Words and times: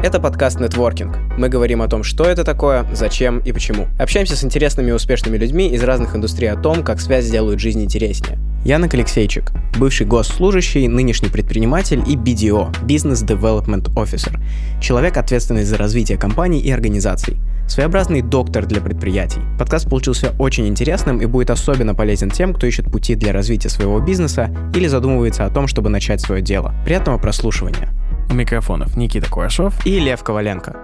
Это 0.00 0.20
подкаст 0.20 0.60
«Нетворкинг». 0.60 1.18
Мы 1.36 1.48
говорим 1.48 1.82
о 1.82 1.88
том, 1.88 2.04
что 2.04 2.22
это 2.22 2.44
такое, 2.44 2.86
зачем 2.92 3.40
и 3.40 3.50
почему. 3.50 3.88
Общаемся 3.98 4.36
с 4.36 4.44
интересными 4.44 4.90
и 4.90 4.92
успешными 4.92 5.36
людьми 5.36 5.68
из 5.70 5.82
разных 5.82 6.14
индустрий 6.14 6.48
о 6.52 6.56
том, 6.56 6.84
как 6.84 7.00
связь 7.00 7.28
делают 7.28 7.58
жизнь 7.58 7.82
интереснее. 7.82 8.38
Янок 8.64 8.94
Алексейчик, 8.94 9.50
бывший 9.76 10.06
госслужащий, 10.06 10.86
нынешний 10.86 11.30
предприниматель 11.30 12.00
и 12.06 12.14
BDO– 12.14 12.72
Business 12.86 13.26
Development 13.26 13.92
Officer. 13.96 14.38
Человек, 14.80 15.16
ответственный 15.16 15.64
за 15.64 15.76
развитие 15.76 16.16
компаний 16.16 16.60
и 16.60 16.70
организаций. 16.70 17.36
Своеобразный 17.66 18.22
доктор 18.22 18.66
для 18.66 18.80
предприятий. 18.80 19.40
Подкаст 19.58 19.90
получился 19.90 20.32
очень 20.38 20.68
интересным 20.68 21.20
и 21.20 21.26
будет 21.26 21.50
особенно 21.50 21.96
полезен 21.96 22.30
тем, 22.30 22.54
кто 22.54 22.68
ищет 22.68 22.90
пути 22.90 23.16
для 23.16 23.32
развития 23.32 23.68
своего 23.68 23.98
бизнеса 23.98 24.48
или 24.76 24.86
задумывается 24.86 25.44
о 25.44 25.50
том, 25.50 25.66
чтобы 25.66 25.88
начать 25.88 26.20
свое 26.20 26.40
дело. 26.40 26.72
Приятного 26.84 27.18
прослушивания. 27.18 27.88
У 28.30 28.34
микрофонов 28.34 28.96
Никита 28.96 29.30
Куашов 29.30 29.86
и 29.86 29.98
Лев 29.98 30.22
Коваленко. 30.22 30.76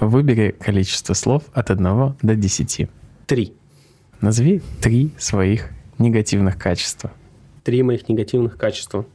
Выбери 0.00 0.54
количество 0.60 1.14
слов 1.14 1.44
от 1.54 1.70
1 1.70 2.16
до 2.20 2.34
10. 2.36 2.88
Три. 3.26 3.54
Назови 4.20 4.60
три 4.82 5.10
своих 5.16 5.70
негативных 5.98 6.58
качества. 6.58 7.10
Три 7.62 7.82
моих 7.82 8.06
негативных 8.10 8.58
качества. 8.58 9.06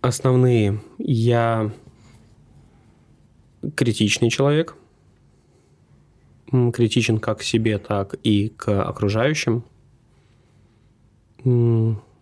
Основные. 0.00 0.80
Я 0.96 1.70
критичный 3.76 4.30
человек. 4.30 4.76
Критичен 6.50 7.18
как 7.18 7.40
к 7.40 7.42
себе, 7.42 7.78
так 7.78 8.14
и 8.22 8.48
к 8.48 8.82
окружающим. 8.82 9.64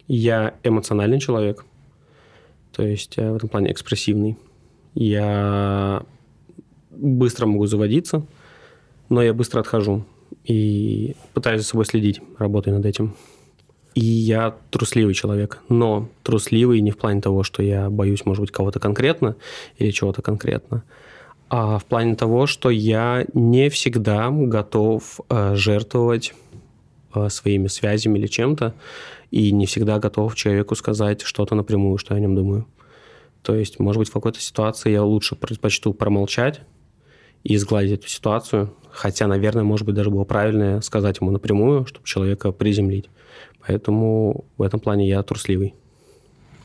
Я 0.09 0.55
эмоциональный 0.65 1.21
человек– 1.21 1.65
то 2.73 2.83
есть 2.83 3.19
э, 3.19 3.31
в 3.31 3.37
этом 3.37 3.49
плане 3.49 3.73
экспрессивный. 3.73 4.37
Я 4.95 6.03
быстро 6.91 7.47
могу 7.47 7.67
заводиться, 7.67 8.27
но 9.09 9.23
я 9.23 9.33
быстро 9.33 9.61
отхожу 9.61 10.05
и 10.45 11.15
пытаюсь 11.35 11.61
за 11.61 11.67
собой 11.67 11.85
следить, 11.85 12.21
работаю 12.39 12.77
над 12.77 12.87
этим. 12.87 13.15
И 13.95 14.05
я 14.05 14.57
трусливый 14.71 15.15
человек, 15.15 15.61
но 15.69 16.09
трусливый 16.23 16.81
не 16.81 16.91
в 16.91 16.97
плане 16.97 17.21
того, 17.21 17.43
что 17.43 17.63
я 17.63 17.91
боюсь, 17.91 18.25
может 18.25 18.41
быть, 18.41 18.51
кого-то 18.51 18.81
конкретно 18.81 19.37
или 19.77 19.91
чего-то 19.91 20.23
конкретно, 20.23 20.83
а 21.51 21.79
в 21.79 21.85
плане 21.85 22.15
того, 22.15 22.47
что 22.47 22.71
я 22.71 23.27
не 23.35 23.69
всегда 23.69 24.31
готов 24.31 25.21
э, 25.29 25.55
жертвовать 25.55 26.35
э, 27.15 27.29
своими 27.29 27.67
связями 27.67 28.19
или 28.19 28.27
чем-то, 28.27 28.75
и 29.33 29.51
не 29.51 29.65
всегда 29.65 29.99
готов 29.99 30.35
человеку 30.37 30.77
сказать 30.77 31.23
что-то 31.23 31.55
напрямую, 31.55 31.97
что 31.97 32.15
я 32.15 32.19
о 32.19 32.21
нем 32.21 32.37
думаю. 32.37 32.67
То 33.43 33.57
есть, 33.57 33.81
может 33.81 33.99
быть, 33.99 34.11
в 34.11 34.13
какой-то 34.13 34.39
ситуации 34.39 34.93
я 34.93 35.03
лучше 35.03 35.35
предпочту 35.35 35.95
промолчать 35.95 36.61
и 37.43 37.57
сгладить 37.57 38.01
эту 38.01 38.09
ситуацию, 38.09 38.75
хотя, 38.91 39.27
наверное, 39.27 39.65
может 39.65 39.87
быть, 39.87 39.95
даже 39.95 40.11
было 40.11 40.25
правильно 40.25 40.83
сказать 40.83 41.19
ему 41.21 41.31
напрямую, 41.31 41.87
чтобы 41.87 42.07
человека 42.07 42.53
приземлить. 42.53 43.09
Поэтому 43.67 44.45
в 44.59 44.63
этом 44.63 44.81
плане 44.81 45.09
я 45.09 45.23
трусливый. 45.23 45.75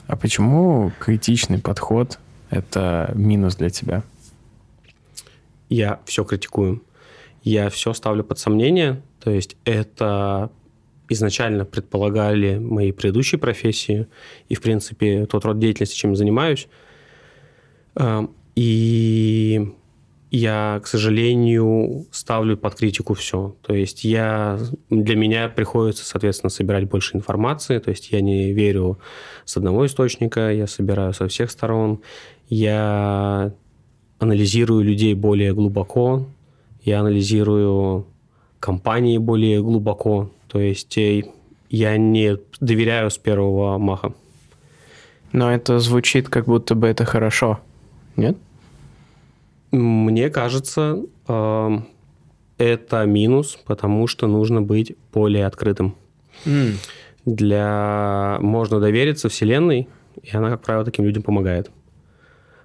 А 0.06 0.18
почему 0.18 0.92
критичный 1.00 1.60
подход– 1.60 2.20
это 2.50 3.12
минус 3.16 3.56
для 3.56 3.70
тебя? 3.70 4.04
Я 5.70 6.02
все 6.06 6.26
критикую. 6.26 6.84
Я 7.44 7.70
все 7.70 7.94
ставлю 7.94 8.26
под 8.26 8.40
сомнение. 8.40 9.02
То 9.22 9.32
есть 9.32 9.56
это 9.64 10.52
изначально 11.10 11.66
предполагали 11.66 12.58
мои 12.58 12.92
предыдущие 12.92 13.40
профессии 13.40 14.08
и, 14.50 14.56
в 14.56 14.62
принципе, 14.62 15.26
тот 15.26 15.46
род 15.46 15.60
деятельности, 15.60 15.96
чем 15.96 16.12
я 16.12 16.16
занимаюсь. 16.16 16.68
Эм, 17.96 18.32
и 18.56 19.74
я, 20.30 20.82
к 20.84 20.88
сожалению, 20.88 22.06
ставлю 22.12 22.58
под 22.58 22.76
критику 22.76 23.14
все. 23.14 23.56
То 23.62 23.73
есть 23.73 24.04
я, 24.04 24.60
для 24.90 25.16
меня 25.16 25.48
приходится, 25.48 26.06
соответственно, 26.06 26.50
собирать 26.50 26.90
больше 26.90 27.16
информации. 27.16 27.80
То 27.80 27.92
есть 27.92 28.12
я 28.12 28.20
не 28.22 28.52
верю 28.52 29.00
с 29.46 29.56
одного 29.58 29.86
источника, 29.86 30.52
я 30.52 30.67
собираю 30.67 31.14
со 31.14 31.28
всех 31.28 31.50
сторон. 31.50 32.02
Я 32.50 33.54
анализирую 34.20 34.84
людей 34.84 35.14
более 35.14 35.54
глубоко, 35.54 36.28
я 36.84 37.00
анализирую 37.00 38.08
компании 38.60 39.17
более 39.17 39.62
глубоко. 39.62 40.32
То 40.48 40.60
есть 40.60 40.98
э, 40.98 41.24
я 41.70 41.98
не 41.98 42.38
доверяю 42.60 43.10
с 43.10 43.18
первого 43.18 43.78
маха. 43.78 44.14
Но 45.32 45.52
это 45.52 45.80
звучит, 45.80 46.30
как 46.30 46.46
будто 46.46 46.76
бы 46.76 46.88
это 46.88 47.06
хорошо, 47.06 47.60
нет? 48.16 48.38
Мне 49.72 50.30
кажется, 50.30 51.04
э, 51.28 51.78
это 52.58 53.06
минус, 53.06 53.60
потому 53.66 54.08
что 54.08 54.28
нужно 54.28 54.62
быть 54.62 54.96
более 55.14 55.46
открытым. 55.46 55.96
Mm. 56.46 56.74
Для 57.26 58.38
можно 58.40 58.80
довериться 58.80 59.28
Вселенной, 59.28 59.90
и 60.24 60.36
она, 60.36 60.50
как 60.50 60.62
правило, 60.62 60.86
таким 60.86 61.06
людям 61.06 61.24
помогает. 61.24 61.70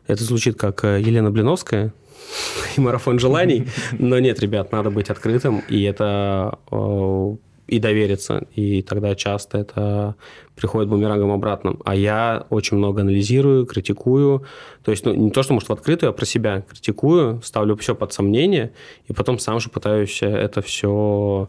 Это 0.06 0.22
звучит 0.22 0.56
как 0.56 0.84
э, 0.84 1.00
Елена 1.00 1.30
Блиновская 1.30 1.92
и 2.76 2.80
марафон 2.80 3.18
желаний, 3.18 3.66
но 3.98 4.20
нет, 4.20 4.38
ребят, 4.40 4.70
надо 4.70 4.90
быть 4.90 5.10
открытым, 5.10 5.62
и 5.68 5.82
это 5.82 6.58
э, 6.70 7.36
и 7.72 7.78
довериться. 7.78 8.44
И 8.54 8.82
тогда 8.82 9.14
часто 9.14 9.56
это 9.56 10.14
приходит 10.54 10.90
бумерангом 10.90 11.30
обратно. 11.30 11.76
А 11.86 11.94
я 11.94 12.44
очень 12.50 12.76
много 12.76 13.00
анализирую, 13.00 13.64
критикую. 13.64 14.44
То 14.84 14.90
есть 14.90 15.06
ну, 15.06 15.14
не 15.14 15.30
то, 15.30 15.42
что, 15.42 15.54
может, 15.54 15.70
в 15.70 15.72
открытую, 15.72 16.10
а 16.10 16.12
про 16.12 16.26
себя 16.26 16.60
критикую, 16.60 17.40
ставлю 17.42 17.74
все 17.76 17.94
под 17.94 18.12
сомнение, 18.12 18.72
и 19.08 19.14
потом 19.14 19.38
сам 19.38 19.58
же 19.58 19.70
пытаюсь 19.70 20.18
это 20.22 20.60
все 20.60 21.48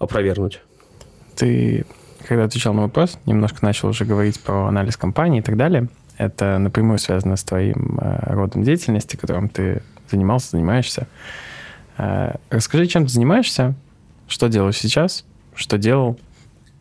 опровергнуть. 0.00 0.60
Ты, 1.36 1.86
когда 2.26 2.42
отвечал 2.42 2.74
на 2.74 2.82
вопрос, 2.82 3.16
немножко 3.24 3.58
начал 3.64 3.90
уже 3.90 4.04
говорить 4.04 4.40
про 4.40 4.66
анализ 4.66 4.96
компании 4.96 5.38
и 5.38 5.42
так 5.42 5.56
далее. 5.56 5.88
Это 6.18 6.58
напрямую 6.58 6.98
связано 6.98 7.36
с 7.36 7.44
твоим 7.44 8.00
э, 8.02 8.34
родом 8.34 8.64
деятельности, 8.64 9.14
которым 9.14 9.48
ты 9.48 9.84
занимался, 10.10 10.50
занимаешься. 10.50 11.06
Э, 11.98 12.34
расскажи, 12.50 12.86
чем 12.86 13.06
ты 13.06 13.12
занимаешься, 13.12 13.76
что 14.26 14.48
делаешь 14.48 14.78
сейчас– 14.78 15.24
что 15.54 15.78
делал? 15.78 16.18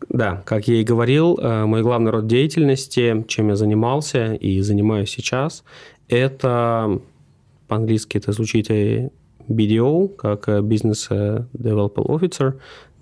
Да, 0.09 0.41
как 0.45 0.67
я 0.67 0.75
и 0.75 0.83
говорил, 0.83 1.37
э, 1.37 1.65
мой 1.65 1.83
главный 1.83 2.11
род 2.11 2.27
деятельности, 2.27 3.23
чем 3.27 3.49
я 3.49 3.55
занимался 3.55 4.33
и 4.33 4.59
занимаюсь 4.61 5.09
сейчас, 5.09 5.63
это 6.09 6.99
по-английски 7.67 8.17
это 8.17 8.31
звучит 8.31 8.69
BDO, 8.69 10.09
как 10.09 10.49
Business 10.49 11.09
Development 11.53 12.05
Officer, 12.07 12.59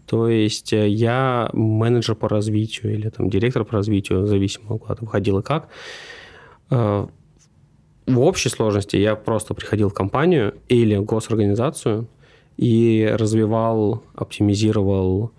то 0.09 0.27
есть 0.27 0.73
э, 0.73 0.89
я 0.89 1.51
менеджер 1.53 2.15
по 2.15 2.27
развитию 2.27 2.93
или 2.93 3.09
там 3.09 3.29
директор 3.29 3.63
по 3.63 3.73
развитию, 3.73 4.25
зависимо, 4.25 4.79
куда 4.79 4.95
ты 4.95 5.05
выходил 5.05 5.37
и 5.37 5.43
как. 5.43 5.69
Э, 6.71 7.05
в 8.07 8.19
общей 8.19 8.49
сложности 8.49 8.95
я 8.95 9.15
просто 9.15 9.53
приходил 9.53 9.89
в 9.89 9.93
компанию 9.93 10.55
или 10.67 10.97
госорганизацию 10.97 12.07
и 12.57 13.07
развивал, 13.19 14.03
оптимизировал 14.15 15.31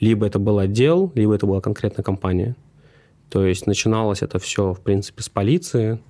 либо 0.00 0.26
это 0.26 0.38
был 0.38 0.58
отдел, 0.58 1.12
либо 1.14 1.34
это 1.34 1.46
была 1.46 1.60
конкретная 1.60 2.04
компания. 2.04 2.56
То 3.30 3.44
есть 3.44 3.66
начиналось 3.66 4.22
это 4.22 4.38
все, 4.38 4.72
в 4.72 4.80
принципе, 4.80 5.22
с 5.22 5.28
полиции, 5.28 6.00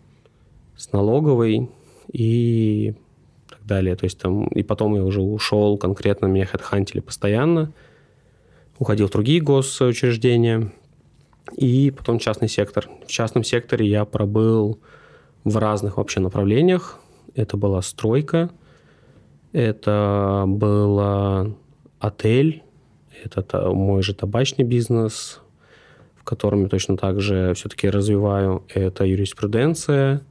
с 0.77 0.93
налоговой 0.93 1.71
и 2.13 2.95
так 3.49 3.65
далее. 3.65 3.97
То 3.97 4.05
есть 4.05 4.19
там, 4.19 4.47
и 4.49 4.63
потом 4.63 4.95
я 4.95 5.05
уже 5.05 5.21
ушел, 5.21 5.79
конкретно 5.79 6.27
меня 6.27 6.47
хедхантили 6.47 7.01
постоянно, 7.01 7.73
уходил 8.79 9.09
в 9.09 9.11
другие 9.11 9.41
госучреждения, 9.41 10.73
и 11.55 11.93
потом 11.97 12.19
частный 12.19 12.49
сектор. 12.49 12.89
В 13.07 13.11
частном 13.11 13.45
секторе 13.45 13.87
я 13.87 14.05
пробыл 14.05 14.81
в 15.45 15.57
разных 15.57 15.97
вообще 15.97 16.21
направлениях. 16.21 16.99
Это 17.35 17.57
была 17.57 17.83
стройка, 17.83 18.51
это 19.53 20.45
был 20.47 21.55
отель, 22.01 22.63
это 23.35 23.71
мой 23.71 24.03
же 24.03 24.15
табачный 24.15 24.65
бизнес, 24.65 25.41
в 26.15 26.25
котором 26.25 26.63
я 26.63 26.69
точно 26.69 26.97
так 26.97 27.21
же 27.21 27.55
все-таки 27.55 27.89
развиваю. 27.89 28.65
Это 28.73 29.05
юриспруденция. 29.05 30.23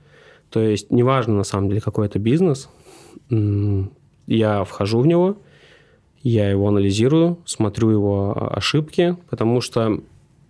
То 0.49 0.61
есть 0.61 0.91
неважно 0.91 1.33
на 1.35 1.43
самом 1.43 1.67
деле 1.67 1.81
какой 1.81 2.05
это 2.07 2.19
бизнес, 2.19 2.69
я 3.29 4.63
вхожу 4.63 4.99
в 4.99 5.07
него, 5.07 5.37
я 6.23 6.49
его 6.49 6.67
анализирую, 6.67 7.39
смотрю 7.45 7.89
его 7.89 8.51
ошибки, 8.55 9.17
потому 9.29 9.61
что 9.61 10.01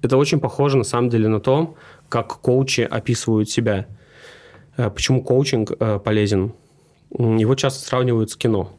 это 0.01 0.17
очень 0.17 0.39
похоже 0.39 0.77
на 0.77 0.83
самом 0.83 1.09
деле 1.09 1.27
на 1.27 1.39
то, 1.39 1.75
как 2.09 2.39
коучи 2.39 2.81
описывают 2.81 3.49
себя. 3.49 3.87
Э, 4.77 4.89
почему 4.89 5.23
коучинг 5.23 5.71
э, 5.79 5.99
полезен? 5.99 6.53
Его 7.11 7.55
часто 7.55 7.83
сравнивают 7.85 8.29
с 8.29 8.35
кино. 8.35 8.71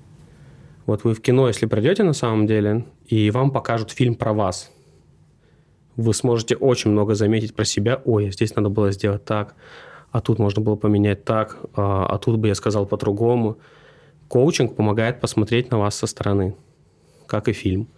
Вот 0.87 1.03
вы 1.03 1.15
в 1.15 1.21
кино, 1.21 1.49
если 1.49 1.67
придете 1.67 2.05
на 2.05 2.13
самом 2.13 2.47
деле, 2.47 2.87
и 3.07 3.31
вам 3.31 3.51
покажут 3.51 3.91
фильм 3.91 4.15
про 4.15 4.33
вас, 4.33 4.73
вы 5.97 6.15
сможете 6.15 6.57
очень 6.57 6.91
много 6.91 7.15
заметить 7.15 7.55
про 7.55 7.65
себя. 7.65 8.01
Ой, 8.05 8.31
здесь 8.31 8.55
надо 8.55 8.69
было 8.69 8.93
сделать 8.93 9.25
так. 9.25 9.55
а 10.13 10.21
тут 10.21 10.39
можно 10.39 10.63
было 10.63 10.77
поменять 10.77 11.25
так, 11.25 11.59
а, 11.75 12.07
а 12.07 12.19
тут 12.19 12.39
бы 12.39 12.49
я 12.49 12.55
сказал 12.55 12.87
по-другому. 12.87 13.59
Коучинг 14.29 14.77
помогает 14.77 15.21
посмотреть 15.21 15.71
на 15.71 15.79
вас 15.79 15.95
со 15.95 16.07
стороны, 16.07 16.55
как 17.27 17.49
и 17.49 17.53
фильм. 17.53 17.89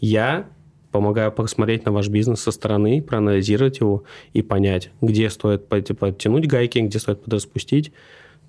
Я 0.00 0.48
помогаю 0.90 1.30
посмотреть 1.30 1.84
на 1.84 1.92
ваш 1.92 2.08
бизнес 2.08 2.40
со 2.40 2.50
стороны, 2.50 3.02
проанализировать 3.02 3.80
его 3.80 4.04
и 4.32 4.42
понять, 4.42 4.90
где 5.02 5.28
стоит 5.28 5.68
подтянуть 5.68 6.46
гайки, 6.46 6.78
где 6.78 6.98
стоит 6.98 7.22
подраспустить, 7.22 7.92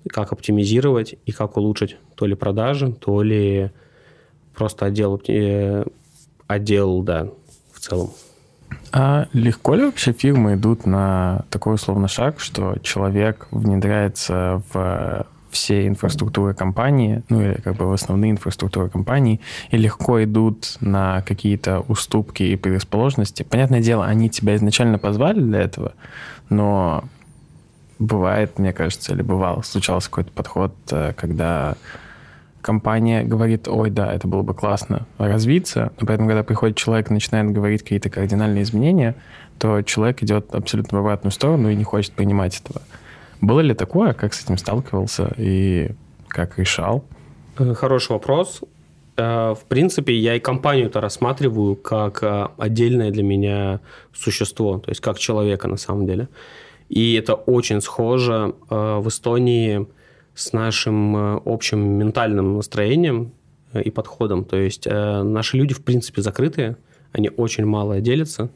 как 0.08 0.32
оптимизировать 0.32 1.16
и 1.26 1.32
как 1.32 1.56
улучшить 1.56 1.98
то 2.14 2.26
ли 2.26 2.34
продажи, 2.34 2.92
то 2.92 3.22
ли 3.22 3.70
просто 4.60 4.84
отдел, 4.84 5.18
э, 5.26 5.84
отдел 6.46 7.00
да, 7.00 7.28
в 7.72 7.80
целом. 7.80 8.10
А 8.92 9.26
легко 9.32 9.74
ли 9.74 9.86
вообще 9.86 10.12
фирмы 10.12 10.54
идут 10.56 10.84
на 10.84 11.46
такой 11.48 11.76
условно 11.76 12.08
шаг, 12.08 12.40
что 12.40 12.76
человек 12.82 13.48
внедряется 13.50 14.62
в 14.70 15.26
все 15.50 15.88
инфраструктуры 15.88 16.52
компании, 16.52 17.22
ну 17.30 17.40
или 17.40 17.54
как 17.54 17.76
бы 17.76 17.88
в 17.88 17.92
основные 17.92 18.32
инфраструктуры 18.32 18.90
компании, 18.90 19.40
и 19.70 19.78
легко 19.78 20.22
идут 20.22 20.76
на 20.80 21.22
какие-то 21.22 21.80
уступки 21.88 22.42
и 22.42 22.56
предрасположенности. 22.56 23.42
Понятное 23.42 23.80
дело, 23.80 24.04
они 24.04 24.28
тебя 24.28 24.56
изначально 24.56 24.98
позвали 24.98 25.40
для 25.40 25.60
этого, 25.62 25.94
но 26.50 27.04
бывает, 27.98 28.58
мне 28.58 28.74
кажется, 28.74 29.14
или 29.14 29.22
бывал, 29.22 29.62
случался 29.62 30.10
какой-то 30.10 30.32
подход, 30.32 30.74
э, 30.90 31.14
когда 31.16 31.76
компания 32.60 33.22
говорит, 33.22 33.68
ой, 33.68 33.90
да, 33.90 34.12
это 34.12 34.28
было 34.28 34.42
бы 34.42 34.54
классно 34.54 35.06
развиться, 35.18 35.92
но 36.00 36.06
поэтому, 36.06 36.28
когда 36.28 36.42
приходит 36.42 36.76
человек 36.76 37.10
и 37.10 37.14
начинает 37.14 37.50
говорить 37.52 37.82
какие-то 37.82 38.10
кардинальные 38.10 38.62
изменения, 38.62 39.14
то 39.58 39.82
человек 39.82 40.22
идет 40.22 40.54
абсолютно 40.54 40.98
в 40.98 41.00
обратную 41.02 41.32
сторону 41.32 41.68
и 41.70 41.74
не 41.74 41.84
хочет 41.84 42.12
принимать 42.12 42.60
этого. 42.60 42.82
Было 43.40 43.60
ли 43.60 43.74
такое, 43.74 44.12
как 44.12 44.34
с 44.34 44.44
этим 44.44 44.58
сталкивался 44.58 45.32
и 45.36 45.92
как 46.28 46.58
решал? 46.58 47.04
Э, 47.58 47.74
хороший 47.74 48.12
вопрос. 48.12 48.62
Э, 49.16 49.54
в 49.54 49.64
принципе, 49.68 50.14
я 50.14 50.34
и 50.34 50.40
компанию-то 50.40 51.00
рассматриваю 51.00 51.76
как 51.76 52.22
э, 52.22 52.48
отдельное 52.58 53.10
для 53.10 53.22
меня 53.22 53.80
существо, 54.14 54.78
то 54.78 54.90
есть 54.90 55.00
как 55.00 55.18
человека 55.18 55.68
на 55.68 55.76
самом 55.76 56.06
деле. 56.06 56.28
И 56.88 57.14
это 57.14 57.34
очень 57.34 57.80
схоже 57.80 58.54
в 58.68 59.06
Эстонии 59.06 59.86
с 60.40 60.52
нашим 60.52 61.16
общим 61.44 61.80
ментальным 61.80 62.56
настроением 62.56 63.32
и 63.74 63.90
подходом. 63.90 64.44
То 64.44 64.56
есть 64.56 64.86
наши 64.86 65.56
люди, 65.56 65.74
в 65.74 65.84
принципе, 65.84 66.22
закрытые, 66.22 66.76
они 67.12 67.30
очень 67.36 67.66
мало 67.66 68.00
делятся. 68.00 68.50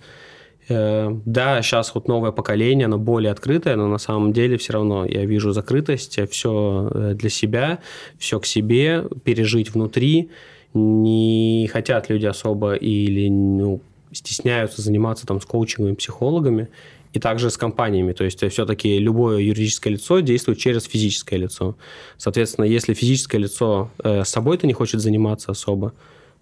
Э, 0.68 1.10
да, 1.26 1.60
сейчас 1.62 1.94
вот 1.94 2.08
новое 2.08 2.32
поколение, 2.32 2.86
оно 2.86 2.98
более 2.98 3.32
открытое, 3.32 3.76
но 3.76 3.88
на 3.88 3.98
самом 3.98 4.32
деле 4.32 4.56
все 4.56 4.72
равно 4.74 5.04
я 5.04 5.24
вижу 5.24 5.52
закрытость, 5.52 6.18
все 6.30 6.90
э, 6.92 7.14
для 7.14 7.30
себя, 7.30 7.80
все 8.18 8.40
к 8.40 8.46
себе, 8.46 9.04
пережить 9.24 9.74
внутри. 9.74 10.30
Не 10.72 11.68
хотят 11.72 12.08
люди 12.08 12.26
особо 12.26 12.74
или 12.74 13.28
ну, 13.28 13.80
стесняются 14.12 14.82
заниматься 14.82 15.26
там 15.26 15.40
с 15.40 15.44
коучингами, 15.44 15.94
психологами. 15.94 16.68
И 17.14 17.20
также 17.20 17.48
с 17.48 17.56
компаниями. 17.56 18.12
То 18.12 18.24
есть 18.24 18.44
все-таки 18.50 18.98
любое 18.98 19.38
юридическое 19.38 19.92
лицо 19.92 20.18
действует 20.20 20.58
через 20.58 20.84
физическое 20.84 21.36
лицо. 21.36 21.76
Соответственно, 22.18 22.64
если 22.64 22.92
физическое 22.92 23.38
лицо 23.38 23.90
э, 24.02 24.24
собой-то 24.24 24.66
не 24.66 24.72
хочет 24.72 25.00
заниматься 25.00 25.52
особо, 25.52 25.92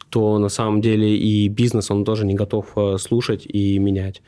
то 0.09 0.39
на 0.39 0.49
самом 0.49 0.81
деле 0.81 1.15
и 1.15 1.49
бизнес 1.49 1.91
он 1.91 2.05
тоже 2.07 2.25
не 2.25 2.35
готов 2.35 2.67
э, 2.77 2.97
слушать 2.99 3.47
и 3.47 3.79
менять. 3.79 4.23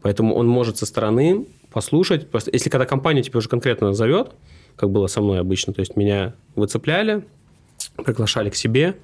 Поэтому 0.00 0.36
он 0.36 0.46
может 0.46 0.78
со 0.78 0.86
стороны 0.86 1.46
послушать. 1.72 2.30
Просто, 2.30 2.50
если 2.52 2.70
когда 2.70 2.86
компания 2.86 3.22
тебя 3.22 3.38
уже 3.38 3.48
конкретно 3.48 3.92
зовет, 3.92 4.30
как 4.76 4.90
было 4.90 5.08
со 5.08 5.20
мной 5.20 5.40
обычно, 5.40 5.72
то 5.72 5.80
есть 5.80 5.96
меня 5.96 6.34
выцепляли, 6.54 7.24
приглашали 7.96 8.50
к 8.50 8.54
себе, 8.54 8.96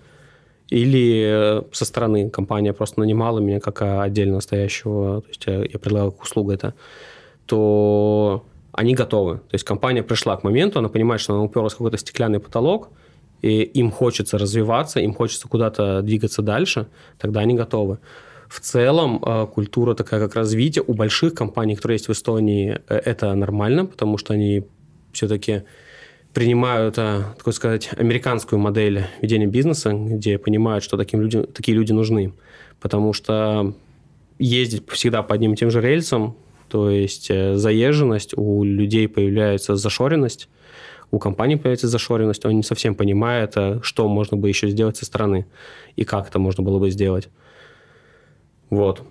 или 0.74 1.24
э, 1.24 1.62
со 1.72 1.84
стороны 1.84 2.30
компания 2.30 2.72
просто 2.72 3.00
нанимала 3.00 3.38
меня 3.38 3.60
как 3.60 3.82
отдельно 3.82 4.40
стоящего, 4.40 5.20
то 5.20 5.28
есть 5.28 5.46
я, 5.46 5.62
я 5.62 5.78
предлагал 5.78 6.10
как 6.10 6.22
услугу 6.22 6.50
это, 6.50 6.74
то 7.46 8.44
они 8.72 8.94
готовы. 8.94 9.36
То 9.36 9.54
есть 9.54 9.64
компания 9.64 10.02
пришла 10.02 10.36
к 10.36 10.42
моменту, 10.42 10.80
она 10.80 10.88
понимает, 10.88 11.20
что 11.20 11.34
она 11.34 11.44
уперлась 11.44 11.74
в 11.74 11.76
какой-то 11.76 11.96
стеклянный 11.96 12.40
потолок, 12.40 12.88
и 13.40 13.62
им 13.62 13.92
хочется 13.92 14.36
развиваться, 14.36 14.98
им 14.98 15.14
хочется 15.14 15.46
куда-то 15.46 16.02
двигаться 16.02 16.42
дальше, 16.42 16.86
тогда 17.18 17.40
они 17.40 17.54
готовы. 17.54 17.98
В 18.48 18.58
целом 18.58 19.22
э, 19.24 19.46
культура 19.46 19.94
такая, 19.94 20.20
как 20.20 20.34
развитие 20.34 20.82
у 20.84 20.94
больших 20.94 21.34
компаний, 21.34 21.76
которые 21.76 21.96
есть 21.96 22.08
в 22.08 22.12
Эстонии, 22.12 22.80
э, 22.88 22.96
это 22.96 23.32
нормально, 23.34 23.86
потому 23.86 24.18
что 24.18 24.34
они 24.34 24.64
все-таки 25.12 25.62
принимают, 26.34 26.98
э, 26.98 27.22
так 27.42 27.54
сказать, 27.54 27.90
американскую 27.96 28.58
модель 28.58 29.06
ведения 29.22 29.46
бизнеса, 29.46 29.92
где 29.92 30.38
понимают, 30.38 30.84
что 30.84 30.96
таким 30.96 31.20
людям, 31.20 31.46
такие 31.46 31.76
люди 31.76 31.92
нужны. 31.92 32.32
Потому 32.80 33.12
что 33.12 33.74
ездить 34.38 34.90
всегда 34.90 35.22
по 35.22 35.34
одним 35.34 35.54
и 35.54 35.56
тем 35.56 35.70
же 35.70 35.80
рельсам, 35.80 36.36
то 36.68 36.90
есть 36.90 37.28
заезженность, 37.28 38.34
у 38.36 38.64
людей 38.64 39.08
появляется 39.08 39.76
зашоренность, 39.76 40.48
у 41.14 41.18
компании 41.20 41.54
появится 41.54 41.86
зашоренность, 41.86 42.44
он 42.44 42.56
не 42.56 42.62
совсем 42.64 42.96
понимает, 42.96 43.52
э, 43.56 43.78
что 43.82 44.08
можно 44.08 44.36
бы 44.36 44.48
еще 44.48 44.68
сделать 44.68 44.96
со 44.96 45.04
стороны 45.04 45.46
и 45.94 46.04
как 46.04 46.28
это 46.28 46.38
можно 46.38 46.64
было 46.64 46.78
бы 46.80 46.90
сделать. 46.90 47.28
Вот. 48.68 49.02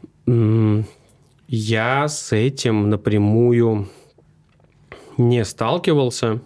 Я 1.48 2.08
с 2.08 2.34
этим 2.34 2.90
напрямую 2.90 3.88
не 5.18 5.46
сталкивался. 5.46 6.42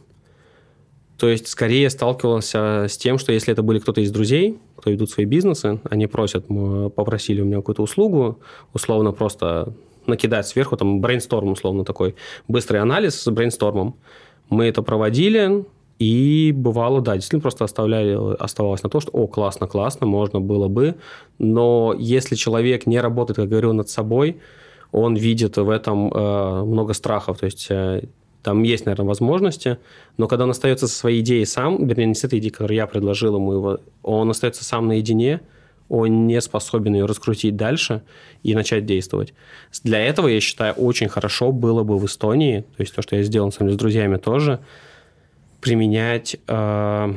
То 1.18 1.30
есть, 1.30 1.48
скорее 1.48 1.90
сталкивался 1.90 2.86
с 2.88 2.98
тем, 2.98 3.18
что 3.18 3.32
если 3.32 3.52
это 3.52 3.64
были 3.64 3.80
кто-то 3.80 4.02
из 4.02 4.12
друзей, 4.12 4.60
кто 4.76 4.92
ведут 4.92 5.10
свои 5.10 5.26
бизнесы, 5.26 5.80
они 5.90 6.08
просят, 6.08 6.50
мы 6.50 6.90
попросили 6.90 7.42
у 7.42 7.46
меня 7.46 7.58
какую-то 7.58 7.82
услугу, 7.82 8.40
условно 8.74 9.12
просто 9.12 9.74
накидать 10.06 10.48
сверху, 10.48 10.78
там, 10.78 11.02
брейнсторм, 11.02 11.52
условно, 11.52 11.84
такой 11.84 12.16
быстрый 12.48 12.78
анализ 12.78 13.16
с 13.20 13.32
брейнстормом. 13.32 13.96
Мы 14.50 14.66
это 14.66 14.82
проводили, 14.82 15.66
и 16.00 16.54
бывало, 16.56 17.02
да, 17.02 17.16
действительно 17.16 17.42
просто 17.42 17.66
оставляли, 17.66 18.36
оставалось 18.36 18.84
на 18.84 18.90
то, 18.90 19.00
что, 19.00 19.12
о, 19.12 19.28
классно, 19.28 19.68
классно, 19.68 20.06
можно 20.06 20.40
было 20.40 20.68
бы, 20.68 20.96
но 21.40 21.96
если 21.98 22.36
человек 22.36 22.86
не 22.86 23.00
работает, 23.00 23.38
как 23.38 23.50
говорил, 23.50 23.74
над 23.74 23.90
собой, 23.90 24.40
он 24.92 25.16
видит 25.16 25.58
в 25.58 25.70
этом 25.70 26.12
э, 26.14 26.64
много 26.64 26.94
страхов, 26.94 27.40
то 27.40 27.46
есть 27.46 27.68
э, 27.72 28.04
там 28.44 28.64
есть, 28.64 28.86
наверное, 28.86 29.08
возможности, 29.08 29.78
но 30.18 30.28
когда 30.28 30.46
он 30.46 30.52
остается 30.52 30.88
со 30.88 30.96
своей 30.96 31.22
идеей 31.22 31.46
сам, 31.46 31.86
вернее, 31.86 32.06
не 32.06 32.16
с 32.16 32.24
этой 32.24 32.40
идеей, 32.40 32.52
которую 32.52 32.78
я 32.78 32.88
предложил 32.88 33.36
ему, 33.36 33.54
его, 33.54 33.80
он 34.04 34.30
остается 34.30 34.64
сам 34.64 34.88
наедине, 34.88 35.42
он 35.90 36.28
не 36.28 36.40
способен 36.42 36.96
ее 36.96 37.06
раскрутить 37.06 37.56
дальше 37.56 38.04
и 38.44 38.56
начать 38.56 38.86
действовать. 38.86 39.34
Для 39.84 40.00
этого, 40.00 40.28
я 40.28 40.40
считаю, 40.40 40.74
очень 40.74 41.08
хорошо 41.08 41.52
было 41.52 41.84
бы 41.84 41.98
в 41.98 42.06
Эстонии, 42.06 42.62
то 42.62 42.82
есть 42.82 42.94
то, 42.94 43.02
что 43.02 43.16
я 43.16 43.24
сделал, 43.24 43.48
на 43.48 43.52
самом 43.52 43.72
с 43.72 43.78
друзьями 43.78 44.18
тоже, 44.18 44.60
применять, 45.62 46.38
э, 46.48 47.14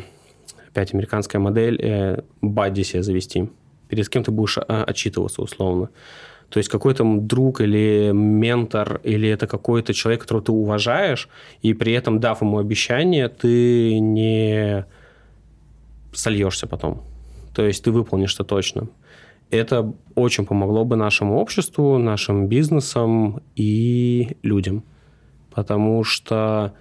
опять 0.69 0.95
американская 0.95 1.41
модель, 1.41 1.81
э, 1.81 2.23
бадди 2.41 2.83
себе 2.83 3.03
завести. 3.03 3.51
Перед 3.89 4.09
кем 4.09 4.23
ты 4.23 4.31
будешь 4.31 4.59
э, 4.59 4.63
отчитываться, 4.63 5.43
условно. 5.43 5.91
То 6.51 6.59
есть 6.59 6.69
какой-то 6.69 7.05
друг 7.05 7.61
или 7.61 8.11
ментор, 8.13 9.01
или 9.05 9.29
это 9.29 9.47
какой-то 9.47 9.95
человек, 9.95 10.23
которого 10.23 10.45
ты 10.45 10.53
уважаешь, 10.53 11.29
и 11.63 11.75
при 11.75 11.93
этом, 11.93 12.19
дав 12.19 12.43
ему 12.43 12.59
обещание, 12.59 13.29
ты 13.29 14.01
не 14.01 14.85
сольешься 16.13 16.67
потом. 16.67 17.03
То 17.55 17.65
есть 17.65 17.85
ты 17.85 17.93
выполнишь 17.93 18.35
это 18.35 18.45
точно. 18.45 18.89
Это 19.51 19.93
очень 20.17 20.45
помогло 20.45 20.85
бы 20.85 20.97
нашему 20.97 21.39
обществу, 21.39 21.99
нашим 21.99 22.49
бизнесам 22.49 23.43
и 23.55 24.37
людям. 24.43 24.83
Потому 25.55 26.05
что 26.05 26.73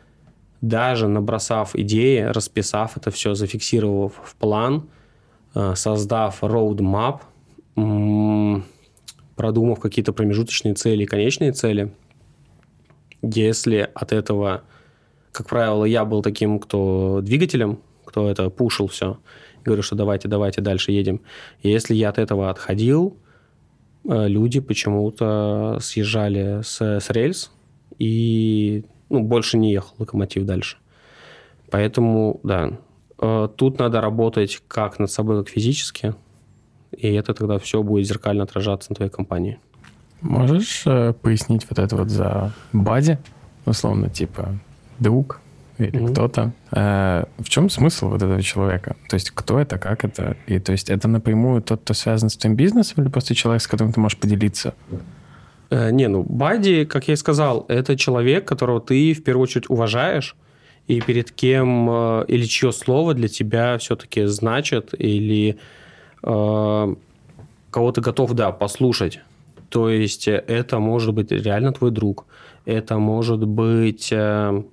даже 0.62 1.08
набросав 1.08 1.76
идеи, 1.76 2.22
расписав 2.22 2.98
это 2.98 3.12
все, 3.12 3.34
зафиксировав 3.36 4.14
в 4.24 4.36
план, 4.36 4.90
э, 5.56 5.76
создав 5.76 6.44
roadmap, 6.44 7.22
продумав 9.40 9.80
какие-то 9.80 10.12
промежуточные 10.12 10.74
цели 10.74 11.04
и 11.04 11.06
конечные 11.06 11.54
цели, 11.54 11.94
если 13.22 13.90
от 13.94 14.12
этого, 14.12 14.64
как 15.32 15.48
правило, 15.48 15.86
я 15.86 16.04
был 16.04 16.22
таким, 16.22 16.60
кто 16.60 17.22
двигателем, 17.22 17.80
кто 18.04 18.30
это 18.30 18.50
пушил 18.50 18.88
все, 18.88 19.18
говорю, 19.64 19.82
что 19.82 19.96
давайте, 19.96 20.28
давайте, 20.28 20.60
дальше 20.60 20.92
едем. 20.92 21.22
Если 21.64 21.96
я 21.96 22.10
от 22.10 22.18
этого 22.18 22.50
отходил, 22.50 23.16
э, 24.04 24.28
люди 24.28 24.60
почему-то 24.60 25.78
съезжали 25.80 26.62
с, 26.62 26.82
с 26.82 27.10
рельс 27.10 27.50
и 27.98 28.84
ну, 29.08 29.24
больше 29.24 29.58
не 29.58 29.72
ехал 29.72 29.96
локомотив 30.00 30.44
дальше. 30.44 30.76
Поэтому, 31.72 32.42
да, 32.44 32.78
э, 33.22 33.48
тут 33.56 33.80
надо 33.80 34.02
работать 34.02 34.62
как 34.68 35.00
над 35.00 35.10
собой, 35.10 35.42
как 35.42 35.48
физически, 35.48 36.14
и 36.92 37.14
это 37.14 37.34
тогда 37.34 37.60
все 37.60 37.84
будет 37.84 38.08
зеркально 38.08 38.44
отражаться 38.44 38.92
на 38.92 38.96
твоей 38.96 39.12
компании. 39.12 39.60
Можешь 40.22 40.84
э, 40.86 41.14
пояснить 41.14 41.66
вот 41.70 41.80
это 41.80 41.96
вот 41.96 42.10
за 42.10 42.54
бади, 42.74 43.18
условно, 43.66 44.10
типа 44.10 44.60
друг 45.00 45.40
или 45.78 45.94
mm-hmm. 45.94 46.12
кто-то. 46.12 46.52
Э, 46.72 47.26
в 47.38 47.48
чем 47.50 47.70
смысл 47.70 48.10
вот 48.10 48.22
этого 48.22 48.42
человека? 48.42 48.96
То 49.08 49.16
есть 49.16 49.32
кто 49.32 49.60
это, 49.60 49.78
как 49.78 50.04
это? 50.04 50.36
И 50.48 50.60
то 50.60 50.74
есть 50.74 50.90
это 50.90 51.08
напрямую 51.08 51.62
тот, 51.62 51.82
кто 51.82 51.94
связан 51.94 52.30
с 52.30 52.38
твоим 52.38 52.56
бизнесом 52.56 53.04
или 53.04 53.10
просто 53.10 53.34
человек, 53.34 53.62
с 53.62 53.68
которым 53.68 53.94
ты 53.94 54.00
можешь 54.00 54.18
поделиться? 54.18 54.74
Э, 55.70 55.92
не, 55.92 56.08
ну, 56.08 56.24
Бади, 56.24 56.86
как 56.86 57.08
я 57.08 57.14
и 57.14 57.18
сказал, 57.18 57.66
это 57.70 57.96
человек, 57.96 58.46
которого 58.46 58.82
ты 58.82 59.14
в 59.14 59.24
первую 59.24 59.44
очередь 59.44 59.70
уважаешь, 59.70 60.36
и 60.88 61.02
перед 61.02 61.32
кем 61.32 61.88
э, 61.90 62.26
или 62.28 62.44
чье 62.46 62.72
слово 62.72 63.14
для 63.14 63.28
тебя 63.28 63.78
все-таки 63.78 64.26
значит, 64.26 64.94
или 64.98 65.60
кого 66.22 67.92
ты 67.94 68.02
готов, 68.02 68.34
да, 68.34 68.52
послушать. 68.52 69.20
То 69.70 69.90
есть 69.90 70.28
это 70.28 70.80
может 70.80 71.14
быть 71.14 71.32
реально 71.32 71.72
твой 71.72 71.92
друг, 71.92 72.26
это 72.66 72.98
может 72.98 73.46
быть 73.46 74.10
э, 74.12 74.64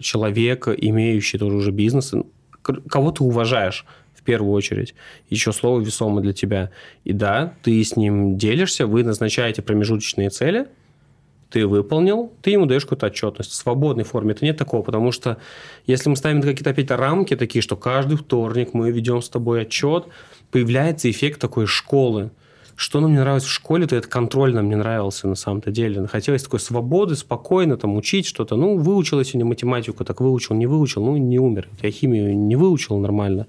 человек, 0.00 0.68
имеющий 0.68 1.38
тоже 1.38 1.56
уже 1.56 1.70
бизнес, 1.72 2.14
кого 2.62 3.10
ты 3.12 3.22
уважаешь 3.22 3.84
в 4.14 4.22
первую 4.22 4.52
очередь. 4.52 4.94
Еще 5.28 5.52
слово 5.52 5.80
весомое 5.80 6.22
для 6.22 6.32
тебя. 6.32 6.70
И 7.04 7.12
да, 7.12 7.54
ты 7.62 7.82
с 7.82 7.96
ним 7.96 8.36
делишься, 8.36 8.86
вы 8.86 9.04
назначаете 9.04 9.62
промежуточные 9.62 10.30
цели, 10.30 10.68
ты 11.50 11.66
выполнил, 11.66 12.32
ты 12.42 12.52
ему 12.52 12.66
даешь 12.66 12.84
какую-то 12.84 13.06
отчетность. 13.06 13.50
В 13.50 13.54
свободной 13.54 14.04
форме 14.04 14.32
это 14.32 14.44
нет 14.44 14.56
такого, 14.56 14.82
потому 14.82 15.12
что 15.12 15.38
если 15.86 16.08
мы 16.08 16.16
ставим 16.16 16.40
какие-то 16.42 16.70
опять 16.70 16.90
рамки 16.90 17.36
такие, 17.36 17.60
что 17.60 17.76
каждый 17.76 18.16
вторник 18.16 18.72
мы 18.72 18.90
ведем 18.90 19.20
с 19.20 19.28
тобой 19.28 19.62
отчет, 19.62 20.04
появляется 20.50 21.10
эффект 21.10 21.40
такой 21.40 21.66
школы. 21.66 22.30
Что 22.76 23.00
нам 23.00 23.12
не 23.12 23.18
нравилось 23.18 23.44
в 23.44 23.50
школе, 23.50 23.86
то 23.86 23.94
это 23.94 24.08
контроль 24.08 24.54
нам 24.54 24.70
не 24.70 24.74
нравился 24.74 25.28
на 25.28 25.34
самом-то 25.34 25.70
деле. 25.70 26.06
Хотелось 26.06 26.44
такой 26.44 26.60
свободы, 26.60 27.14
спокойно 27.14 27.76
там 27.76 27.94
учить 27.94 28.26
что-то. 28.26 28.56
Ну, 28.56 28.78
выучил 28.78 29.18
я 29.18 29.24
сегодня 29.24 29.44
математику, 29.44 30.02
так 30.02 30.22
выучил, 30.22 30.54
не 30.54 30.66
выучил, 30.66 31.04
ну, 31.04 31.18
не 31.18 31.38
умер. 31.38 31.68
Я 31.82 31.90
химию 31.90 32.34
не 32.34 32.56
выучил 32.56 32.96
нормально. 32.96 33.48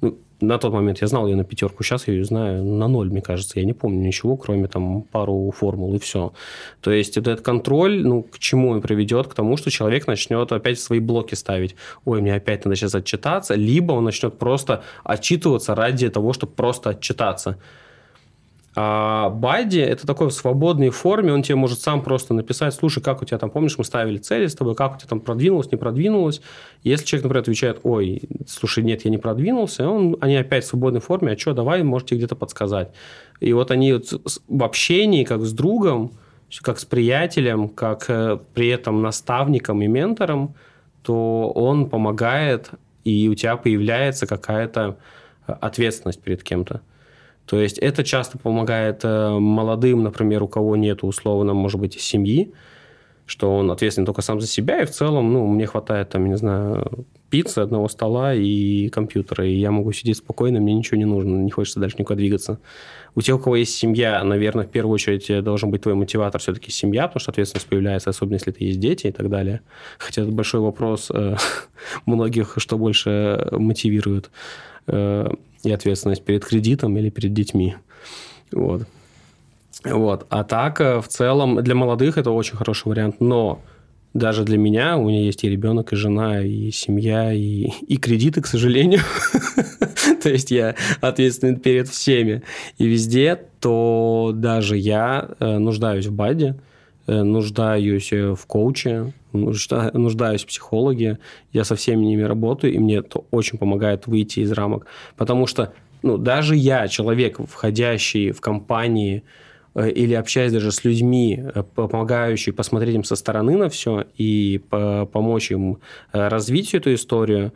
Ну, 0.00 0.16
на 0.42 0.58
тот 0.58 0.72
момент 0.72 1.00
я 1.00 1.06
знал 1.06 1.26
ее 1.26 1.36
на 1.36 1.44
пятерку, 1.44 1.82
сейчас 1.84 2.08
я 2.08 2.14
ее 2.14 2.24
знаю 2.24 2.64
на 2.64 2.88
ноль, 2.88 3.10
мне 3.10 3.22
кажется. 3.22 3.60
Я 3.60 3.64
не 3.64 3.72
помню 3.72 4.06
ничего, 4.06 4.36
кроме 4.36 4.66
там 4.66 5.02
пару 5.02 5.52
формул 5.56 5.94
и 5.94 5.98
все. 5.98 6.32
То 6.80 6.90
есть 6.90 7.16
этот 7.16 7.40
контроль, 7.40 8.02
ну, 8.02 8.22
к 8.22 8.38
чему 8.38 8.70
он 8.70 8.82
приведет? 8.82 9.28
К 9.28 9.34
тому, 9.34 9.56
что 9.56 9.70
человек 9.70 10.06
начнет 10.06 10.50
опять 10.50 10.80
свои 10.80 10.98
блоки 10.98 11.36
ставить. 11.36 11.76
Ой, 12.04 12.20
мне 12.20 12.34
опять 12.34 12.64
надо 12.64 12.76
сейчас 12.76 12.94
отчитаться. 12.94 13.54
Либо 13.54 13.92
он 13.92 14.04
начнет 14.04 14.38
просто 14.38 14.82
отчитываться 15.04 15.74
ради 15.74 16.08
того, 16.08 16.32
чтобы 16.32 16.52
просто 16.52 16.90
отчитаться. 16.90 17.58
А 18.74 19.28
Бадди– 19.28 19.78
это 19.80 20.06
такой 20.06 20.28
в 20.28 20.32
свободной 20.32 20.88
форме, 20.88 21.32
он 21.32 21.42
тебе 21.42 21.56
может 21.56 21.80
сам 21.80 22.02
просто 22.02 22.32
написать, 22.32 22.72
слушай, 22.72 23.02
как 23.02 23.20
у 23.20 23.26
тебя 23.26 23.36
там, 23.38 23.50
помнишь, 23.50 23.76
мы 23.76 23.84
ставили 23.84 24.16
цели 24.16 24.46
с 24.46 24.54
тобой, 24.54 24.74
как 24.74 24.94
у 24.94 24.98
тебя 24.98 25.08
там 25.08 25.20
продвинулось, 25.20 25.70
не 25.70 25.76
продвинулось. 25.76 26.40
Если 26.82 27.04
человек, 27.04 27.24
например, 27.24 27.42
отвечает, 27.42 27.80
ой, 27.82 28.22
слушай, 28.48 28.82
нет, 28.82 29.04
я 29.04 29.10
не 29.10 29.18
продвинулся, 29.18 29.86
он, 29.86 30.16
они 30.20 30.36
опять 30.36 30.64
в 30.64 30.68
свободной 30.68 31.00
форме, 31.00 31.32
а 31.32 31.38
что, 31.38 31.52
давай, 31.52 31.82
можете 31.82 32.14
где-то 32.14 32.34
подсказать. 32.34 32.92
И 33.40 33.52
вот 33.52 33.70
они 33.70 33.92
вот 33.92 34.40
в 34.48 34.64
общении, 34.64 35.24
как 35.24 35.42
с 35.42 35.52
другом, 35.52 36.12
как 36.62 36.78
с 36.78 36.86
приятелем, 36.86 37.68
как 37.68 38.08
э, 38.08 38.38
при 38.54 38.68
этом 38.68 39.02
наставником 39.02 39.82
и 39.82 39.86
ментором, 39.86 40.54
то 41.02 41.50
он 41.54 41.90
помогает, 41.90 42.70
и 43.04 43.28
у 43.28 43.34
тебя 43.34 43.56
появляется 43.56 44.26
какая-то 44.26 44.96
э, 45.46 45.52
ответственность 45.52 46.22
перед 46.22 46.42
кем-то. 46.42 46.80
То 47.46 47.60
есть 47.60 47.78
это 47.78 48.04
часто 48.04 48.38
помогает 48.38 49.00
э, 49.04 49.30
молодым, 49.38 50.02
например, 50.02 50.42
у 50.42 50.48
кого 50.48 50.76
нет 50.76 51.02
условно, 51.02 51.54
может 51.54 51.80
быть, 51.80 52.00
семьи, 52.00 52.52
что 53.26 53.56
он 53.56 53.70
ответственен 53.70 54.06
только 54.06 54.22
сам 54.22 54.40
за 54.40 54.46
себя, 54.46 54.82
и 54.82 54.84
в 54.84 54.90
целом, 54.90 55.32
ну, 55.32 55.46
мне 55.46 55.66
хватает, 55.66 56.10
там, 56.10 56.26
не 56.28 56.36
знаю, 56.36 57.06
пиццы, 57.30 57.60
одного 57.60 57.88
стола 57.88 58.34
и 58.34 58.88
компьютера, 58.90 59.46
и 59.46 59.54
я 59.54 59.70
могу 59.70 59.92
сидеть 59.92 60.18
спокойно, 60.18 60.60
мне 60.60 60.74
ничего 60.74 60.98
не 60.98 61.04
нужно, 61.04 61.36
не 61.36 61.50
хочется 61.50 61.80
дальше 61.80 61.96
никуда 61.98 62.16
двигаться. 62.16 62.58
У 63.14 63.22
тех, 63.22 63.36
у 63.36 63.38
кого 63.38 63.56
есть 63.56 63.74
семья, 63.74 64.22
наверное, 64.22 64.66
в 64.66 64.70
первую 64.70 64.94
очередь 64.94 65.30
э, 65.30 65.40
должен 65.40 65.70
быть 65.70 65.82
твой 65.82 65.94
мотиватор 65.94 66.40
все-таки 66.40 66.70
семья, 66.70 67.06
потому 67.06 67.20
что 67.20 67.30
ответственность 67.30 67.68
появляется, 67.68 68.10
особенно 68.10 68.34
если 68.34 68.50
ты 68.50 68.64
есть 68.64 68.80
дети 68.80 69.06
и 69.06 69.12
так 69.12 69.30
далее. 69.30 69.62
Хотя 69.98 70.22
это 70.22 70.30
большой 70.30 70.60
вопрос 70.60 71.10
э, 71.10 71.36
многих, 72.06 72.54
что 72.58 72.76
больше 72.76 73.48
мотивирует 73.52 74.30
и 75.64 75.72
ответственность 75.72 76.24
перед 76.24 76.44
кредитом 76.44 76.96
или 76.96 77.10
перед 77.10 77.32
детьми. 77.32 77.76
Вот. 78.50 78.86
Вот. 79.84 80.26
А 80.30 80.44
так, 80.44 80.80
э, 80.80 81.00
в 81.00 81.08
целом, 81.08 81.62
для 81.62 81.74
молодых 81.74 82.18
это 82.18 82.30
очень 82.30 82.56
хороший 82.56 82.88
вариант, 82.88 83.20
но 83.20 83.60
даже 84.14 84.44
для 84.44 84.58
меня, 84.58 84.98
у 84.98 85.08
меня 85.08 85.20
есть 85.20 85.42
и 85.42 85.48
ребенок, 85.48 85.92
и 85.92 85.96
жена, 85.96 86.42
и 86.42 86.70
семья, 86.70 87.32
и, 87.32 87.70
и 87.88 87.96
кредиты, 87.96 88.42
к 88.42 88.46
сожалению. 88.46 89.00
То 90.22 90.28
есть 90.28 90.50
я 90.50 90.74
ответственен 91.00 91.58
перед 91.58 91.88
всеми 91.88 92.42
и 92.78 92.86
везде, 92.86 93.40
то 93.60 94.32
даже 94.34 94.76
я 94.76 95.30
э, 95.40 95.58
нуждаюсь 95.58 96.06
в 96.06 96.12
баде, 96.12 96.56
нуждаюсь 97.06 98.12
э, 98.12 98.34
в 98.34 98.46
коуче, 98.46 99.12
нуждаюсь 99.32 100.44
в 100.44 100.46
психологе, 100.46 101.18
я 101.52 101.64
со 101.64 101.74
всеми 101.74 102.04
ними 102.04 102.22
работаю, 102.22 102.72
и 102.72 102.78
мне 102.78 102.96
это 102.96 103.22
очень 103.30 103.58
помогает 103.58 104.06
выйти 104.06 104.40
из 104.40 104.52
рамок. 104.52 104.86
Потому 105.16 105.46
что 105.46 105.72
ну, 106.02 106.18
даже 106.18 106.56
я, 106.56 106.88
человек, 106.88 107.38
входящий 107.48 108.30
в 108.32 108.40
компании 108.40 109.22
э, 109.74 109.90
или 109.90 110.14
общаясь 110.14 110.52
даже 110.52 110.70
с 110.70 110.84
людьми, 110.84 111.42
помогающий 111.74 112.52
посмотреть 112.52 112.94
им 112.94 113.04
со 113.04 113.16
стороны 113.16 113.56
на 113.56 113.68
все 113.68 114.04
и 114.16 114.60
помочь 114.68 115.50
им 115.50 115.78
развить 116.12 116.74
эту 116.74 116.94
историю, 116.94 117.52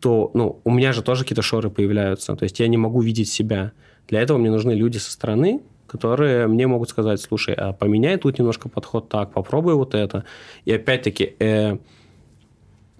то 0.00 0.30
ну, 0.34 0.60
у 0.64 0.70
меня 0.70 0.92
же 0.92 1.02
тоже 1.02 1.22
какие-то 1.22 1.42
шоры 1.42 1.70
появляются. 1.70 2.36
То 2.36 2.44
есть 2.44 2.60
я 2.60 2.68
не 2.68 2.76
могу 2.76 3.00
видеть 3.00 3.28
себя. 3.28 3.72
Для 4.08 4.20
этого 4.20 4.36
мне 4.36 4.50
нужны 4.50 4.72
люди 4.72 4.98
со 4.98 5.10
стороны, 5.10 5.62
которые 5.94 6.48
мне 6.48 6.66
могут 6.66 6.88
сказать, 6.88 7.20
слушай, 7.20 7.54
а 7.54 7.72
поменяй 7.72 8.16
тут 8.16 8.38
немножко 8.38 8.68
подход 8.68 9.08
так, 9.08 9.32
попробуй 9.32 9.74
вот 9.74 9.94
это. 9.94 10.24
И 10.64 10.72
опять-таки, 10.72 11.36
э, 11.38 11.78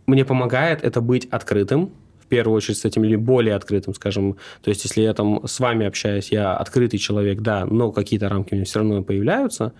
мне 0.06 0.24
помогает 0.24 0.84
это 0.84 1.00
быть 1.00 1.26
открытым, 1.32 1.90
в 2.20 2.26
первую 2.26 2.56
очередь 2.56 2.78
с 2.78 2.84
этим, 2.84 3.02
или 3.02 3.16
более 3.16 3.56
открытым, 3.56 3.94
скажем. 3.94 4.36
То 4.62 4.70
есть, 4.70 4.84
если 4.84 5.02
я 5.02 5.12
там 5.12 5.40
с 5.44 5.58
вами 5.58 5.86
общаюсь, 5.86 6.30
я 6.30 6.56
открытый 6.56 7.00
человек, 7.00 7.40
да, 7.40 7.66
но 7.66 7.90
какие-то 7.90 8.28
рамки 8.28 8.52
у 8.52 8.56
меня 8.56 8.64
все 8.64 8.78
равно 8.78 9.02
появляются, 9.02 9.72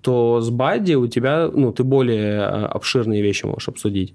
то 0.00 0.40
с 0.40 0.48
Бадди 0.48 0.94
у 0.94 1.06
тебя, 1.08 1.50
ну, 1.52 1.72
ты 1.72 1.84
более 1.84 2.38
э, 2.38 2.64
обширные 2.64 3.20
вещи 3.20 3.44
можешь 3.44 3.68
обсудить. 3.68 4.14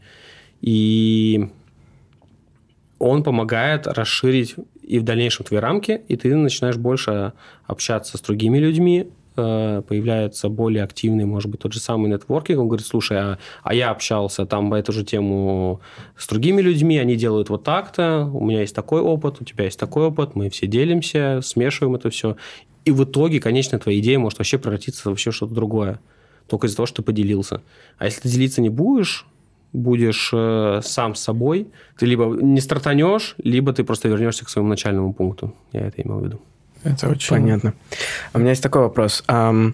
И 0.62 1.50
он 3.00 3.24
помогает 3.24 3.88
расширить 3.88 4.56
и 4.82 5.00
в 5.00 5.04
дальнейшем 5.04 5.46
твои 5.46 5.60
рамки, 5.60 6.02
и 6.08 6.16
ты 6.16 6.36
начинаешь 6.36 6.78
больше 6.78 7.34
общаться 7.66 8.18
с 8.18 8.22
другими 8.22 8.58
людьми, 8.58 9.10
э, 9.36 9.82
появляется 9.88 10.50
более 10.50 10.84
активный, 10.84 11.26
может 11.26 11.52
быть, 11.52 11.62
тот 11.62 11.74
же 11.74 11.80
самый 11.80 12.10
нетворкинг. 12.10 12.60
Он 12.60 12.68
говорит, 12.68 12.88
слушай, 12.88 13.18
а, 13.18 13.38
а 13.64 13.74
я 13.74 13.92
общался 13.92 14.46
там 14.46 14.72
по 14.72 14.76
эту 14.76 14.92
же 14.92 15.04
тему 15.04 15.82
с 16.18 16.28
другими 16.28 16.62
людьми, 16.62 16.98
они 16.98 17.16
делают 17.16 17.50
вот 17.50 17.64
так-то, 17.64 18.30
у 18.34 18.46
меня 18.46 18.62
есть 18.62 18.76
такой 18.76 19.02
опыт, 19.02 19.38
у 19.42 19.44
тебя 19.44 19.66
есть 19.66 19.80
такой 19.80 20.06
опыт, 20.06 20.36
мы 20.36 20.50
все 20.50 20.68
делимся, 20.68 21.42
смешиваем 21.44 21.96
это 21.96 22.10
все. 22.10 22.38
И 22.86 22.92
в 22.92 23.04
итоге, 23.04 23.42
конечно, 23.42 23.78
твоя 23.78 24.00
идея 24.00 24.18
может 24.18 24.40
вообще 24.40 24.58
превратиться 24.58 25.10
вообще 25.10 25.32
что-то 25.32 25.54
другое. 25.54 26.00
Только 26.48 26.68
из-за 26.68 26.78
того, 26.78 26.86
что 26.86 26.98
ты 26.98 27.04
поделился. 27.04 27.62
А 27.98 28.06
если 28.06 28.22
ты 28.22 28.30
делиться 28.30 28.62
не 28.62 28.70
будешь, 28.70 29.26
будешь 29.74 30.32
э, 30.34 30.82
сам 30.84 31.16
собой, 31.16 31.68
ты 31.98 32.06
либо 32.06 32.26
не 32.26 32.62
стартанешь, 32.62 33.36
либо 33.38 33.74
ты 33.74 33.84
просто 33.84 34.08
вернешься 34.08 34.46
к 34.46 34.50
своему 34.50 34.70
начальному 34.70 35.14
пункту. 35.14 35.54
Я 35.74 35.88
это 35.88 36.02
имел 36.02 36.20
в 36.20 36.26
виду. 36.26 36.42
Это 36.84 37.10
очень 37.10 37.30
понятно. 37.30 37.74
У 38.34 38.40
меня 38.40 38.52
есть 38.52 38.64
такой 38.64 38.82
вопрос. 38.82 39.24
Um, 39.28 39.74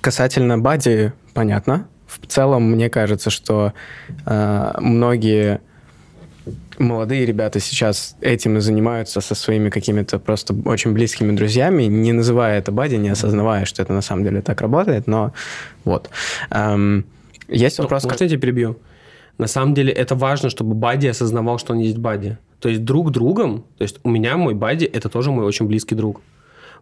касательно 0.00 0.58
бади, 0.58 1.12
понятно. 1.34 1.88
В 2.06 2.26
целом, 2.26 2.70
мне 2.70 2.90
кажется, 2.90 3.30
что 3.30 3.72
uh, 4.26 4.80
многие 4.80 5.60
молодые 6.78 7.26
ребята 7.26 7.60
сейчас 7.60 8.16
этим 8.20 8.56
и 8.56 8.60
занимаются 8.60 9.20
со 9.20 9.34
своими 9.34 9.70
какими-то 9.70 10.18
просто 10.18 10.54
очень 10.64 10.92
близкими 10.92 11.36
друзьями, 11.36 11.84
не 11.84 12.12
называя 12.12 12.58
это 12.58 12.72
бади, 12.72 12.94
не 12.96 13.10
осознавая, 13.10 13.64
что 13.64 13.82
это 13.82 13.92
на 13.92 14.00
самом 14.00 14.24
деле 14.24 14.40
так 14.40 14.60
работает, 14.60 15.06
но 15.06 15.32
вот. 15.84 16.10
Um, 16.50 17.04
есть 17.48 17.78
вопрос... 17.78 18.04
Можно 18.04 18.24
я 18.24 18.28
тебя 18.28 18.40
перебью? 18.40 18.76
На 19.40 19.46
самом 19.46 19.72
деле 19.72 19.90
это 19.90 20.14
важно, 20.14 20.50
чтобы 20.50 20.74
Бади 20.74 21.06
осознавал, 21.06 21.58
что 21.58 21.72
он 21.72 21.78
есть 21.78 21.96
Бади. 21.96 22.36
То 22.58 22.68
есть 22.68 22.84
друг 22.84 23.10
другом, 23.10 23.64
то 23.78 23.84
есть 23.84 23.98
у 24.02 24.10
меня 24.10 24.36
мой 24.36 24.52
Бади– 24.52 24.84
это 24.92 25.08
тоже 25.08 25.30
мой 25.30 25.46
очень 25.46 25.66
близкий 25.66 25.94
друг. 25.94 26.20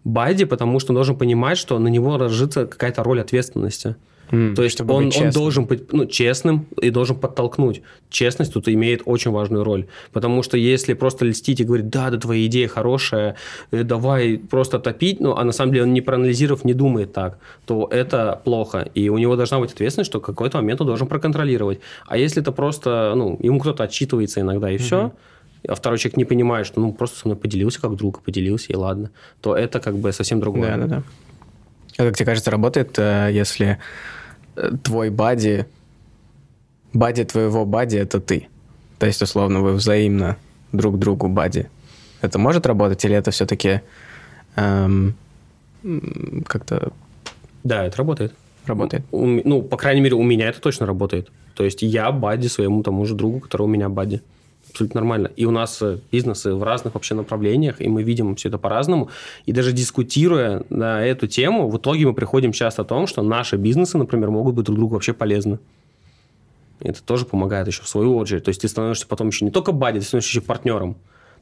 Бади, 0.02 0.44
потому 0.44 0.80
что 0.80 0.90
он 0.90 0.96
должен 0.96 1.16
понимать, 1.16 1.56
что 1.56 1.78
на 1.78 1.86
него 1.86 2.16
ложится 2.16 2.66
какая-то 2.66 3.04
роль 3.04 3.20
ответственности. 3.20 3.94
М, 4.30 4.54
То 4.54 4.62
есть 4.62 4.80
он, 4.80 5.10
он 5.16 5.30
должен 5.30 5.64
быть 5.64 5.92
ну, 5.92 6.06
честным 6.06 6.66
и 6.80 6.90
должен 6.90 7.16
подтолкнуть. 7.16 7.82
Честность 8.10 8.52
тут 8.52 8.68
имеет 8.68 9.02
очень 9.04 9.30
важную 9.30 9.64
роль. 9.64 9.86
Потому 10.12 10.42
что 10.42 10.56
если 10.56 10.94
просто 10.94 11.24
льстить 11.24 11.60
и 11.60 11.64
говорить, 11.64 11.88
да, 11.88 12.10
да, 12.10 12.18
твоя 12.18 12.46
идея 12.46 12.68
хорошая, 12.68 13.36
э, 13.70 13.82
давай 13.82 14.38
просто 14.38 14.78
топить, 14.78 15.20
ну, 15.20 15.34
а 15.36 15.44
на 15.44 15.52
самом 15.52 15.72
деле 15.72 15.84
он 15.84 15.92
не 15.92 16.00
проанализировав, 16.00 16.64
не 16.64 16.74
думает 16.74 17.12
так, 17.12 17.38
то 17.66 17.88
это 17.90 18.40
плохо. 18.44 18.88
И 18.94 19.08
у 19.08 19.18
него 19.18 19.36
должна 19.36 19.58
быть 19.58 19.72
ответственность, 19.72 20.10
что 20.10 20.20
в 20.20 20.22
какой-то 20.22 20.58
момент 20.58 20.80
он 20.80 20.86
должен 20.86 21.06
проконтролировать. 21.06 21.80
А 22.06 22.16
если 22.16 22.42
это 22.42 22.52
просто, 22.52 23.14
ну, 23.16 23.38
ему 23.40 23.58
кто-то 23.60 23.84
отчитывается 23.84 24.40
иногда, 24.40 24.70
и 24.70 24.76
все, 24.76 25.12
а 25.66 25.74
второй 25.74 25.98
человек 25.98 26.16
не 26.16 26.24
понимает, 26.24 26.66
что 26.66 26.80
ну 26.80 26.92
просто 26.92 27.18
со 27.18 27.28
мной 27.28 27.36
поделился 27.36 27.80
как 27.80 27.96
друг, 27.96 28.22
поделился, 28.22 28.72
и 28.72 28.76
ладно, 28.76 29.10
то 29.40 29.56
это 29.56 29.80
как 29.80 29.96
бы 29.96 30.12
совсем 30.12 30.40
другое. 30.40 30.76
Да, 30.76 30.76
да, 30.76 30.86
да. 30.86 31.02
А 31.98 32.04
как 32.04 32.16
тебе 32.16 32.26
кажется, 32.26 32.50
работает, 32.50 32.96
э, 32.98 33.30
если 33.32 33.78
твой 34.82 35.10
бади, 35.10 35.66
бади 36.92 37.24
твоего 37.24 37.64
бади 37.64 37.96
это 37.96 38.20
ты? 38.20 38.48
То 38.98 39.06
есть, 39.06 39.22
условно, 39.22 39.60
вы 39.60 39.72
взаимно 39.74 40.36
друг 40.72 40.98
другу 40.98 41.28
бади. 41.28 41.68
Это 42.20 42.38
может 42.38 42.66
работать 42.66 43.04
или 43.04 43.14
это 43.14 43.30
все-таки 43.30 43.80
как-то 46.46 46.92
Да, 47.64 47.84
это 47.84 47.96
работает. 47.96 48.34
работает? 48.66 49.04
У- 49.10 49.26
ну, 49.26 49.62
по 49.62 49.76
крайней 49.76 50.00
мере, 50.00 50.14
у 50.16 50.22
меня 50.22 50.48
это 50.48 50.60
точно 50.60 50.86
работает. 50.86 51.30
То 51.54 51.64
есть 51.64 51.82
я 51.82 52.10
бадди 52.12 52.48
своему 52.48 52.82
тому 52.82 53.04
же 53.04 53.14
другу, 53.14 53.40
который 53.40 53.62
у 53.62 53.66
меня 53.66 53.88
бадди. 53.88 54.20
Абсолютно 54.70 55.00
нормально. 55.00 55.30
И 55.36 55.44
у 55.44 55.50
нас 55.50 55.80
э, 55.82 55.98
бизнесы 56.12 56.54
в 56.54 56.62
разных 56.62 56.94
вообще 56.94 57.14
направлениях, 57.14 57.80
и 57.80 57.88
мы 57.88 58.02
видим 58.02 58.36
все 58.36 58.48
это 58.48 58.58
по-разному. 58.58 59.08
И 59.46 59.52
даже 59.52 59.72
дискутируя 59.72 60.64
на 60.68 61.04
эту 61.04 61.26
тему, 61.26 61.68
в 61.68 61.76
итоге 61.78 62.06
мы 62.06 62.14
приходим 62.14 62.52
часто 62.52 62.82
о 62.82 62.84
том, 62.84 63.06
что 63.06 63.22
наши 63.22 63.56
бизнесы, 63.56 63.98
например, 63.98 64.30
могут 64.30 64.54
быть 64.54 64.66
друг 64.66 64.78
другу 64.78 64.94
вообще 64.94 65.12
полезны. 65.12 65.58
Это 66.80 67.02
тоже 67.02 67.24
помогает 67.24 67.66
еще 67.66 67.82
в 67.82 67.88
свою 67.88 68.16
очередь. 68.16 68.44
То 68.44 68.50
есть 68.50 68.60
ты 68.60 68.68
становишься 68.68 69.06
потом 69.06 69.28
еще 69.28 69.44
не 69.44 69.50
только 69.50 69.72
бадди, 69.72 70.00
ты 70.00 70.04
становишься 70.04 70.30
еще 70.30 70.40
партнером. 70.40 70.94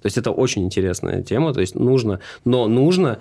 То 0.03 0.07
есть 0.07 0.19
это 0.19 0.31
очень 0.31 0.65
интересная 0.65 1.23
тема. 1.23 1.53
То 1.53 1.61
есть 1.61 1.75
нужно, 1.75 2.21
но 2.45 2.69
нужно 2.69 3.19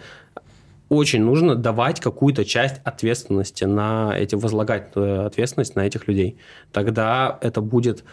очень 0.88 1.24
нужно 1.24 1.55
давать 1.55 2.00
какую-то 2.00 2.45
часть 2.45 2.79
ответственности 2.83 3.63
на 3.63 4.13
эти, 4.15 4.35
возлагать 4.35 4.89
э, 4.95 5.25
ответственность 5.25 5.75
на 5.75 5.85
этих 5.85 6.07
людей. 6.07 6.38
Тогда 6.71 7.38
это 7.41 7.62
будет 7.62 8.03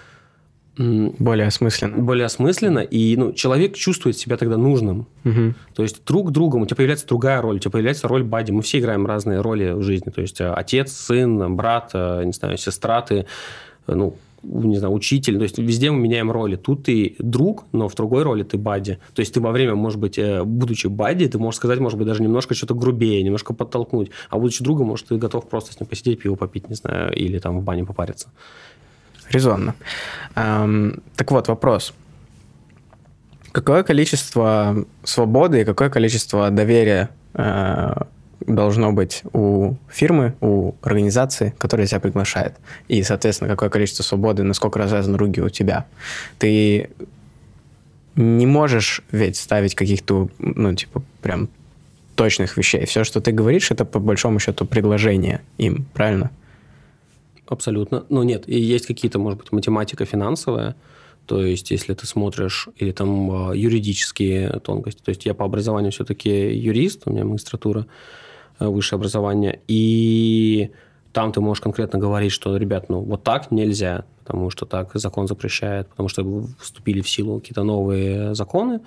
Более 0.76 1.46
осмысленно. 1.46 1.98
более 1.98 2.24
осмысленно, 2.24 2.78
и 2.78 3.14
ну, 3.16 3.32
человек 3.34 3.76
чувствует 3.76 4.16
себя 4.16 4.38
тогда 4.38 4.56
нужным. 4.56 5.06
Мгм. 5.22 5.54
То 5.74 5.82
есть 5.82 6.02
друг 6.06 6.32
другом 6.32 6.62
у 6.62 6.66
тебя 6.66 6.76
появляется 6.76 7.06
другая 7.06 7.42
роль, 7.42 7.56
у 7.56 7.58
тебя 7.58 7.70
появляется 7.70 8.08
роль 8.08 8.22
бади. 8.22 8.52
Мы 8.52 8.62
все 8.62 8.78
играем 8.78 9.06
разные 9.06 9.42
роли 9.42 9.72
в 9.72 9.82
жизни. 9.82 10.10
То 10.10 10.22
есть 10.22 10.40
э, 10.40 10.50
отец, 10.50 10.92
сын, 10.92 11.54
брат, 11.56 11.90
э, 11.92 12.24
не 12.24 12.32
знаю, 12.32 12.56
сестра 12.56 13.02
ты, 13.02 13.26
э, 13.86 13.94
ну, 13.94 14.16
не 14.42 14.78
знаю, 14.78 14.94
учитель. 14.94 15.36
То 15.36 15.42
есть 15.42 15.58
везде 15.58 15.90
мы 15.90 16.00
меняем 16.00 16.32
роли. 16.32 16.56
Тут 16.56 16.84
ты 16.84 17.16
друг, 17.18 17.64
но 17.72 17.88
в 17.88 17.94
другой 17.94 18.22
роли 18.22 18.42
ты 18.42 18.56
бади. 18.56 18.98
То 19.14 19.20
есть 19.20 19.34
ты 19.34 19.42
во 19.42 19.52
время, 19.52 19.74
может 19.74 20.00
быть, 20.00 20.18
будучи 20.42 20.86
бади, 20.86 21.28
ты 21.28 21.38
можешь 21.38 21.58
сказать, 21.58 21.80
может 21.80 21.98
быть, 21.98 22.08
даже 22.08 22.22
немножко 22.22 22.54
что-то 22.54 22.74
грубее, 22.74 23.22
немножко 23.22 23.52
подтолкнуть. 23.52 24.10
А 24.30 24.38
будучи 24.38 24.64
другом, 24.64 24.88
может, 24.88 25.06
ты 25.06 25.16
готов 25.16 25.48
просто 25.50 25.74
с 25.74 25.80
ним 25.80 25.86
посидеть, 25.86 26.22
пиво 26.22 26.34
попить, 26.34 26.70
не 26.70 26.76
знаю, 26.76 27.14
или 27.14 27.38
там 27.38 27.60
в 27.60 27.62
бане 27.62 27.84
попариться. 27.84 28.30
Резонно. 29.32 29.74
Эм, 30.34 31.02
так 31.16 31.30
вот, 31.30 31.48
вопрос. 31.48 31.94
Какое 33.52 33.82
количество 33.82 34.84
свободы 35.04 35.62
и 35.62 35.64
какое 35.64 35.90
количество 35.90 36.50
доверия 36.50 37.10
э, 37.34 37.94
должно 38.40 38.92
быть 38.92 39.22
у 39.32 39.74
фирмы, 39.88 40.34
у 40.40 40.74
организации, 40.82 41.54
которая 41.58 41.86
тебя 41.86 42.00
приглашает? 42.00 42.54
И, 42.88 43.02
соответственно, 43.02 43.50
какое 43.50 43.70
количество 43.70 44.02
свободы, 44.02 44.42
насколько 44.42 44.78
развязаны 44.78 45.18
руки 45.18 45.40
у 45.40 45.48
тебя? 45.48 45.86
Ты 46.38 46.90
не 48.14 48.46
можешь 48.46 49.02
ведь 49.10 49.36
ставить 49.36 49.74
каких-то, 49.74 50.28
ну, 50.38 50.74
типа, 50.74 51.02
прям 51.22 51.48
точных 52.14 52.56
вещей. 52.58 52.84
Все, 52.84 53.04
что 53.04 53.20
ты 53.20 53.32
говоришь, 53.32 53.70
это 53.70 53.84
по 53.84 53.98
большому 53.98 54.38
счету 54.38 54.66
предложение 54.66 55.40
им, 55.56 55.86
правильно? 55.94 56.30
Абсолютно. 57.52 58.06
Но 58.08 58.24
нет, 58.24 58.48
и 58.48 58.58
есть 58.58 58.86
какие-то, 58.86 59.18
может 59.18 59.38
быть, 59.38 59.52
математика 59.52 60.06
финансовая, 60.06 60.74
то 61.26 61.44
есть 61.44 61.70
если 61.70 61.92
ты 61.92 62.06
смотришь, 62.06 62.68
или 62.76 62.92
там 62.92 63.50
э, 63.50 63.58
юридические 63.58 64.58
тонкости. 64.60 65.02
То 65.02 65.10
есть 65.10 65.26
я 65.26 65.34
по 65.34 65.44
образованию 65.44 65.92
все-таки 65.92 66.30
юрист, 66.30 67.02
у 67.04 67.10
меня 67.10 67.26
магистратура, 67.26 67.86
э, 68.58 68.66
высшее 68.66 68.96
образование, 68.96 69.60
и 69.68 70.70
там 71.12 71.30
ты 71.30 71.42
можешь 71.42 71.60
конкретно 71.60 71.98
говорить, 71.98 72.32
что, 72.32 72.56
ребят, 72.56 72.88
ну 72.88 73.00
вот 73.00 73.22
так 73.22 73.50
нельзя, 73.50 74.06
потому 74.24 74.48
что 74.48 74.64
так 74.64 74.92
закон 74.94 75.28
запрещает, 75.28 75.88
потому 75.88 76.08
что 76.08 76.46
вступили 76.58 77.02
в 77.02 77.08
силу 77.10 77.38
какие-то 77.38 77.64
новые 77.64 78.34
законы, 78.34 78.80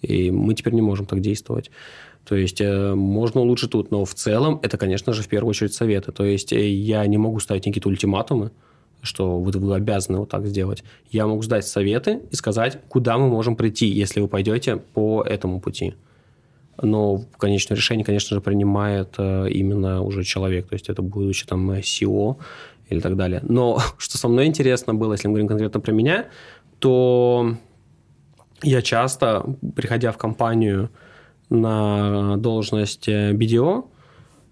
и 0.00 0.30
мы 0.30 0.54
теперь 0.54 0.72
не 0.72 0.82
можем 0.82 1.04
так 1.04 1.20
действовать. 1.20 1.70
То 2.26 2.34
есть 2.34 2.60
э, 2.60 2.94
можно 2.94 3.40
улучшить 3.40 3.70
тут, 3.70 3.90
но 3.92 4.04
в 4.04 4.14
целом 4.14 4.58
это, 4.62 4.76
конечно 4.76 5.12
же, 5.12 5.22
в 5.22 5.28
первую 5.28 5.50
очередь 5.50 5.74
советы. 5.74 6.10
То 6.10 6.24
есть 6.24 6.52
э, 6.52 6.68
я 6.68 7.06
не 7.06 7.18
могу 7.18 7.38
ставить 7.38 7.64
какие-то 7.64 7.88
ультиматумы, 7.88 8.50
что 9.02 9.38
вот 9.38 9.54
вы 9.54 9.74
обязаны 9.76 10.18
вот 10.18 10.28
так 10.28 10.44
сделать. 10.46 10.82
Я 11.10 11.26
могу 11.26 11.42
сдать 11.42 11.66
советы 11.66 12.20
и 12.30 12.34
сказать, 12.34 12.80
куда 12.88 13.16
мы 13.16 13.28
можем 13.28 13.54
прийти, 13.54 13.86
если 13.86 14.20
вы 14.20 14.26
пойдете 14.26 14.76
по 14.76 15.22
этому 15.22 15.60
пути. 15.60 15.94
Но 16.82 17.22
конечное 17.38 17.76
решение, 17.76 18.04
конечно 18.04 18.34
же, 18.34 18.40
принимает 18.40 19.14
э, 19.18 19.48
именно 19.50 20.02
уже 20.02 20.24
человек, 20.24 20.68
то 20.68 20.74
есть 20.74 20.88
это 20.88 21.02
будучи 21.02 21.46
там 21.46 21.70
SEO 21.70 22.38
или 22.88 23.00
так 23.00 23.16
далее. 23.16 23.40
Но 23.44 23.78
что 23.98 24.18
со 24.18 24.26
мной 24.26 24.46
интересно 24.46 24.94
было, 24.94 25.12
если 25.12 25.28
мы 25.28 25.34
говорим 25.34 25.48
конкретно 25.48 25.78
про 25.78 25.92
меня, 25.92 26.26
то 26.80 27.54
я 28.62 28.82
часто, 28.82 29.46
приходя 29.76 30.10
в 30.10 30.18
компанию 30.18 30.90
на 31.48 32.36
должность 32.36 33.08
э, 33.08 33.32
BDO, 33.32 33.84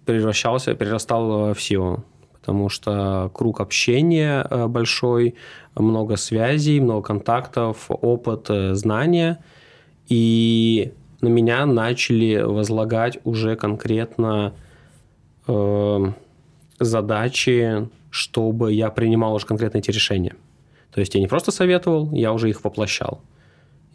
превращался, 0.04 0.74
перерастал 0.74 1.54
в 1.54 1.58
SEO, 1.58 2.02
потому 2.32 2.68
что 2.68 3.30
круг 3.32 3.60
общения 3.60 4.46
э, 4.48 4.66
большой, 4.66 5.34
много 5.74 6.16
связей, 6.16 6.80
много 6.80 7.02
контактов, 7.02 7.86
опыт, 7.88 8.50
э, 8.50 8.74
знания, 8.74 9.38
и 10.08 10.92
на 11.20 11.28
меня 11.28 11.64
начали 11.64 12.42
возлагать 12.42 13.18
уже 13.24 13.56
конкретно 13.56 14.52
э, 15.46 16.12
задачи, 16.78 17.88
чтобы 18.10 18.72
я 18.74 18.90
принимал 18.90 19.34
уже 19.34 19.46
конкретно 19.46 19.78
эти 19.78 19.90
решения. 19.90 20.36
То 20.92 21.00
есть 21.00 21.14
я 21.14 21.20
не 21.20 21.26
просто 21.26 21.50
советовал, 21.50 22.10
я 22.12 22.32
уже 22.32 22.50
их 22.50 22.62
воплощал. 22.62 23.20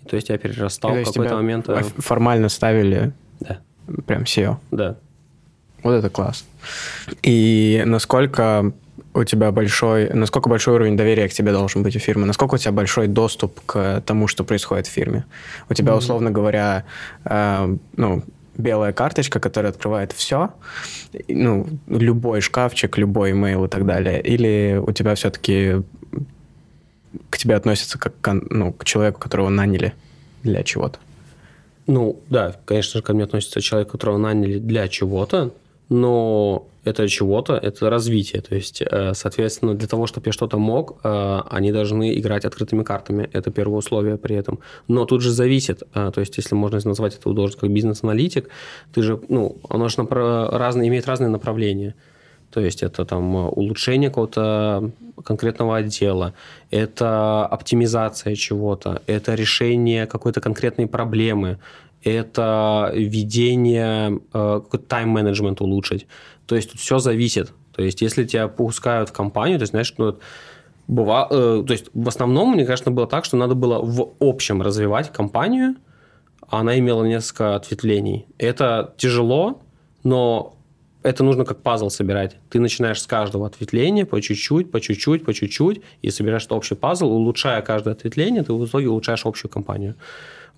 То 0.07 0.15
есть 0.15 0.29
я 0.29 0.37
перерастал 0.37 0.91
в 0.93 1.03
какой-то 1.03 1.35
момент. 1.35 1.69
э, 1.69 1.81
формально 1.97 2.49
ставили 2.49 3.11
Да, 3.39 3.59
прям 4.05 4.23
SEO. 4.23 4.57
да. 4.71 4.95
Вот 5.83 5.93
это 5.93 6.09
класс. 6.09 6.45
И 7.23 7.83
насколько 7.85 8.73
у 9.13 9.23
тебя 9.23 9.51
большой, 9.51 10.09
насколько 10.13 10.49
большой 10.49 10.75
уровень 10.75 10.97
доверия 10.97 11.27
к 11.27 11.33
тебе 11.33 11.51
должен 11.51 11.83
быть 11.83 11.95
у 11.95 11.99
фирмы? 11.99 12.25
Насколько 12.25 12.55
у 12.55 12.57
тебя 12.57 12.71
большой 12.71 13.07
доступ 13.07 13.59
к 13.65 14.01
тому, 14.05 14.27
что 14.27 14.43
происходит 14.43 14.87
в 14.87 14.91
фирме? 14.91 15.25
У 15.69 15.73
тебя, 15.73 15.95
условно 15.95 16.31
говоря, 16.31 16.83
э, 17.25 17.77
ну, 17.95 18.23
белая 18.57 18.91
карточка, 18.93 19.39
которая 19.39 19.71
открывает 19.71 20.11
все, 20.11 20.49
ну, 21.27 21.67
любой 21.87 22.41
шкафчик, 22.41 22.97
любой 22.97 23.31
имейл 23.31 23.65
и 23.65 23.67
так 23.69 23.85
далее, 23.85 24.21
или 24.21 24.81
у 24.85 24.91
тебя 24.91 25.15
все-таки 25.15 25.81
к 27.29 27.37
тебе 27.37 27.55
относятся 27.55 27.97
как 27.97 28.13
к, 28.21 28.33
ну, 28.33 28.73
к 28.73 28.85
человеку, 28.85 29.19
которого 29.19 29.49
наняли 29.49 29.93
для 30.43 30.63
чего-то? 30.63 30.99
Ну, 31.87 32.19
да, 32.29 32.55
конечно 32.65 32.99
же, 32.99 33.03
ко 33.03 33.13
мне 33.13 33.23
относится 33.23 33.61
человек, 33.61 33.89
которого 33.89 34.17
наняли 34.17 34.59
для 34.59 34.87
чего-то, 34.87 35.51
но 35.89 36.67
это 36.83 37.07
чего-то, 37.07 37.53
это 37.53 37.89
развитие. 37.89 38.41
То 38.41 38.55
есть, 38.55 38.81
э, 38.81 39.13
соответственно, 39.13 39.73
для 39.73 39.87
того, 39.87 40.07
чтобы 40.07 40.27
я 40.27 40.31
что-то 40.31 40.57
мог, 40.57 40.99
э, 41.03 41.41
они 41.49 41.71
должны 41.71 42.17
играть 42.17 42.45
открытыми 42.45 42.83
картами. 42.83 43.29
Это 43.33 43.51
первое 43.51 43.77
условие 43.77 44.17
при 44.17 44.35
этом. 44.35 44.59
Но 44.87 45.05
тут 45.05 45.21
же 45.21 45.31
зависит, 45.31 45.83
э, 45.95 46.11
то 46.13 46.21
есть, 46.21 46.37
если 46.37 46.55
можно 46.55 46.79
назвать 46.83 47.15
это 47.15 47.33
должность 47.33 47.59
как 47.59 47.69
бизнес-аналитик, 47.71 48.49
ты 48.93 49.01
же, 49.01 49.19
ну, 49.29 49.57
оно 49.69 49.89
же 49.89 49.97
напра- 49.97 50.49
разные, 50.57 50.87
имеет 50.89 51.07
разные 51.07 51.29
направления. 51.29 51.95
То 52.51 52.61
есть 52.61 52.83
это 52.83 53.05
там 53.05 53.35
э, 53.35 53.49
улучшение 53.49 54.09
какого-то 54.09 54.91
конкретного 55.23 55.77
отдела, 55.77 56.33
это 56.71 57.45
оптимизация 57.45 58.35
чего-то, 58.35 59.01
это 59.07 59.35
решение 59.35 60.07
какой-то 60.07 60.41
конкретной 60.41 60.87
проблемы, 60.87 61.59
это 62.03 62.91
ведение, 62.95 64.19
э, 64.33 64.61
тайм-менеджмент 64.87 65.61
улучшить. 65.61 66.07
То 66.45 66.55
есть 66.55 66.71
тут 66.71 66.81
все 66.81 66.99
зависит. 66.99 67.53
То 67.75 67.83
есть 67.83 68.01
если 68.01 68.23
тебя 68.23 68.47
пускают 68.47 69.09
в 69.09 69.13
компанию, 69.13 69.59
ты 69.59 69.65
знаешь, 69.65 69.93
ну, 69.97 70.17
быва, 70.87 71.27
э, 71.29 71.63
то 71.65 71.71
есть 71.73 71.89
в 71.93 72.07
основном, 72.07 72.53
мне 72.53 72.65
кажется, 72.65 72.89
было 72.89 73.07
так, 73.07 73.25
что 73.25 73.37
надо 73.37 73.55
было 73.55 73.79
в 73.81 74.13
общем 74.19 74.61
развивать 74.61 75.13
компанию, 75.13 75.75
она 76.47 76.79
имела 76.79 77.05
несколько 77.05 77.55
ответвлений. 77.55 78.25
Это 78.39 78.93
тяжело, 78.97 79.61
но 80.03 80.55
это 81.03 81.23
нужно 81.23 81.45
как 81.45 81.61
пазл 81.61 81.89
собирать. 81.89 82.35
Ты 82.49 82.59
начинаешь 82.59 83.01
с 83.01 83.07
каждого 83.07 83.47
ответвления 83.47 84.05
по 84.05 84.21
чуть-чуть, 84.21 84.71
по 84.71 84.81
чуть-чуть, 84.81 85.23
по 85.23 85.33
чуть-чуть, 85.33 85.81
и 86.01 86.09
собираешь 86.09 86.45
общий 86.49 86.75
пазл, 86.75 87.11
улучшая 87.11 87.61
каждое 87.61 87.93
ответвление, 87.93 88.43
ты 88.43 88.53
в 88.53 88.65
итоге 88.65 88.89
улучшаешь 88.89 89.25
общую 89.25 89.49
компанию. 89.49 89.95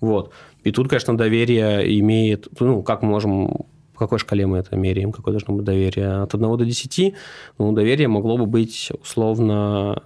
Вот. 0.00 0.32
И 0.64 0.72
тут, 0.72 0.88
конечно, 0.88 1.16
доверие 1.16 1.98
имеет... 2.00 2.48
Ну, 2.60 2.82
как 2.82 3.02
мы 3.02 3.10
можем... 3.10 3.66
В 3.94 3.98
какой 3.98 4.18
шкале 4.18 4.46
мы 4.46 4.58
это 4.58 4.74
меряем? 4.74 5.12
Какое 5.12 5.32
должно 5.32 5.54
быть 5.54 5.64
доверие? 5.64 6.22
От 6.22 6.34
1 6.34 6.56
до 6.56 6.64
10? 6.64 7.14
Ну, 7.58 7.72
доверие 7.72 8.08
могло 8.08 8.36
бы 8.36 8.46
быть 8.46 8.90
условно... 9.00 10.02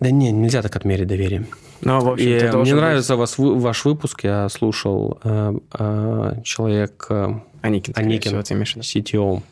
Да 0.00 0.10
не, 0.10 0.32
нельзя 0.32 0.62
так 0.62 0.74
отмерить 0.74 1.06
доверие. 1.06 1.46
Ну, 1.82 2.00
в 2.00 2.08
общем, 2.10 2.26
И 2.28 2.56
мне 2.56 2.74
нравится 2.74 3.16
вас, 3.16 3.36
ваш 3.38 3.84
выпуск. 3.84 4.24
Я 4.24 4.48
слушал 4.48 5.18
э, 5.24 5.54
э, 5.78 6.32
человек 6.44 7.06
э, 7.10 7.28
Аникин, 7.62 7.94
Аникин. 7.96 8.42
всего, 8.42 8.42
ты. 8.42 8.54
CTO. 8.80 9.42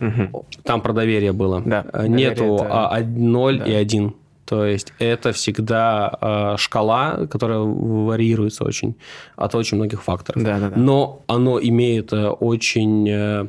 Мгм. 0.00 0.32
Там 0.62 0.80
про 0.80 0.92
доверие 0.92 1.32
было. 1.32 1.60
Да, 1.64 1.84
Э, 1.92 2.06
Нету 2.06 2.56
это- 2.56 2.88
а, 2.90 3.00
0 3.00 3.58
да. 3.58 3.64
и 3.64 3.72
1. 3.74 4.14
То 4.44 4.64
есть 4.64 4.92
это 4.98 5.32
всегда 5.32 6.10
э, 6.20 6.56
шкала, 6.58 7.26
которая 7.26 7.58
варьируется 7.58 8.64
очень 8.64 8.94
от 9.36 9.54
очень 9.54 9.76
многих 9.76 10.02
факторов. 10.02 10.42
Да-да-да. 10.42 10.76
Но 10.76 11.20
оно 11.26 11.58
имеет 11.60 12.12
э, 12.12 12.28
очень 12.28 13.06
э, 13.10 13.46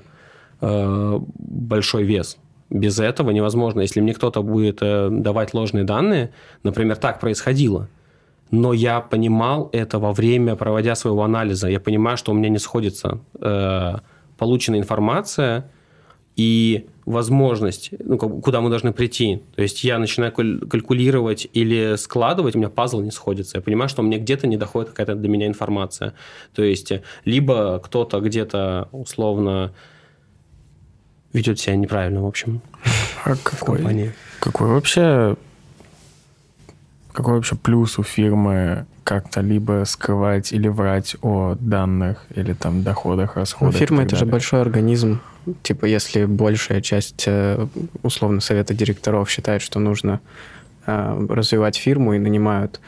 э, 0.62 1.19
большой 1.38 2.04
вес. 2.04 2.38
Без 2.69 2.99
этого 2.99 3.32
невозможно. 3.32 3.82
Если 3.82 4.02
мне 4.02 4.13
кто-то 4.13 4.43
будет 4.43 4.80
э, 4.82 5.08
давать 5.10 5.54
ложные 5.54 5.86
данные, 5.86 6.32
например, 6.63 6.97
так 6.97 7.19
происходило, 7.19 7.88
но 8.51 8.73
я 8.73 8.99
понимал 9.01 9.69
это 9.73 9.99
во 9.99 10.12
время, 10.12 10.55
проводя 10.55 10.95
своего 10.95 11.23
анализа. 11.23 11.67
Я 11.69 11.79
понимаю, 11.79 12.17
что 12.17 12.31
у 12.31 12.35
меня 12.35 12.49
не 12.49 12.57
сходится 12.59 13.19
э, 13.41 13.93
полученная 14.38 14.79
информация 14.79 15.69
и 16.35 16.88
возможность, 17.05 17.89
ну, 17.99 18.17
куда 18.17 18.62
мы 18.62 18.69
должны 18.69 18.93
прийти. 18.93 19.41
То 19.55 19.62
есть 19.62 19.83
я 19.83 19.97
начинаю 19.99 20.31
каль- 20.31 20.59
калькулировать 20.67 21.47
или 21.51 21.95
складывать, 21.97 22.55
у 22.55 22.59
меня 22.59 22.69
пазл 22.69 23.01
не 23.01 23.12
сходится. 23.12 23.57
Я 23.57 23.62
понимаю, 23.62 23.89
что 23.89 24.03
мне 24.03 24.17
где-то 24.19 24.47
не 24.47 24.55
доходит 24.57 24.89
какая-то 24.91 25.15
до 25.15 25.27
меня 25.27 25.47
информация. 25.47 26.13
То 26.53 26.63
есть 26.63 26.91
либо 27.25 27.79
кто-то 27.79 28.19
где-то 28.19 28.88
условно 28.91 29.73
ведет 31.33 31.59
себя 31.59 31.75
неправильно, 31.75 32.21
в 32.23 32.25
общем, 32.27 32.62
А 33.25 33.35
в 33.35 33.43
какой, 33.43 33.77
компании. 33.77 34.13
какой 34.39 34.67
вообще 34.69 35.35
какой 37.23 37.36
вообще 37.36 37.55
плюс 37.55 37.99
у 37.99 38.03
фирмы 38.03 38.86
как-то 39.03 39.41
либо 39.41 39.84
скрывать 39.86 40.51
или 40.53 40.67
врать 40.67 41.15
о 41.21 41.55
данных 41.60 42.25
или 42.36 42.53
там 42.53 42.84
доходах, 42.84 43.36
Ну, 43.36 43.41
расходах? 43.41 43.75
и 43.75 43.77
фирма 43.77 44.03
это 44.03 44.15
же 44.15 44.25
большой 44.25 44.62
организм. 44.62 45.19
Типа, 45.63 45.86
если 45.86 46.25
большая 46.25 46.82
часть, 46.82 47.23
э, 47.27 47.65
условно, 48.03 48.39
совета 48.39 48.73
директоров 48.73 49.29
считает, 49.29 49.62
что 49.62 49.79
нужно 49.79 50.19
э, 50.86 51.25
развивать 51.29 51.75
фирму 51.75 52.13
и 52.13 52.19
нанимают 52.19 52.79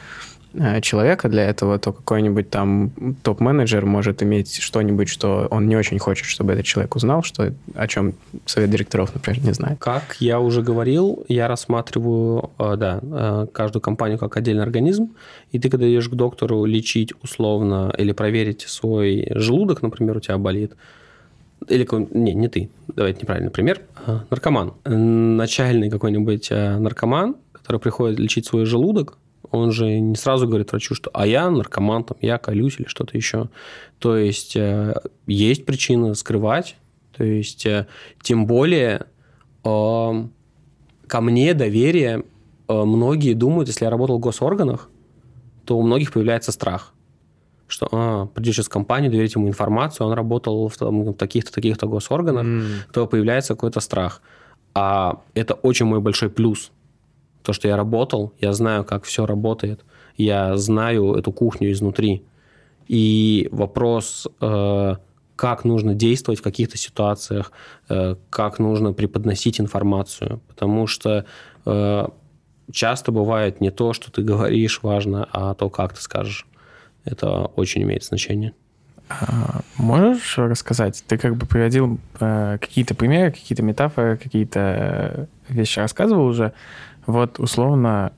человека 0.82 1.28
для 1.28 1.44
этого, 1.44 1.78
то 1.78 1.92
какой-нибудь 1.92 2.50
там 2.50 2.92
топ-менеджер 3.22 3.86
может 3.86 4.22
иметь 4.22 4.60
что-нибудь, 4.60 5.08
что 5.08 5.46
он 5.50 5.66
не 5.66 5.76
очень 5.76 5.98
хочет, 5.98 6.26
чтобы 6.26 6.52
этот 6.52 6.66
человек 6.66 6.94
узнал, 6.96 7.22
что, 7.22 7.52
о 7.74 7.86
чем 7.86 8.14
совет 8.46 8.70
директоров, 8.70 9.14
например, 9.14 9.42
не 9.42 9.52
знает. 9.52 9.78
Как 9.78 10.16
я 10.20 10.40
уже 10.40 10.62
говорил, 10.62 11.24
я 11.28 11.48
рассматриваю, 11.48 12.50
э, 12.58 12.76
да, 12.76 13.00
э, 13.02 13.46
каждую 13.52 13.80
компанию 13.82 14.18
как 14.18 14.36
отдельный 14.36 14.62
организм, 14.62 15.14
и 15.52 15.58
ты, 15.58 15.70
когда 15.70 15.88
идешь 15.88 16.08
к 16.08 16.14
доктору 16.14 16.64
лечить 16.64 17.12
условно 17.22 17.92
или 17.96 18.12
проверить 18.12 18.62
свой 18.62 19.28
желудок, 19.34 19.82
например, 19.82 20.16
у 20.16 20.20
тебя 20.20 20.38
болит, 20.38 20.72
или 21.68 21.86
не, 22.14 22.34
не 22.34 22.48
ты, 22.48 22.70
давайте 22.88 23.20
неправильный 23.22 23.50
пример, 23.50 23.82
а, 24.06 24.24
наркоман. 24.30 24.74
Э, 24.84 24.94
Начальный 24.94 25.90
какой-нибудь 25.90 26.48
э, 26.50 26.78
наркоман, 26.78 27.36
который 27.52 27.80
приходит 27.80 28.18
лечить 28.18 28.46
свой 28.46 28.64
желудок, 28.64 29.18
он 29.52 29.70
же 29.70 30.00
не 30.00 30.16
сразу 30.16 30.46
говорит 30.46 30.72
врачу, 30.72 30.94
что 30.94 31.10
«а 31.14 31.26
я 31.26 31.50
наркоман, 31.50 32.04
там, 32.04 32.16
я 32.20 32.38
колюсь» 32.38 32.76
или 32.78 32.86
что-то 32.86 33.16
еще. 33.16 33.48
То 33.98 34.16
есть 34.16 34.56
э, 34.56 34.94
есть 35.26 35.64
причины 35.64 36.14
скрывать, 36.14 36.76
то 37.16 37.24
есть 37.24 37.66
э, 37.66 37.86
тем 38.22 38.46
более 38.46 39.06
э, 39.64 40.26
ко 41.06 41.20
мне 41.20 41.54
доверие, 41.54 42.24
э, 42.68 42.84
многие 42.84 43.34
думают, 43.34 43.68
если 43.68 43.84
я 43.84 43.90
работал 43.90 44.16
в 44.16 44.20
госорганах, 44.20 44.88
то 45.64 45.78
у 45.78 45.82
многих 45.82 46.12
появляется 46.12 46.52
страх, 46.52 46.92
что 47.68 47.88
а, 47.92 48.26
придет 48.26 48.54
сейчас 48.54 48.66
в 48.66 48.70
компанию, 48.70 49.10
доверить 49.10 49.34
ему 49.34 49.48
информацию, 49.48 50.06
он 50.06 50.12
работал 50.12 50.68
в, 50.68 50.76
там, 50.76 51.04
в 51.04 51.14
таких-то, 51.14 51.52
таких-то 51.52 51.86
госорганах, 51.86 52.46
то 52.92 53.06
появляется 53.06 53.54
какой-то 53.54 53.80
страх. 53.80 54.22
А 54.74 55.20
это 55.34 55.54
очень 55.54 55.86
мой 55.86 56.00
большой 56.00 56.30
плюс. 56.30 56.72
То, 57.42 57.52
что 57.52 57.68
я 57.68 57.76
работал, 57.76 58.32
я 58.40 58.52
знаю, 58.52 58.84
как 58.84 59.04
все 59.04 59.26
работает, 59.26 59.84
я 60.16 60.56
знаю 60.56 61.14
эту 61.14 61.32
кухню 61.32 61.72
изнутри. 61.72 62.24
И 62.88 63.48
вопрос, 63.52 64.28
э, 64.40 64.96
как 65.36 65.64
нужно 65.64 65.94
действовать 65.94 66.40
в 66.40 66.42
каких-то 66.42 66.76
ситуациях, 66.76 67.52
э, 67.88 68.16
как 68.30 68.58
нужно 68.58 68.92
преподносить 68.92 69.60
информацию. 69.60 70.40
Потому 70.48 70.86
что 70.86 71.24
э, 71.64 72.06
часто 72.70 73.12
бывает 73.12 73.60
не 73.60 73.70
то, 73.70 73.92
что 73.92 74.12
ты 74.12 74.22
говоришь, 74.22 74.80
важно, 74.82 75.28
а 75.32 75.54
то, 75.54 75.70
как 75.70 75.94
ты 75.94 76.02
скажешь. 76.02 76.46
Это 77.04 77.46
очень 77.56 77.82
имеет 77.82 78.04
значение. 78.04 78.52
А, 79.08 79.60
Можешь 79.76 80.38
рассказать? 80.38 81.02
Ты 81.06 81.18
как 81.18 81.36
бы 81.36 81.46
приводил 81.46 81.98
э, 82.20 82.58
какие-то 82.60 82.94
примеры, 82.94 83.32
какие-то 83.32 83.62
метафоры, 83.62 84.16
какие-то 84.16 85.28
вещи 85.48 85.78
рассказывал 85.78 86.26
уже. 86.26 86.52
Вот 87.06 87.38
условно 87.38 88.12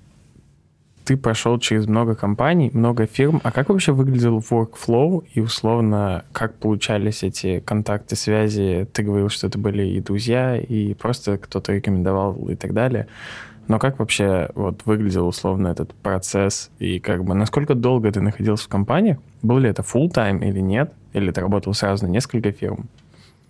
ты 1.04 1.16
прошел 1.16 1.58
через 1.58 1.86
много 1.86 2.14
компаний, 2.14 2.70
много 2.72 3.06
фирм. 3.06 3.40
А 3.44 3.52
как 3.52 3.68
вообще 3.68 3.92
выглядел 3.92 4.38
workflow 4.38 5.24
и 5.34 5.40
условно 5.40 6.24
как 6.32 6.54
получались 6.54 7.22
эти 7.22 7.60
контакты, 7.60 8.16
связи? 8.16 8.88
Ты 8.92 9.02
говорил, 9.02 9.28
что 9.28 9.46
это 9.46 9.58
были 9.58 9.86
и 9.86 10.00
друзья, 10.00 10.56
и 10.56 10.94
просто 10.94 11.36
кто-то 11.36 11.72
рекомендовал 11.72 12.34
и 12.48 12.54
так 12.54 12.72
далее. 12.72 13.06
Но 13.68 13.78
как 13.78 13.98
вообще 13.98 14.50
вот 14.54 14.82
выглядел 14.84 15.26
условно 15.26 15.68
этот 15.68 15.94
процесс 15.94 16.70
и 16.78 16.98
как 17.00 17.24
бы 17.24 17.34
насколько 17.34 17.74
долго 17.74 18.10
ты 18.10 18.20
находился 18.20 18.64
в 18.64 18.68
компании? 18.68 19.18
Был 19.42 19.58
ли 19.58 19.68
это 19.68 19.82
full 19.82 20.10
time 20.10 20.46
или 20.46 20.60
нет? 20.60 20.92
Или 21.12 21.30
ты 21.30 21.40
работал 21.40 21.74
сразу 21.74 22.06
на 22.06 22.10
несколько 22.10 22.52
фирм? 22.52 22.88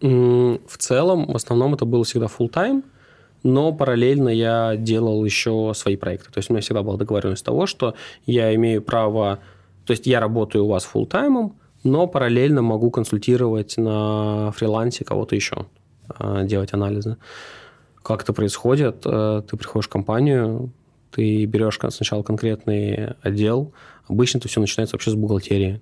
В 0.01 0.77
целом, 0.79 1.27
в 1.27 1.37
основном 1.37 1.75
это 1.75 1.85
было 1.85 2.05
всегда 2.05 2.27
full 2.27 2.51
time, 2.51 2.83
но 3.45 3.73
параллельно 3.73 4.31
я 4.31 4.75
делал 4.77 5.25
еще 5.25 5.73
свои 5.77 5.97
проекты. 5.97 6.33
То 6.33 6.39
есть 6.39 6.51
у 6.51 6.55
меня 6.55 6.63
всегда 6.63 6.83
была 6.83 6.97
договоренность 6.97 7.45
того, 7.45 7.67
что 7.67 7.95
я 8.27 8.53
имею 8.57 8.83
право... 8.83 9.39
То 9.87 9.93
есть 9.93 10.07
я 10.07 10.19
работаю 10.19 10.65
у 10.65 10.69
вас 10.69 10.89
full 10.93 11.07
таймом, 11.07 11.57
но 11.85 12.07
параллельно 12.07 12.63
могу 12.63 12.91
консультировать 12.91 13.77
на 13.77 14.51
фрилансе 14.53 15.05
кого-то 15.05 15.37
еще, 15.37 15.67
а, 16.09 16.43
делать 16.45 16.73
анализы. 16.73 17.19
Как 18.03 18.23
это 18.23 18.33
происходит? 18.33 19.03
Э, 19.05 19.43
Ты 19.49 19.57
приходишь 19.57 19.87
в 19.87 19.91
компанию, 19.91 20.73
ты 21.11 21.45
берешь 21.45 21.79
сначала 21.91 22.23
конкретный 22.23 23.13
отдел. 23.23 23.73
Обычно 24.09 24.39
это 24.39 24.49
все 24.49 24.61
начинается 24.61 24.97
вообще 24.97 25.11
с 25.11 25.15
бухгалтерии. 25.15 25.81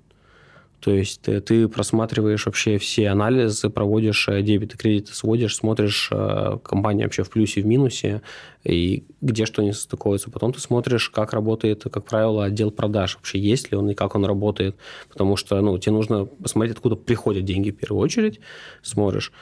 То 0.83 0.91
есть 0.91 1.23
ты, 1.23 1.41
ты 1.41 1.69
просматриваешь 1.69 2.45
вообще 2.45 2.77
все 2.77 3.09
анализы, 3.09 3.71
проводишь 3.71 4.29
э, 4.29 4.43
дебеты, 4.43 4.77
кредиты, 4.77 5.15
сводишь, 5.15 5.55
смотришь 5.55 6.09
э, 6.11 6.59
компания 6.65 7.05
вообще 7.05 7.23
в 7.23 7.31
плюсе, 7.31 7.63
в 7.63 7.67
минусе, 7.67 8.21
и 8.65 9.05
где 9.21 9.47
что 9.47 9.63
не 9.63 9.73
состыкуется. 9.73 10.29
Потом 10.33 10.53
ты 10.53 10.59
смотришь, 10.59 11.09
как 11.09 11.35
работает, 11.35 11.85
как 11.85 12.05
правило, 12.05 12.45
отдел 12.45 12.73
продаж. 12.73 13.15
Вообще 13.15 13.39
есть 13.39 13.71
ли 13.71 13.79
он 13.79 13.91
и 13.91 13.95
как 13.95 14.17
он 14.17 14.25
работает. 14.25 14.75
Потому 15.09 15.37
что 15.37 15.61
ну, 15.61 15.79
тебе 15.79 15.93
нужно 15.93 16.25
посмотреть, 16.25 16.75
откуда 16.75 16.97
приходят 16.97 17.45
деньги 17.45 17.71
в 17.71 17.77
первую 17.77 18.03
очередь. 18.03 18.41
Смотришь. 18.83 19.33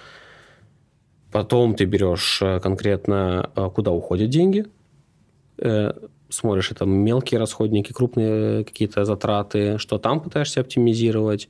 Потом 1.33 1.75
ты 1.75 1.87
берешь 1.87 2.43
э, 2.43 2.61
конкретно, 2.61 3.49
э, 3.57 3.71
куда 3.75 3.93
уходят 3.93 4.29
деньги. 4.29 4.67
Смотришь, 6.31 6.71
это 6.71 6.85
мелкие 6.87 7.39
расходники, 7.39 7.93
крупные 7.93 8.65
какие-то 8.65 9.05
затраты, 9.05 9.79
что 9.79 9.99
там 9.99 10.21
пытаешься 10.21 10.61
оптимизировать 10.61 11.49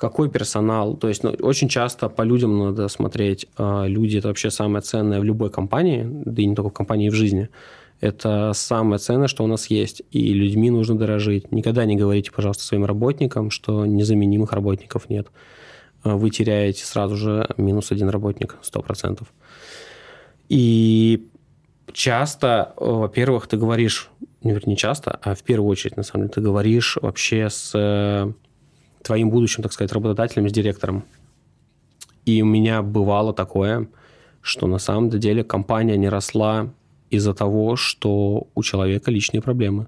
какой 0.00 0.30
персонал. 0.30 0.96
То 0.96 1.08
есть 1.08 1.22
ну, 1.22 1.30
очень 1.40 1.68
часто 1.68 2.08
по 2.08 2.22
людям 2.22 2.58
надо 2.58 2.88
смотреть. 2.88 3.46
А 3.56 3.84
Люди– 3.84 4.16
это 4.18 4.28
вообще 4.28 4.50
самое 4.50 4.80
ценное 4.82 5.20
в 5.20 5.24
любой 5.24 5.50
компании, 5.50 6.08
да 6.24 6.42
и 6.42 6.46
не 6.46 6.54
только 6.54 6.70
в 6.70 6.72
компании, 6.72 7.10
в 7.10 7.14
жизни. 7.14 7.50
Это 8.00 8.52
самое 8.54 8.98
ценное, 8.98 9.28
что 9.28 9.44
у 9.44 9.46
нас 9.46 9.68
есть. 9.68 10.02
И 10.10 10.32
людьми 10.32 10.70
нужно 10.70 10.96
дорожить. 10.96 11.52
Никогда 11.52 11.84
не 11.84 11.96
говорите, 11.96 12.32
пожалуйста, 12.32 12.64
своим 12.64 12.86
работникам, 12.86 13.50
что 13.50 13.84
незаменимых 13.84 14.52
работников 14.52 15.10
нет. 15.10 15.28
А 16.02 16.16
Вы 16.16 16.30
теряете 16.30 16.84
сразу 16.86 17.16
же 17.16 17.46
минус 17.58 17.92
один 17.92 18.08
работник, 18.08 18.56
100%. 18.62 19.22
И 20.48 21.28
часто, 21.92 22.72
э, 22.76 22.84
во-первых, 22.84 23.46
ты 23.46 23.56
говоришь, 23.56 24.10
вернее, 24.42 24.62
не 24.66 24.76
часто, 24.76 25.18
а 25.22 25.34
в 25.34 25.42
первую 25.42 25.70
очередь, 25.70 25.96
на 25.96 26.02
самом 26.02 26.24
деле, 26.24 26.34
ты 26.34 26.40
говоришь 26.40 26.98
вообще 27.00 27.48
с 27.50 27.72
э, 27.74 28.32
твоим 29.02 29.30
будущим, 29.30 29.62
так 29.62 29.72
сказать, 29.72 29.92
работодателем, 29.92 30.48
с 30.48 30.52
директором. 30.52 31.04
И 32.26 32.42
у 32.42 32.46
меня 32.46 32.82
бывало 32.82 33.32
такое, 33.32 33.88
что 34.42 34.66
на 34.66 34.78
самом 34.78 35.10
деле 35.10 35.44
компания 35.44 35.96
не 35.96 36.08
росла 36.08 36.70
из-за 37.10 37.34
того, 37.34 37.76
что 37.76 38.46
у 38.54 38.62
человека 38.62 39.10
личные 39.10 39.42
проблемы. 39.42 39.86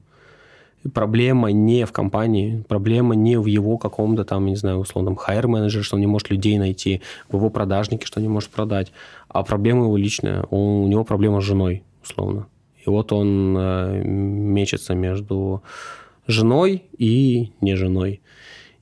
Проблема 0.94 1.52
не 1.52 1.86
в 1.86 1.92
компании, 1.92 2.64
проблема 2.66 3.14
не 3.14 3.38
в 3.38 3.46
его 3.46 3.78
каком-то 3.78 4.24
там, 4.24 4.46
не 4.46 4.56
знаю, 4.56 4.78
условном 4.78 5.14
хайр-менеджере, 5.14 5.84
что 5.84 5.94
он 5.94 6.00
не 6.00 6.08
может 6.08 6.30
людей 6.30 6.58
найти, 6.58 7.02
в 7.28 7.36
его 7.36 7.50
продажнике, 7.50 8.04
что 8.04 8.18
он 8.18 8.24
не 8.24 8.28
может 8.28 8.50
продать, 8.50 8.92
а 9.28 9.44
проблема 9.44 9.84
его 9.84 9.96
личная. 9.96 10.44
У 10.50 10.88
него 10.88 11.04
проблема 11.04 11.40
с 11.40 11.44
женой, 11.44 11.84
условно. 12.12 12.46
И 12.84 12.90
вот 12.90 13.12
он 13.12 13.56
э, 13.56 14.02
мечется 14.04 14.94
между 14.94 15.62
женой 16.26 16.84
и 16.98 17.52
не 17.60 17.74
женой. 17.76 18.20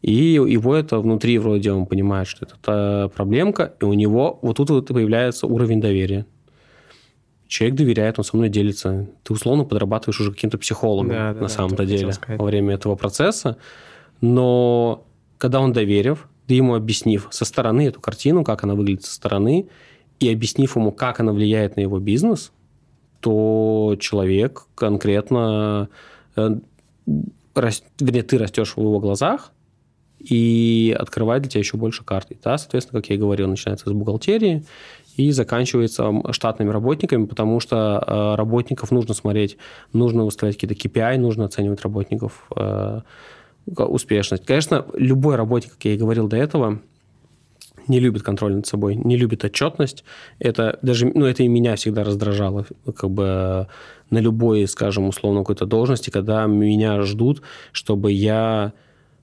И 0.02 0.14
его 0.14 0.74
это 0.74 0.98
внутри 0.98 1.38
вроде 1.38 1.72
он 1.72 1.86
понимает, 1.86 2.26
что 2.26 2.46
это 2.46 2.54
та 2.62 3.08
проблемка, 3.08 3.74
и 3.80 3.84
у 3.84 3.92
него 3.92 4.38
вот 4.40 4.56
тут 4.56 4.70
вот 4.70 4.88
появляется 4.88 5.46
уровень 5.46 5.80
доверия. 5.80 6.26
Человек 7.48 7.76
доверяет, 7.76 8.18
он 8.18 8.24
со 8.24 8.36
мной 8.36 8.48
делится. 8.48 9.08
Ты 9.24 9.32
условно 9.32 9.64
подрабатываешь 9.64 10.20
уже 10.20 10.32
каким-то 10.32 10.56
психологом 10.56 11.10
да, 11.10 11.34
да, 11.34 11.40
на 11.40 11.48
самом-то 11.48 11.84
деле 11.84 12.12
во 12.28 12.44
время 12.44 12.74
этого 12.74 12.94
процесса. 12.94 13.58
Но 14.20 15.04
когда 15.36 15.60
он 15.60 15.72
доверив, 15.72 16.28
ты 16.46 16.54
ему 16.54 16.74
объяснив 16.74 17.28
со 17.30 17.44
стороны 17.44 17.86
эту 17.88 18.00
картину, 18.00 18.44
как 18.44 18.64
она 18.64 18.74
выглядит 18.74 19.04
со 19.04 19.14
стороны, 19.14 19.68
и 20.20 20.32
объяснив 20.32 20.76
ему, 20.76 20.92
как 20.92 21.20
она 21.20 21.32
влияет 21.32 21.76
на 21.76 21.80
его 21.80 21.98
бизнес, 21.98 22.52
то 23.20 23.96
человек 24.00 24.66
конкретно, 24.74 25.88
э, 26.36 26.56
вернее, 27.54 28.22
ты 28.22 28.38
растешь 28.38 28.74
в 28.76 28.80
его 28.80 28.98
глазах, 28.98 29.52
и 30.20 30.94
открывает 30.98 31.42
для 31.42 31.50
тебя 31.50 31.60
еще 31.60 31.76
больше 31.76 32.04
карт. 32.04 32.30
И, 32.30 32.36
да, 32.42 32.58
соответственно, 32.58 33.00
как 33.00 33.08
я 33.08 33.16
и 33.16 33.18
говорил, 33.18 33.48
начинается 33.48 33.88
с 33.88 33.92
бухгалтерии 33.92 34.64
и 35.16 35.32
заканчивается 35.32 36.12
штатными 36.30 36.70
работниками, 36.70 37.24
потому 37.24 37.58
что 37.60 38.02
э, 38.06 38.34
работников 38.36 38.90
нужно 38.90 39.14
смотреть, 39.14 39.56
нужно 39.92 40.24
выставлять 40.24 40.56
какие-то 40.58 40.74
KPI, 40.74 41.18
нужно 41.18 41.46
оценивать 41.46 41.80
работников 41.80 42.46
э, 42.54 43.00
успешность. 43.66 44.44
Конечно, 44.44 44.86
любой 44.94 45.36
работник, 45.36 45.72
как 45.72 45.84
я 45.86 45.94
и 45.94 45.98
говорил 45.98 46.28
до 46.28 46.36
этого, 46.36 46.80
не 47.88 48.00
любит 48.00 48.22
контроль 48.22 48.54
над 48.54 48.66
собой, 48.66 48.96
не 48.96 49.16
любит 49.16 49.44
отчетность. 49.44 50.04
Это 50.38 50.78
даже, 50.82 51.06
ну, 51.06 51.26
это 51.26 51.42
и 51.42 51.48
меня 51.48 51.76
всегда 51.76 52.04
раздражало, 52.04 52.66
как 52.96 53.10
бы 53.10 53.66
на 54.10 54.18
любой, 54.18 54.66
скажем, 54.66 55.08
условно 55.08 55.40
какой-то 55.40 55.66
должности, 55.66 56.10
когда 56.10 56.46
меня 56.46 57.02
ждут, 57.02 57.42
чтобы 57.72 58.12
я 58.12 58.72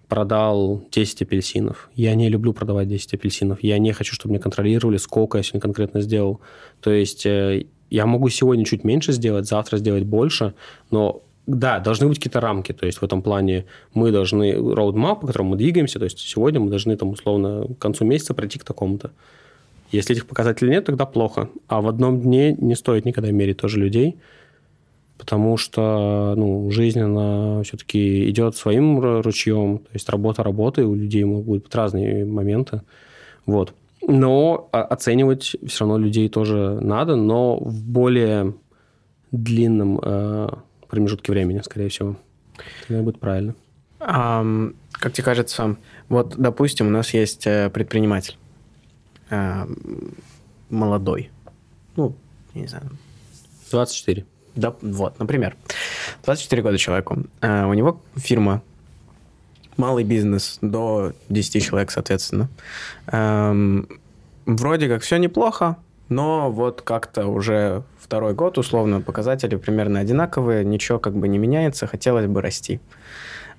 продал 0.08 0.84
10 0.92 1.22
апельсинов. 1.24 1.90
Я 1.96 2.16
не 2.16 2.30
люблю 2.30 2.54
продавать 2.54 2.88
10 2.88 3.14
апельсинов. 3.14 3.62
Я 3.62 3.78
не 3.78 3.92
хочу, 3.92 4.14
чтобы 4.16 4.34
мне 4.34 4.40
контролировали, 4.40 4.98
сколько 4.98 5.38
я 5.38 5.44
сегодня 5.44 5.62
конкретно 5.62 6.02
сделал. 6.02 6.40
То 6.80 6.92
есть 6.92 7.26
э, 7.26 7.66
я 7.90 8.06
могу 8.06 8.30
сегодня 8.30 8.64
чуть 8.66 8.84
меньше 8.84 9.12
сделать, 9.12 9.48
завтра 9.48 9.78
сделать 9.78 10.04
больше, 10.04 10.54
но 10.92 11.24
да, 11.48 11.80
должны 11.80 12.08
быть 12.08 12.18
какие-то 12.18 12.42
рамки. 12.42 12.74
То 12.74 12.86
есть 12.86 13.00
в 13.00 13.04
этом 13.04 13.22
плане 13.22 13.66
мы 13.94 14.12
должны 14.12 14.54
роудмап, 14.54 15.22
по 15.22 15.28
которому 15.28 15.52
мы 15.52 15.58
двигаемся. 15.58 15.98
То 15.98 16.06
есть 16.06 16.20
сегодня 16.20 16.60
мы 16.60 16.70
должны 16.70 16.96
там 16.96 17.10
условно 17.10 17.68
к 17.74 17.80
концу 17.80 18.06
месяца 18.06 18.34
пройти 18.34 18.60
к 18.60 18.64
такому-то. 18.64 19.12
Если 19.92 20.14
этих 20.14 20.28
показателей 20.28 20.72
нет, 20.72 20.86
тогда 20.86 21.06
плохо. 21.06 21.50
А 21.68 21.82
в 21.82 21.88
одном 21.88 22.22
дне 22.22 22.54
не 22.54 22.76
стоит 22.76 23.06
никогда 23.06 23.32
мерить 23.32 23.58
тоже 23.58 23.80
людей 23.80 24.18
потому 25.18 25.58
что 25.58 26.36
ну, 26.38 26.70
жизнь, 26.72 27.00
она 27.00 27.64
все-таки 27.64 28.30
идет 28.30 28.56
своим 28.56 29.00
ручьем, 29.22 29.80
то 29.80 29.90
есть 29.94 30.08
работа 30.10 30.44
работы, 30.44 30.86
у 30.86 30.96
людей 30.96 31.24
могут 31.24 31.64
быть 31.64 31.76
разные 31.76 32.24
моменты, 32.24 32.82
вот. 33.46 33.74
Но 34.08 34.70
оценивать 34.72 35.56
все 35.66 35.80
равно 35.80 35.98
людей 35.98 36.30
тоже 36.30 36.80
надо, 36.82 37.16
но 37.16 37.58
в 37.58 37.84
более 37.84 38.54
длинном 39.32 40.00
э, 40.02 40.50
промежутке 40.88 41.32
времени, 41.32 41.62
скорее 41.64 41.90
всего. 41.90 42.16
Это 42.88 43.02
будет 43.02 43.20
правильно. 43.20 43.56
А, 44.00 44.46
как 44.92 45.14
тебе 45.14 45.24
кажется, 45.24 45.76
вот, 46.10 46.36
допустим, 46.38 46.88
у 46.88 46.92
нас 46.92 47.14
есть 47.14 47.48
э, 47.48 47.70
предприниматель 47.70 48.38
э, 49.30 49.66
молодой, 50.70 51.32
ну, 51.96 52.16
не 52.54 52.68
знаю. 52.68 52.90
24. 53.72 54.26
Да, 54.56 54.76
вот, 54.82 55.20
например, 55.20 55.56
24 56.24 56.62
года 56.62 56.78
человеку. 56.78 57.24
Э, 57.42 57.66
у 57.66 57.74
него 57.74 58.02
фирма, 58.16 58.62
малый 59.78 60.04
бизнес, 60.04 60.58
до 60.62 61.14
10 61.30 61.64
человек, 61.64 61.92
соответственно. 61.92 62.50
Эм, 63.08 63.88
вроде 64.46 64.88
как 64.88 65.04
все 65.04 65.18
неплохо, 65.18 65.78
но 66.10 66.52
вот 66.52 66.82
как-то 66.82 67.28
уже 67.28 67.84
второй 68.00 68.34
год, 68.34 68.58
условно, 68.58 69.02
показатели 69.02 69.56
примерно 69.56 70.00
одинаковые, 70.00 70.64
ничего 70.64 71.00
как 71.00 71.16
бы 71.16 71.28
не 71.28 71.38
меняется, 71.38 71.88
хотелось 71.88 72.28
бы 72.28 72.42
расти. 72.42 72.80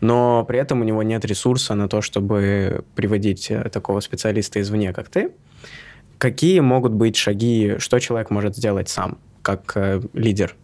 Но 0.01 0.45
при 0.47 0.59
этом 0.59 0.81
у 0.81 0.85
него 0.85 1.03
нет 1.03 1.25
ресурса 1.25 1.75
на 1.75 1.89
то, 1.89 2.01
чтобы 2.01 2.85
приводить 2.95 3.51
э, 3.51 3.69
такого 3.69 4.01
специалиста 4.01 4.61
извне, 4.61 4.93
как 4.93 5.09
ты. 5.09 5.33
Какие 6.19 6.61
могут 6.61 6.93
быть 6.93 7.17
шаги, 7.17 7.77
что 7.79 7.99
человек 7.99 8.31
может 8.31 8.57
сделать 8.57 8.89
сам, 8.89 9.19
как 9.43 9.73
э, 9.77 10.01
лидер 10.13 10.55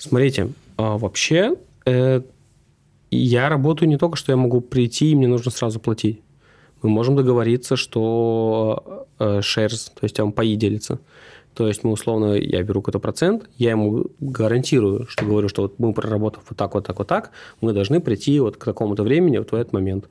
Смотрите, 0.00 0.48
а 0.78 0.96
вообще 0.96 1.56
э, 1.84 2.22
я 3.10 3.48
работаю 3.50 3.86
не 3.86 3.98
только, 3.98 4.16
что 4.16 4.32
я 4.32 4.36
могу 4.36 4.62
прийти, 4.62 5.10
и 5.10 5.14
мне 5.14 5.28
нужно 5.28 5.50
сразу 5.50 5.78
платить. 5.78 6.22
Мы 6.82 6.88
можем 6.88 7.16
договориться, 7.16 7.76
что 7.76 9.06
э, 9.18 9.40
shares, 9.40 9.90
то 9.94 10.04
есть 10.04 10.16
там 10.16 10.32
паи. 10.32 10.58
То 11.54 11.66
есть 11.66 11.84
мы 11.84 11.92
условно, 11.92 12.34
я 12.34 12.62
беру 12.62 12.80
какой-то 12.80 13.00
процент, 13.00 13.50
я 13.58 13.70
ему 13.70 14.06
гарантирую, 14.20 15.06
что 15.08 15.24
говорю, 15.24 15.48
что 15.48 15.62
вот 15.62 15.78
мы 15.78 15.92
проработав 15.92 16.44
вот 16.48 16.56
так, 16.56 16.74
вот 16.74 16.86
так, 16.86 16.98
вот 16.98 17.08
так, 17.08 17.32
мы 17.60 17.72
должны 17.72 18.00
прийти 18.00 18.38
вот 18.40 18.56
к 18.56 18.64
такому-то 18.64 19.02
времени, 19.02 19.38
вот 19.38 19.50
в 19.52 19.54
этот 19.54 19.72
момент. 19.72 20.08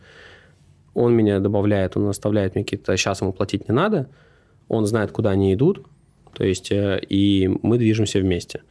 Он 0.93 1.13
меня 1.13 1.39
добавляет, 1.39 1.95
он 1.95 2.07
оставляет 2.07 2.55
мне 2.55 2.63
какие-то, 2.63 2.95
сейчас 2.97 3.21
ему 3.21 3.31
платить 3.31 3.69
не 3.69 3.73
надо, 3.73 4.09
он 4.67 4.85
знает, 4.85 5.11
куда 5.11 5.31
они 5.31 5.53
идут, 5.53 5.85
то 6.33 6.43
есть 6.43 6.71
э, 6.71 7.01
и 7.07 7.49
мы 7.63 7.77
движемся 7.77 8.19
вместе. 8.19 8.61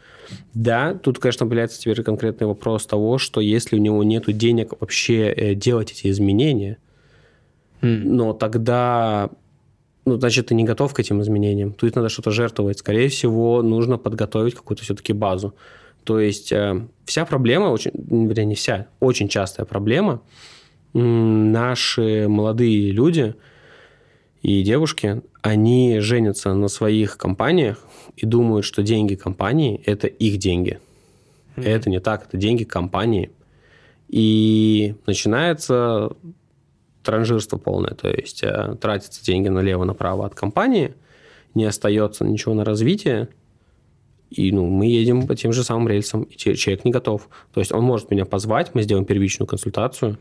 Да, 0.54 0.94
тут, 0.94 1.18
конечно, 1.18 1.46
появляется 1.46 1.80
теперь 1.80 2.02
конкретный 2.02 2.46
вопрос 2.46 2.86
того, 2.86 3.18
что 3.18 3.40
если 3.40 3.76
у 3.76 3.80
него 3.80 4.02
нет 4.04 4.24
денег 4.36 4.72
вообще 4.78 5.32
э, 5.32 5.54
делать 5.54 5.92
эти 5.92 6.10
изменения, 6.10 6.78
mm. 7.80 8.02
но 8.04 8.32
тогда 8.32 9.30
ну, 10.04 10.18
значит, 10.18 10.46
ты 10.46 10.54
не 10.54 10.64
готов 10.64 10.94
к 10.94 11.00
этим 11.00 11.20
изменениям. 11.20 11.72
Тут 11.72 11.94
надо 11.94 12.08
что-то 12.08 12.30
жертвовать. 12.30 12.78
Скорее 12.78 13.08
всего, 13.08 13.60
нужно 13.60 13.98
подготовить 13.98 14.54
какую-то 14.54 14.82
все-таки 14.82 15.12
базу. 15.12 15.54
То 16.04 16.18
есть 16.18 16.50
э, 16.50 16.86
вся 17.04 17.26
проблема, 17.26 17.66
очень, 17.66 17.90
вернее, 17.94 18.46
не 18.46 18.54
вся, 18.54 18.86
очень 19.00 19.28
частая 19.28 19.66
проблема, 19.66 20.22
наши 20.94 22.26
молодые 22.28 22.92
люди 22.92 23.34
и 24.40 24.62
девушки, 24.62 25.20
они 25.42 26.00
женятся 26.00 26.54
на 26.54 26.68
своих 26.68 27.18
компаниях, 27.18 27.84
и 28.16 28.26
думают, 28.26 28.64
что 28.64 28.82
деньги 28.82 29.14
компании– 29.14 29.80
это 29.84 30.06
их 30.06 30.38
деньги. 30.38 30.80
Mm-hmm. 31.56 31.64
Это 31.66 31.90
не 31.90 32.00
так, 32.00 32.26
это 32.26 32.36
деньги 32.36 32.64
компании. 32.64 33.30
И 34.08 34.94
начинается 35.06 36.12
транжирство 37.02 37.56
полное, 37.56 37.94
то 37.94 38.08
есть 38.08 38.42
э, 38.42 38.76
тратятся 38.80 39.24
деньги 39.24 39.48
налево-направо 39.48 40.26
от 40.26 40.34
компании, 40.34 40.94
не 41.54 41.64
остается 41.64 42.24
ничего 42.24 42.54
на 42.54 42.64
развитие, 42.64 43.28
и 44.30 44.52
ну, 44.52 44.66
мы 44.66 44.86
едем 44.86 45.26
по 45.26 45.34
тем 45.34 45.52
же 45.52 45.64
самым 45.64 45.88
рельсам, 45.88 46.22
и 46.24 46.36
человек 46.36 46.84
не 46.84 46.90
готов. 46.90 47.28
То 47.52 47.60
есть 47.60 47.72
он 47.72 47.82
может 47.82 48.10
меня 48.10 48.26
позвать, 48.26 48.74
мы 48.74 48.82
сделаем 48.82 49.06
первичную 49.06 49.46
консультацию, 49.46 50.18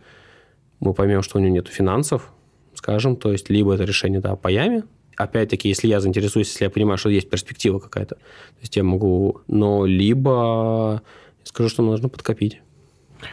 мы 0.79 0.93
поймем, 0.93 1.21
что 1.21 1.37
у 1.37 1.41
него 1.41 1.53
нет 1.53 1.67
финансов, 1.67 2.31
скажем, 2.73 3.15
то 3.15 3.31
есть 3.31 3.49
либо 3.49 3.73
это 3.73 3.83
решение 3.83 4.21
да, 4.21 4.35
по 4.35 4.47
яме, 4.47 4.83
опять-таки, 5.17 5.67
если 5.67 5.87
я 5.87 5.99
заинтересуюсь, 5.99 6.49
если 6.49 6.65
я 6.65 6.69
понимаю, 6.69 6.97
что 6.97 7.09
есть 7.09 7.29
перспектива 7.29 7.79
какая-то, 7.79 8.15
то 8.15 8.61
есть 8.61 8.75
я 8.75 8.83
могу, 8.83 9.41
но 9.47 9.85
либо 9.85 11.01
скажу, 11.43 11.69
что 11.69 11.83
нужно 11.83 12.07
подкопить. 12.07 12.61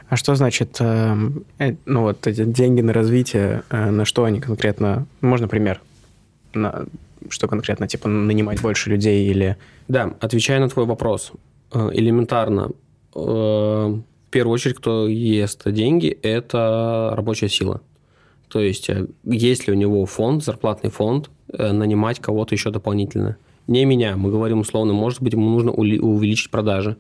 А 0.08 0.16
что 0.16 0.34
значит, 0.34 0.76
э, 0.80 1.16
э, 1.58 1.74
ну 1.86 2.02
вот 2.02 2.26
эти 2.26 2.44
деньги 2.44 2.80
на 2.80 2.92
развитие, 2.92 3.62
э, 3.70 3.90
на 3.90 4.04
что 4.04 4.24
они 4.24 4.40
конкретно, 4.40 5.06
можно 5.20 5.48
пример, 5.48 5.80
на, 6.54 6.86
что 7.28 7.48
конкретно, 7.48 7.88
типа 7.88 8.08
нанимать 8.08 8.60
больше 8.60 8.90
людей 8.90 9.26
или... 9.28 9.56
Да, 9.88 10.14
отвечая 10.20 10.60
на 10.60 10.68
твой 10.68 10.86
вопрос, 10.86 11.32
э, 11.72 11.90
элементарно, 11.92 12.70
э, 13.14 13.18
в 13.18 14.02
первую 14.30 14.54
очередь, 14.54 14.76
кто 14.76 15.06
ест 15.08 15.62
деньги, 15.70 16.08
это 16.22 17.12
рабочая 17.16 17.48
сила. 17.48 17.80
То 18.48 18.60
есть, 18.60 18.88
э, 18.88 19.06
есть 19.24 19.66
ли 19.66 19.72
у 19.72 19.76
него 19.76 20.06
фонд, 20.06 20.44
зарплатный 20.44 20.90
фонд, 20.90 21.30
нанимать 21.48 22.20
кого-то 22.20 22.54
еще 22.54 22.70
дополнительно. 22.70 23.36
Не 23.66 23.84
меня. 23.84 24.16
Мы 24.16 24.30
говорим 24.30 24.60
условно, 24.60 24.92
может 24.92 25.22
быть, 25.22 25.32
ему 25.32 25.48
нужно 25.48 25.72
увеличить 25.72 26.50
продажи, 26.50 26.96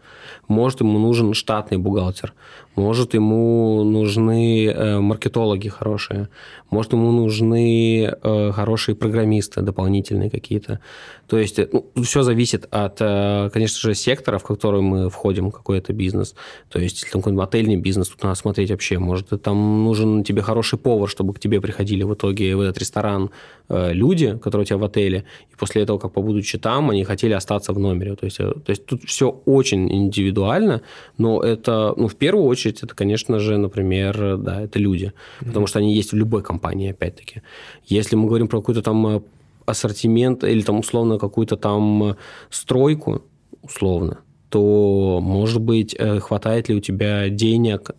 может, 0.48 0.80
ему 0.80 0.98
нужен 0.98 1.34
штатный 1.34 1.78
бухгалтер, 1.78 2.32
может, 2.74 3.14
ему 3.14 3.84
нужны 3.84 4.66
э, 4.66 5.00
маркетологи 5.00 5.68
хорошие, 5.68 6.28
может, 6.70 6.92
ему 6.92 7.12
нужны 7.12 8.04
э, 8.04 8.52
хорошие 8.52 8.94
программисты 8.94 9.60
дополнительные 9.60 10.30
какие-то. 10.30 10.80
То 11.26 11.38
есть 11.38 11.58
ну, 11.72 11.86
все 12.02 12.22
зависит 12.22 12.66
от, 12.70 12.96
э, 13.00 13.50
конечно 13.52 13.80
же, 13.80 13.94
сектора, 13.94 14.38
в 14.38 14.42
который 14.42 14.80
мы 14.80 15.08
входим, 15.08 15.50
какой-то 15.50 15.92
бизнес. 15.92 16.34
То 16.68 16.78
есть, 16.78 16.96
если 16.96 17.12
там 17.12 17.22
какой-нибудь 17.22 17.46
отельный 17.46 17.76
бизнес, 17.76 18.08
тут 18.08 18.22
надо 18.22 18.34
смотреть 18.34 18.70
вообще, 18.70 18.98
может, 18.98 19.28
там 19.42 19.84
нужен 19.84 20.24
тебе 20.24 20.42
хороший 20.42 20.78
повар, 20.78 21.08
чтобы 21.08 21.32
к 21.34 21.38
тебе 21.38 21.60
приходили 21.60 22.02
в 22.02 22.14
итоге 22.14 22.56
в 22.56 22.60
этот 22.60 22.78
ресторан 22.78 23.30
э, 23.68 23.92
люди, 23.92 24.36
которые 24.38 24.62
у 24.62 24.66
тебя 24.66 24.78
в 24.78 24.84
отеле, 24.84 25.24
и 25.52 25.56
после 25.56 25.82
этого, 25.82 25.98
как 25.98 26.12
побудучи 26.12 26.53
там, 26.58 26.90
они 26.90 27.04
хотели 27.04 27.32
остаться 27.32 27.72
в 27.72 27.78
номере. 27.78 28.14
То 28.16 28.26
есть, 28.26 28.40
э, 28.40 28.52
то 28.52 28.70
есть 28.70 28.86
тут 28.86 29.02
все 29.04 29.30
очень 29.46 29.92
индивидуально, 29.92 30.80
но 31.18 31.40
это, 31.42 31.94
ну, 31.96 32.08
в 32.08 32.14
первую 32.14 32.46
очередь, 32.46 32.82
это, 32.82 32.94
конечно 32.94 33.38
же, 33.38 33.56
например, 33.58 34.36
да, 34.38 34.62
это 34.62 34.78
люди, 34.78 35.06
mm-hmm. 35.06 35.46
потому 35.46 35.66
что 35.66 35.78
они 35.78 35.94
есть 35.94 36.12
в 36.12 36.16
любой 36.16 36.42
компании, 36.42 36.90
опять-таки. 36.90 37.42
Если 37.86 38.16
мы 38.16 38.26
говорим 38.26 38.48
про 38.48 38.60
какую-то 38.60 38.82
там 38.82 39.06
э, 39.06 39.20
ассортимент 39.66 40.44
или 40.44 40.62
там 40.62 40.78
условно 40.78 41.18
какую-то 41.18 41.56
там 41.56 42.02
э, 42.04 42.14
стройку, 42.50 43.22
условно, 43.62 44.18
то, 44.50 45.20
может 45.20 45.60
быть, 45.60 45.96
хватает 46.20 46.68
ли 46.68 46.76
у 46.76 46.80
тебя 46.80 47.28
денег 47.28 47.90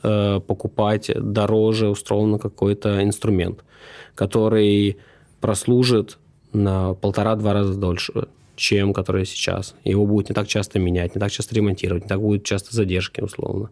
покупать 0.48 1.12
дороже, 1.14 1.90
условно, 1.90 2.40
какой-то 2.40 3.04
инструмент, 3.04 3.66
который 4.14 4.96
прослужит 5.42 6.18
на 6.54 6.94
полтора-два 6.94 7.54
раза 7.54 7.76
дольше, 7.76 8.28
чем 8.56 8.94
который 8.94 9.26
сейчас. 9.26 9.76
Его 9.84 10.06
будет 10.06 10.30
не 10.30 10.36
так 10.36 10.48
часто 10.48 10.80
менять, 10.80 11.16
не 11.16 11.20
так 11.20 11.32
часто 11.32 11.56
ремонтировать, 11.56 12.04
не 12.04 12.10
так 12.10 12.22
будет 12.22 12.44
часто 12.44 12.76
задержки, 12.76 13.22
условно. 13.22 13.70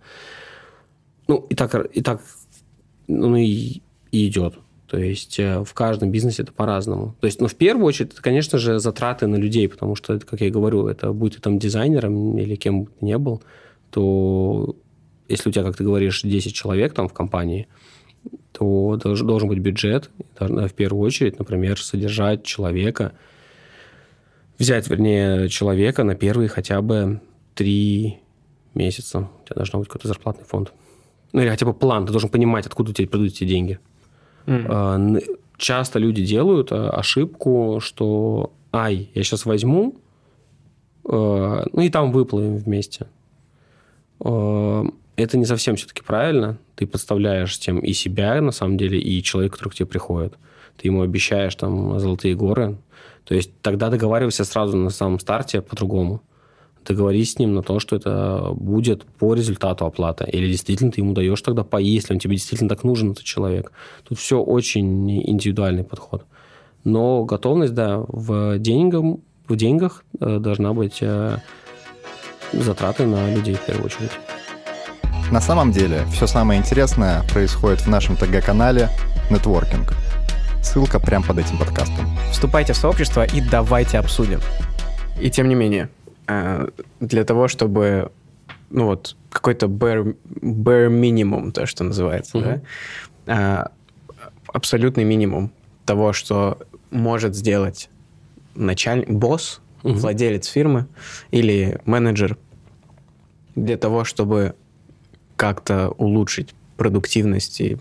Ну, 1.28 1.46
и 1.50 1.56
так, 1.56 1.74
и 1.94 2.02
так 2.02 2.22
ну, 3.08 3.36
и, 3.36 3.82
и 4.12 4.28
идет. 4.28 4.56
То 4.88 4.98
есть 5.00 5.40
э, 5.40 5.64
в 5.64 5.74
каждом 5.74 6.12
бизнесе 6.12 6.44
это 6.44 6.54
по-разному. 6.54 7.16
То 7.20 7.26
есть, 7.26 7.42
ну, 7.42 7.48
в 7.48 7.56
первую 7.56 7.86
очередь, 7.86 8.14
это, 8.14 8.22
конечно 8.22 8.60
же, 8.60 8.80
затраты 8.80 9.28
на 9.28 9.38
людей, 9.38 9.68
потому 9.68 9.96
что, 9.96 10.20
как 10.20 10.42
я 10.42 10.50
говорю, 10.52 10.88
это 10.88 11.12
будет 11.14 11.36
ты 11.36 11.42
там 11.42 11.58
дизайнером 11.58 12.38
или 12.38 12.56
кем 12.56 12.84
бы 12.84 12.92
ты 12.92 13.06
ни 13.06 13.16
был, 13.16 13.42
то 13.90 14.76
если 15.28 15.50
у 15.50 15.52
тебя, 15.52 15.64
как 15.64 15.78
ты 15.78 15.84
говоришь, 15.84 16.22
10 16.22 16.54
человек 16.54 16.94
там 16.94 17.08
в 17.08 17.14
компании– 17.14 17.68
то 18.52 18.98
должен 18.98 19.50
быть 19.50 19.60
бюджет, 19.60 20.10
в 20.40 20.70
первую 20.70 21.06
очередь, 21.06 21.40
например, 21.40 21.82
содержать 21.82 22.44
человека, 22.44 23.14
взять, 24.64 24.90
вернее, 24.90 25.50
человека 25.50 26.04
на 26.04 26.16
первые 26.16 26.50
хотя 26.50 26.82
бы 26.82 27.22
три 27.56 28.20
месяца. 28.74 29.30
У 29.42 29.46
тебя 29.46 29.56
должен 29.58 29.80
быть 29.80 29.88
какой-то 29.88 30.08
зарплатный 30.08 30.46
фонд. 30.46 30.74
Ну, 31.32 31.42
или 31.42 31.50
хотя 31.50 31.66
бы 31.66 31.74
план. 31.74 32.06
Ты 32.06 32.12
должен 32.12 32.30
понимать, 32.30 32.66
откуда 32.66 32.92
у 32.92 32.94
тебя 32.94 33.08
придут 33.08 33.28
эти 33.28 33.44
деньги. 33.44 33.80
Mm. 34.46 35.40
Часто 35.58 36.00
люди 36.00 36.26
делают 36.26 36.72
а, 36.72 36.90
ошибку, 36.90 37.80
что 37.80 38.52
ай, 38.74 39.10
я 39.14 39.24
сейчас 39.24 39.46
возьму, 39.46 39.96
а, 41.06 41.66
ну 41.72 41.82
и 41.82 41.90
там 41.90 42.12
выплывем 42.12 42.58
вместе 42.58 43.08
это 45.16 45.38
не 45.38 45.46
совсем 45.46 45.76
все-таки 45.76 46.02
правильно. 46.02 46.58
Ты 46.76 46.88
подставляешь 46.88 47.58
тем 47.60 47.80
и 47.80 47.94
себя, 47.94 48.42
на 48.42 48.52
самом 48.52 48.78
деле, 48.78 49.00
и 49.00 49.22
человека, 49.22 49.58
который 49.58 49.70
к 49.70 49.76
тебе 49.76 49.86
приходит. 49.86 50.34
Ты 50.78 50.88
ему 50.88 51.02
обещаешь 51.02 51.56
там 51.56 52.00
золотые 52.00 52.36
горы. 52.36 52.78
То 53.26 53.36
есть 53.36 53.52
тогда 53.62 53.90
договаривайся 53.90 54.44
сразу 54.44 54.78
на 54.78 54.90
самом 54.90 55.20
старте 55.20 55.62
по-другому. 55.62 56.22
Договорись 56.86 57.34
с 57.34 57.40
ним 57.40 57.54
на 57.54 57.64
то, 57.64 57.80
что 57.80 57.96
это 57.96 58.50
будет 58.54 59.06
по 59.06 59.34
результату 59.34 59.86
оплата. 59.86 60.26
Или 60.26 60.48
действительно 60.48 60.92
ты 60.92 61.00
ему 61.00 61.14
даешь 61.14 61.42
тогда 61.42 61.64
по, 61.64 61.78
если 61.78 62.14
он 62.14 62.20
тебе 62.20 62.36
действительно 62.36 62.70
так 62.70 62.84
нужен, 62.84 63.12
этот 63.12 63.24
человек. 63.24 63.72
Тут 64.04 64.20
все 64.20 64.42
очень 64.42 65.10
индивидуальный 65.30 65.86
подход. 65.86 66.26
Но 66.84 67.24
готовность, 67.24 67.74
да, 67.74 68.04
в, 68.08 68.60
деньгам, 68.60 69.22
в 69.48 69.56
деньгах 69.56 70.04
э, 70.20 70.40
должна 70.40 70.74
быть 70.74 70.98
э, 71.00 71.38
затраты 72.52 73.06
на 73.06 73.34
людей 73.34 73.56
в 73.56 73.66
первую 73.66 73.86
очередь. 73.86 74.12
На 75.32 75.40
самом 75.40 75.72
деле, 75.72 76.06
все 76.12 76.28
самое 76.28 76.60
интересное 76.60 77.24
происходит 77.32 77.82
в 77.82 77.88
нашем 77.88 78.18
ТГ-канале 78.18 78.90
«Нетворкинг». 79.32 79.94
Ссылка 80.64 81.00
прямо 81.00 81.26
под 81.26 81.38
этим 81.40 81.58
подкастом. 81.58 82.08
Вступайте 82.32 82.74
в 82.74 82.78
сообщество 82.78 83.26
и 83.26 83.42
давайте 83.42 84.00
обсудим. 84.00 84.40
И 85.22 85.30
тем 85.30 85.48
не 85.50 85.56
менее, 85.56 85.90
э, 86.28 86.68
для 87.00 87.24
того, 87.26 87.48
чтобы 87.48 88.12
ну 88.70 88.86
вот 88.86 89.16
какой-то 89.30 89.68
bare, 89.68 90.16
bare 90.42 90.90
minimum, 90.90 91.52
то, 91.52 91.66
что 91.66 91.84
называется, 91.84 92.38
mm-hmm. 92.38 92.62
да, 93.28 93.72
абсолютный 94.48 95.04
минимум 95.04 95.52
того, 95.86 96.12
что 96.14 96.58
может 96.90 97.36
сделать 97.36 97.90
начальник, 98.56 99.10
босс, 99.10 99.62
mm-hmm. 99.84 99.94
владелец 99.94 100.48
фирмы 100.48 100.88
или 101.30 101.80
менеджер 101.86 102.38
для 103.56 103.78
того, 103.78 104.06
чтобы 104.06 104.56
как-то 105.36 105.90
улучшить 105.90 106.56
продуктивность 106.78 107.62
и 107.62 107.78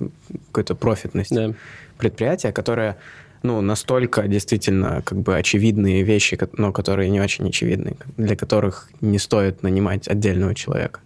какую-то 0.49 0.75
профитность 0.75 1.35
да. 1.35 1.55
Предприятия, 2.03 2.53
которое 2.53 2.97
ну, 3.43 3.61
настолько 3.61 4.29
действительно 4.29 5.03
как 5.03 5.19
бы 5.19 5.37
очевидные 5.37 6.03
вещи, 6.03 6.39
но 6.59 6.73
которые 6.73 7.11
не 7.11 7.21
очень 7.21 7.49
очевидны, 7.49 7.97
для 8.17 8.37
которых 8.37 8.91
не 9.01 9.19
стоит 9.19 9.63
нанимать 9.63 10.09
отдельного 10.09 10.55
человека. 10.55 11.01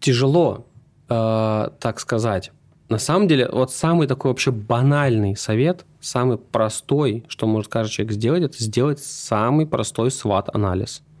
Тяжело, 0.00 0.66
э, 1.08 1.68
так 1.80 2.00
сказать. 2.00 2.50
На 2.88 2.98
самом 2.98 3.28
деле, 3.28 3.48
вот 3.50 3.72
самый 3.72 4.06
такой 4.06 4.30
вообще 4.30 4.50
банальный 4.50 5.36
совет, 5.36 5.84
самый 6.00 6.36
простой, 6.36 7.24
что 7.28 7.46
может 7.46 7.70
каждый 7.70 7.92
человек 7.92 8.12
сделать, 8.12 8.42
это 8.42 8.62
сделать 8.62 9.00
самый 9.00 9.66
простой 9.66 10.10
сват-анализ– 10.10 11.02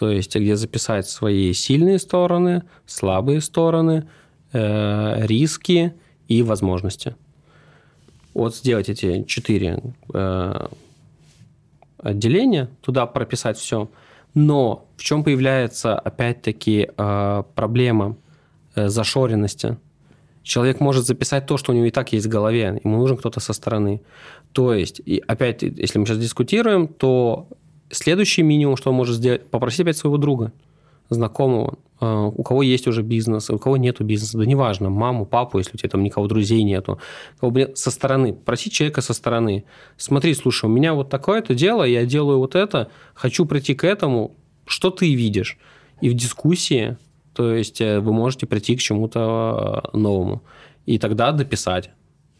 то 0.00 0.08
есть 0.08 0.34
где 0.34 0.56
записать 0.56 1.06
свои 1.06 1.52
сильные 1.52 1.98
стороны, 1.98 2.62
слабые 2.86 3.42
стороны, 3.42 4.08
э, 4.50 5.26
риски 5.26 5.92
и 6.30 6.42
возможности. 6.42 7.14
Вот 8.34 8.54
сделать 8.54 8.88
эти 8.88 9.24
четыре 9.24 9.82
э, 10.14 10.66
отделения, 11.98 12.68
туда 12.80 13.06
прописать 13.06 13.58
все. 13.58 13.88
Но 14.34 14.86
в 14.96 15.02
чем 15.02 15.24
появляется, 15.24 15.98
опять-таки, 15.98 16.88
э, 16.96 17.42
проблема 17.54 18.16
э, 18.76 18.88
зашоренности? 18.88 19.76
Человек 20.42 20.80
может 20.80 21.04
записать 21.04 21.46
то, 21.46 21.58
что 21.58 21.72
у 21.72 21.74
него 21.74 21.86
и 21.86 21.90
так 21.90 22.12
есть 22.12 22.26
в 22.26 22.30
голове, 22.30 22.80
ему 22.82 22.98
нужен 22.98 23.16
кто-то 23.16 23.40
со 23.40 23.52
стороны. 23.52 24.00
То 24.52 24.72
есть, 24.72 25.02
и 25.04 25.22
опять, 25.26 25.62
если 25.62 25.98
мы 25.98 26.06
сейчас 26.06 26.18
дискутируем, 26.18 26.88
то 26.88 27.48
Следующий 27.92 28.42
минимум, 28.42 28.76
что 28.76 28.90
он 28.90 28.96
может 28.96 29.16
сделать, 29.16 29.50
попросить 29.50 29.80
опять 29.80 29.96
своего 29.96 30.16
друга, 30.16 30.52
знакомого, 31.10 31.78
а, 32.00 32.26
у 32.26 32.42
кого 32.42 32.62
есть 32.62 32.86
уже 32.86 33.02
бизнес, 33.02 33.50
у 33.50 33.58
кого 33.58 33.76
нету 33.76 34.04
бизнеса, 34.04 34.38
да 34.38 34.46
неважно, 34.46 34.88
маму, 34.88 35.26
папу, 35.26 35.58
если 35.58 35.74
у 35.74 35.76
тебя 35.76 35.90
там 35.90 36.02
никого 36.02 36.26
друзей 36.26 36.62
нету, 36.62 36.98
со 37.74 37.90
стороны, 37.90 38.32
просить 38.32 38.72
человека 38.72 39.02
со 39.02 39.12
стороны. 39.12 39.64
Смотри, 39.96 40.34
слушай, 40.34 40.64
у 40.64 40.72
меня 40.72 40.94
вот 40.94 41.10
такое-то 41.10 41.54
дело, 41.54 41.84
я 41.84 42.06
делаю 42.06 42.38
вот 42.38 42.54
это, 42.54 42.90
хочу 43.14 43.44
прийти 43.44 43.74
к 43.74 43.84
этому, 43.84 44.36
что 44.64 44.90
ты 44.90 45.14
видишь? 45.14 45.58
И 46.00 46.08
в 46.08 46.14
дискуссии, 46.14 46.96
то 47.34 47.52
есть 47.52 47.80
э, 47.80 48.00
вы 48.00 48.12
можете 48.12 48.46
прийти 48.46 48.76
к 48.76 48.80
чему-то 48.80 49.82
э, 49.92 49.96
новому. 49.96 50.42
И 50.86 50.98
тогда 50.98 51.32
дописать. 51.32 51.90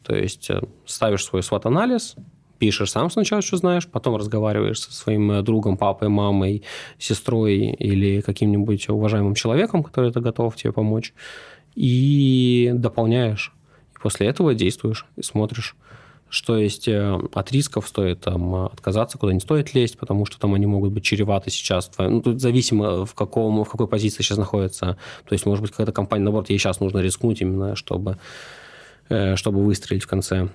То 0.02 0.16
есть 0.16 0.48
э, 0.48 0.62
ставишь 0.86 1.24
свой 1.24 1.42
свод-анализ, 1.42 2.16
пишешь 2.60 2.92
сам 2.92 3.10
сначала, 3.10 3.42
что 3.42 3.56
знаешь, 3.56 3.88
потом 3.88 4.16
разговариваешь 4.16 4.80
со 4.80 4.92
своим 4.92 5.32
э, 5.32 5.42
другом, 5.42 5.76
папой, 5.76 6.08
мамой, 6.08 6.62
сестрой 6.98 7.56
или 7.56 8.20
каким-нибудь 8.20 8.88
уважаемым 8.90 9.34
человеком, 9.34 9.82
который 9.82 10.10
это 10.10 10.20
готов 10.20 10.54
тебе 10.54 10.72
помочь, 10.72 11.14
и 11.74 12.70
дополняешь. 12.74 13.52
И 13.96 13.98
после 14.00 14.28
этого 14.28 14.54
действуешь 14.54 15.06
и 15.16 15.22
смотришь 15.22 15.74
что 16.32 16.56
есть 16.56 16.86
э, 16.86 17.18
от 17.34 17.50
рисков 17.50 17.88
стоит 17.88 18.20
там, 18.20 18.54
отказаться, 18.54 19.18
куда 19.18 19.32
не 19.32 19.40
стоит 19.40 19.74
лезть, 19.74 19.98
потому 19.98 20.26
что 20.26 20.38
там 20.38 20.54
они 20.54 20.64
могут 20.64 20.92
быть 20.92 21.02
чреваты 21.02 21.50
сейчас. 21.50 21.90
Ну, 21.98 22.22
тут 22.22 22.40
зависимо, 22.40 23.04
в, 23.04 23.14
каком, 23.14 23.64
в 23.64 23.68
какой 23.68 23.88
позиции 23.88 24.22
сейчас 24.22 24.38
находится. 24.38 24.96
То 25.28 25.32
есть, 25.32 25.44
может 25.44 25.62
быть, 25.62 25.72
какая-то 25.72 25.90
компания, 25.90 26.22
наоборот, 26.22 26.48
ей 26.48 26.58
сейчас 26.60 26.78
нужно 26.78 27.00
рискнуть 27.00 27.40
именно, 27.40 27.74
чтобы, 27.74 28.18
э, 29.08 29.34
чтобы 29.34 29.64
выстрелить 29.64 30.04
в 30.04 30.06
конце 30.06 30.50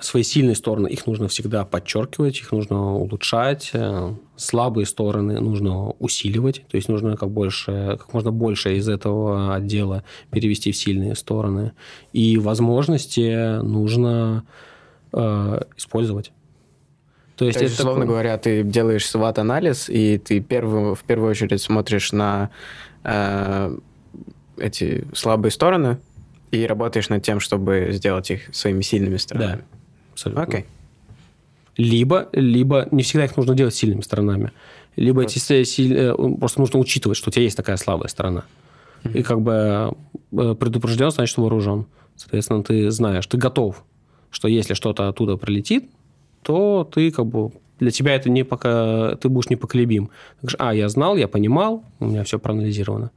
свои 0.00 0.22
сильные 0.22 0.54
стороны, 0.54 0.88
их 0.88 1.06
нужно 1.06 1.28
всегда 1.28 1.64
подчеркивать, 1.64 2.40
их 2.40 2.52
нужно 2.52 2.94
улучшать. 2.94 3.70
Э, 3.72 4.14
слабые 4.36 4.86
стороны 4.86 5.40
нужно 5.40 5.90
усиливать, 5.98 6.64
то 6.68 6.76
есть 6.76 6.88
нужно 6.88 7.16
как, 7.16 7.30
больше, 7.30 7.96
как 7.98 8.12
можно 8.12 8.32
больше 8.32 8.76
из 8.76 8.88
этого 8.88 9.54
отдела 9.54 10.04
перевести 10.30 10.72
в 10.72 10.76
сильные 10.76 11.14
стороны. 11.14 11.72
И 12.12 12.38
возможности 12.38 13.60
нужно 13.62 14.44
э, 15.12 15.60
использовать. 15.76 16.32
То 17.36 17.46
есть, 17.46 17.58
То 17.58 17.64
есть 17.64 17.74
это 17.74 17.82
условно 17.82 18.02
такой... 18.02 18.14
говоря, 18.14 18.38
ты 18.38 18.62
делаешь 18.62 19.04
SWOT-анализ, 19.12 19.88
и 19.88 20.18
ты 20.18 20.40
первый, 20.40 20.94
в 20.94 21.02
первую 21.02 21.30
очередь 21.30 21.60
смотришь 21.60 22.12
на 22.12 22.50
э, 23.02 23.76
эти 24.56 25.04
слабые 25.12 25.50
стороны 25.50 25.98
и 26.56 26.66
работаешь 26.66 27.08
над 27.08 27.22
тем, 27.22 27.40
чтобы 27.40 27.88
сделать 27.92 28.30
их 28.30 28.54
своими 28.54 28.82
сильными 28.82 29.16
сторонами. 29.16 29.58
Да, 29.58 29.64
абсолютно. 30.12 30.42
Окей. 30.42 30.64
Либо, 31.76 32.28
либо 32.32 32.88
не 32.90 33.02
всегда 33.02 33.24
их 33.24 33.36
нужно 33.36 33.54
делать 33.54 33.74
сильными 33.74 34.00
сторонами. 34.00 34.52
Либо 34.96 35.20
вот. 35.20 35.30
эти 35.30 35.38
силь... 35.38 35.94
Э, 35.94 36.14
просто 36.38 36.60
нужно 36.60 36.78
учитывать, 36.78 37.18
что 37.18 37.30
у 37.30 37.32
тебя 37.32 37.42
есть 37.42 37.56
такая 37.56 37.76
слабая 37.76 38.08
сторона. 38.08 38.44
Mm-hmm. 39.02 39.18
И 39.18 39.22
как 39.22 39.40
бы 39.40 39.92
э, 40.32 40.54
предупрежден, 40.54 41.10
значит 41.10 41.36
вооружен. 41.36 41.86
Соответственно, 42.16 42.62
ты 42.62 42.90
знаешь, 42.90 43.26
ты 43.26 43.36
готов, 43.36 43.84
что 44.30 44.46
если 44.46 44.74
что-то 44.74 45.08
оттуда 45.08 45.36
прилетит, 45.36 45.90
то 46.42 46.88
ты 46.90 47.10
как 47.10 47.26
бы 47.26 47.50
для 47.80 47.90
тебя 47.90 48.14
это 48.14 48.30
не 48.30 48.44
пока 48.44 49.16
ты 49.16 49.28
будешь 49.28 49.50
непоколебим. 49.50 50.06
Ты 50.06 50.12
говоришь, 50.42 50.56
а, 50.60 50.74
я 50.74 50.88
знал, 50.88 51.16
я 51.16 51.26
понимал, 51.26 51.84
у 51.98 52.06
меня 52.06 52.22
все 52.22 52.38
проанализировано. 52.38 53.10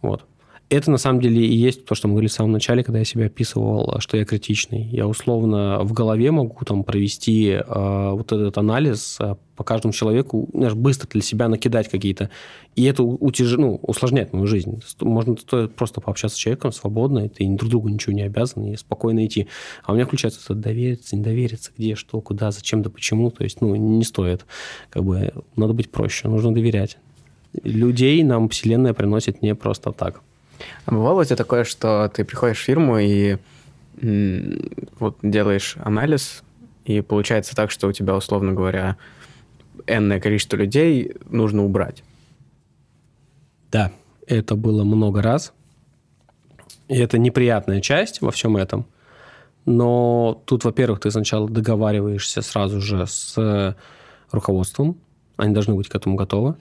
Вот. 0.00 0.24
Это 0.70 0.90
на 0.90 0.98
самом 0.98 1.22
деле 1.22 1.46
и 1.46 1.56
есть 1.56 1.86
то, 1.86 1.94
что 1.94 2.08
мы 2.08 2.14
говорили 2.14 2.28
в 2.28 2.34
самом 2.34 2.52
начале, 2.52 2.84
когда 2.84 2.98
я 2.98 3.04
себя 3.06 3.26
описывал, 3.26 4.00
что 4.00 4.18
я 4.18 4.26
критичный. 4.26 4.82
Я 4.82 5.06
условно 5.06 5.78
в 5.82 5.94
голове 5.94 6.30
могу 6.30 6.62
там 6.66 6.84
провести 6.84 7.52
э, 7.52 8.10
вот 8.12 8.32
этот 8.32 8.58
анализ 8.58 9.16
э, 9.18 9.36
по 9.56 9.64
каждому 9.64 9.94
человеку, 9.94 10.46
знаешь, 10.52 10.74
быстро 10.74 11.08
для 11.08 11.22
себя 11.22 11.48
накидать 11.48 11.88
какие-то. 11.88 12.28
И 12.76 12.84
это 12.84 13.02
утяж... 13.02 13.50
ну, 13.56 13.80
усложняет 13.80 14.34
мою 14.34 14.46
жизнь. 14.46 14.82
Можно 15.00 15.36
просто 15.74 16.02
пообщаться 16.02 16.36
с 16.36 16.40
человеком 16.40 16.72
свободно, 16.72 17.20
и 17.20 17.28
ты 17.30 17.48
друг 17.48 17.70
другу 17.70 17.88
ничего 17.88 18.12
не 18.12 18.22
обязан, 18.22 18.66
и 18.66 18.76
спокойно 18.76 19.24
идти. 19.24 19.48
А 19.84 19.92
у 19.92 19.94
меня 19.94 20.04
включается 20.04 20.40
это 20.44 20.54
довериться, 20.54 21.16
не 21.16 21.22
довериться, 21.22 21.70
где, 21.78 21.94
что, 21.94 22.20
куда, 22.20 22.50
зачем, 22.50 22.82
да 22.82 22.90
почему. 22.90 23.30
То 23.30 23.42
есть, 23.42 23.62
ну, 23.62 23.74
не 23.74 24.04
стоит. 24.04 24.44
Как 24.90 25.02
бы 25.02 25.32
надо 25.56 25.72
быть 25.72 25.90
проще, 25.90 26.28
нужно 26.28 26.52
доверять. 26.52 26.98
Людей 27.62 28.22
нам 28.22 28.50
Вселенная 28.50 28.92
приносит 28.92 29.40
не 29.40 29.54
просто 29.54 29.92
так. 29.92 30.20
А 30.86 30.90
бывало 30.90 31.20
у 31.20 31.24
тебя 31.24 31.36
такое, 31.36 31.64
что 31.64 32.08
ты 32.08 32.24
приходишь 32.24 32.58
в 32.58 32.62
фирму 32.62 32.98
и 32.98 33.36
вот 34.98 35.18
делаешь 35.22 35.76
анализ, 35.82 36.42
и 36.84 37.00
получается 37.00 37.54
так, 37.56 37.70
что 37.70 37.88
у 37.88 37.92
тебя, 37.92 38.14
условно 38.16 38.52
говоря, 38.52 38.96
энное 39.86 40.20
количество 40.20 40.56
людей 40.56 41.12
нужно 41.28 41.64
убрать? 41.64 42.02
Да, 43.70 43.92
это 44.26 44.54
было 44.54 44.84
много 44.84 45.20
раз. 45.20 45.52
И 46.88 46.96
это 46.96 47.18
неприятная 47.18 47.80
часть 47.80 48.22
во 48.22 48.30
всем 48.30 48.56
этом. 48.56 48.86
Но 49.66 50.42
тут, 50.46 50.64
во-первых, 50.64 51.00
ты 51.00 51.10
сначала 51.10 51.48
договариваешься 51.48 52.40
сразу 52.40 52.80
же 52.80 53.06
с 53.06 53.76
руководством. 54.30 54.96
Они 55.36 55.52
должны 55.52 55.74
быть 55.74 55.88
к 55.88 55.94
этому 55.94 56.16
готовы. 56.16 56.54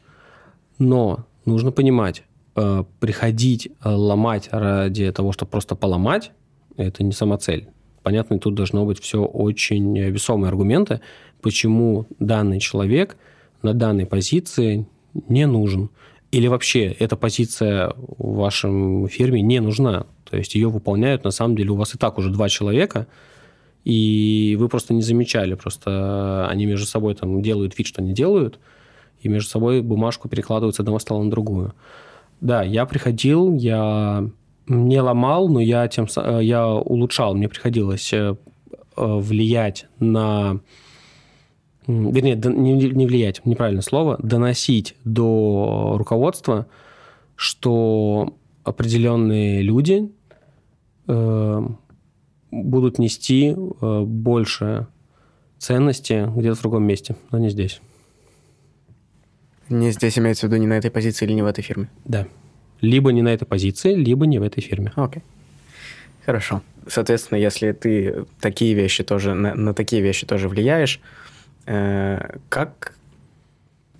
Но 0.79 1.25
нужно 1.45 1.71
понимать, 1.71 2.23
Э, 2.59 2.83
приходить 2.99 3.67
э, 3.67 3.87
ломать 3.87 4.49
ради 4.51 5.11
того, 5.11 5.31
чтобы 5.31 5.51
просто 5.51 5.75
поломать, 5.75 6.31
это 6.75 7.03
не 7.03 7.11
сама 7.11 7.37
цель. 7.37 7.67
Понятно, 8.01 8.39
тут 8.39 8.55
должно 8.55 8.83
быть 8.83 8.99
все 8.99 9.23
очень 9.23 9.95
весомые 9.99 10.49
аргументы, 10.49 11.01
почему 11.43 12.07
данный 12.17 12.59
человек 12.59 13.15
на 13.61 13.75
данной 13.75 14.07
позиции 14.07 14.87
не 15.29 15.45
нужен. 15.45 15.91
Или 16.31 16.47
вообще 16.47 16.85
эта 16.85 17.15
позиция 17.15 17.93
в 17.95 18.37
вашем 18.37 19.07
фирме 19.07 19.43
не 19.43 19.59
нужна. 19.59 20.07
То 20.27 20.35
есть 20.35 20.55
ее 20.55 20.69
выполняют, 20.69 21.25
на 21.25 21.31
самом 21.31 21.55
деле, 21.55 21.69
у 21.69 21.75
вас 21.75 21.93
и 21.93 21.99
так 21.99 22.17
уже 22.17 22.31
два 22.31 22.49
человека, 22.49 23.05
и 23.85 24.57
вы 24.59 24.67
просто 24.67 24.95
не 24.95 25.03
замечали, 25.03 25.53
просто 25.53 26.47
они 26.49 26.65
между 26.65 26.87
собой 26.87 27.13
там 27.13 27.43
делают 27.43 27.77
вид, 27.77 27.85
что 27.85 28.01
они 28.01 28.13
делают, 28.13 28.57
и 29.21 29.27
между 29.27 29.47
собой 29.47 29.81
бумажку 29.83 30.27
перекладывают 30.27 30.75
с 30.75 30.79
одного 30.79 30.97
стола 30.97 31.23
на 31.23 31.29
другую. 31.29 31.75
Да, 32.41 32.63
я 32.63 32.85
приходил, 32.85 33.53
я 33.55 34.29
не 34.67 35.01
ломал, 35.01 35.49
но 35.49 35.59
я, 35.59 35.87
тем, 35.87 36.07
э, 36.15 36.39
я 36.43 36.67
улучшал. 36.67 37.35
Мне 37.35 37.49
приходилось 37.49 38.11
э, 38.13 38.35
э, 38.95 39.17
влиять 39.19 39.87
на... 39.99 40.59
Вернее, 41.87 42.35
не 42.35 43.07
влиять, 43.07 43.45
неправильное 43.45 43.81
слово, 43.81 44.17
доносить 44.21 44.95
до 45.05 45.95
руководства, 45.97 46.67
что 47.37 48.33
определенные 48.65 49.61
люди 49.61 50.11
будут 52.51 52.99
нести 52.99 53.55
больше 53.55 54.87
ценности 55.57 56.29
где-то 56.35 56.57
в 56.57 56.61
другом 56.61 56.83
месте, 56.83 57.15
но 57.31 57.37
не 57.37 57.49
здесь. 57.49 57.79
Не 59.69 59.91
здесь 59.91 60.17
имеется 60.17 60.47
в 60.47 60.49
виду 60.49 60.61
не 60.61 60.67
на 60.67 60.73
этой 60.77 60.91
позиции 60.91 61.25
или 61.25 61.33
не 61.33 61.41
в 61.41 61.45
этой 61.45 61.61
фирме? 61.61 61.89
Да. 62.05 62.27
Либо 62.81 63.11
не 63.11 63.21
на 63.21 63.29
этой 63.29 63.45
позиции, 63.45 63.93
либо 63.93 64.25
не 64.25 64.39
в 64.39 64.43
этой 64.43 64.61
фирме. 64.61 64.93
Окей. 64.95 65.23
Хорошо. 66.25 66.61
Соответственно, 66.87 67.39
если 67.39 67.71
ты 67.71 68.25
такие 68.39 68.73
вещи 68.73 69.03
тоже, 69.03 69.33
на, 69.33 69.55
на 69.55 69.73
такие 69.73 70.01
вещи 70.01 70.25
тоже 70.25 70.47
влияешь, 70.47 71.01
э, 71.65 72.37
как 72.49 72.93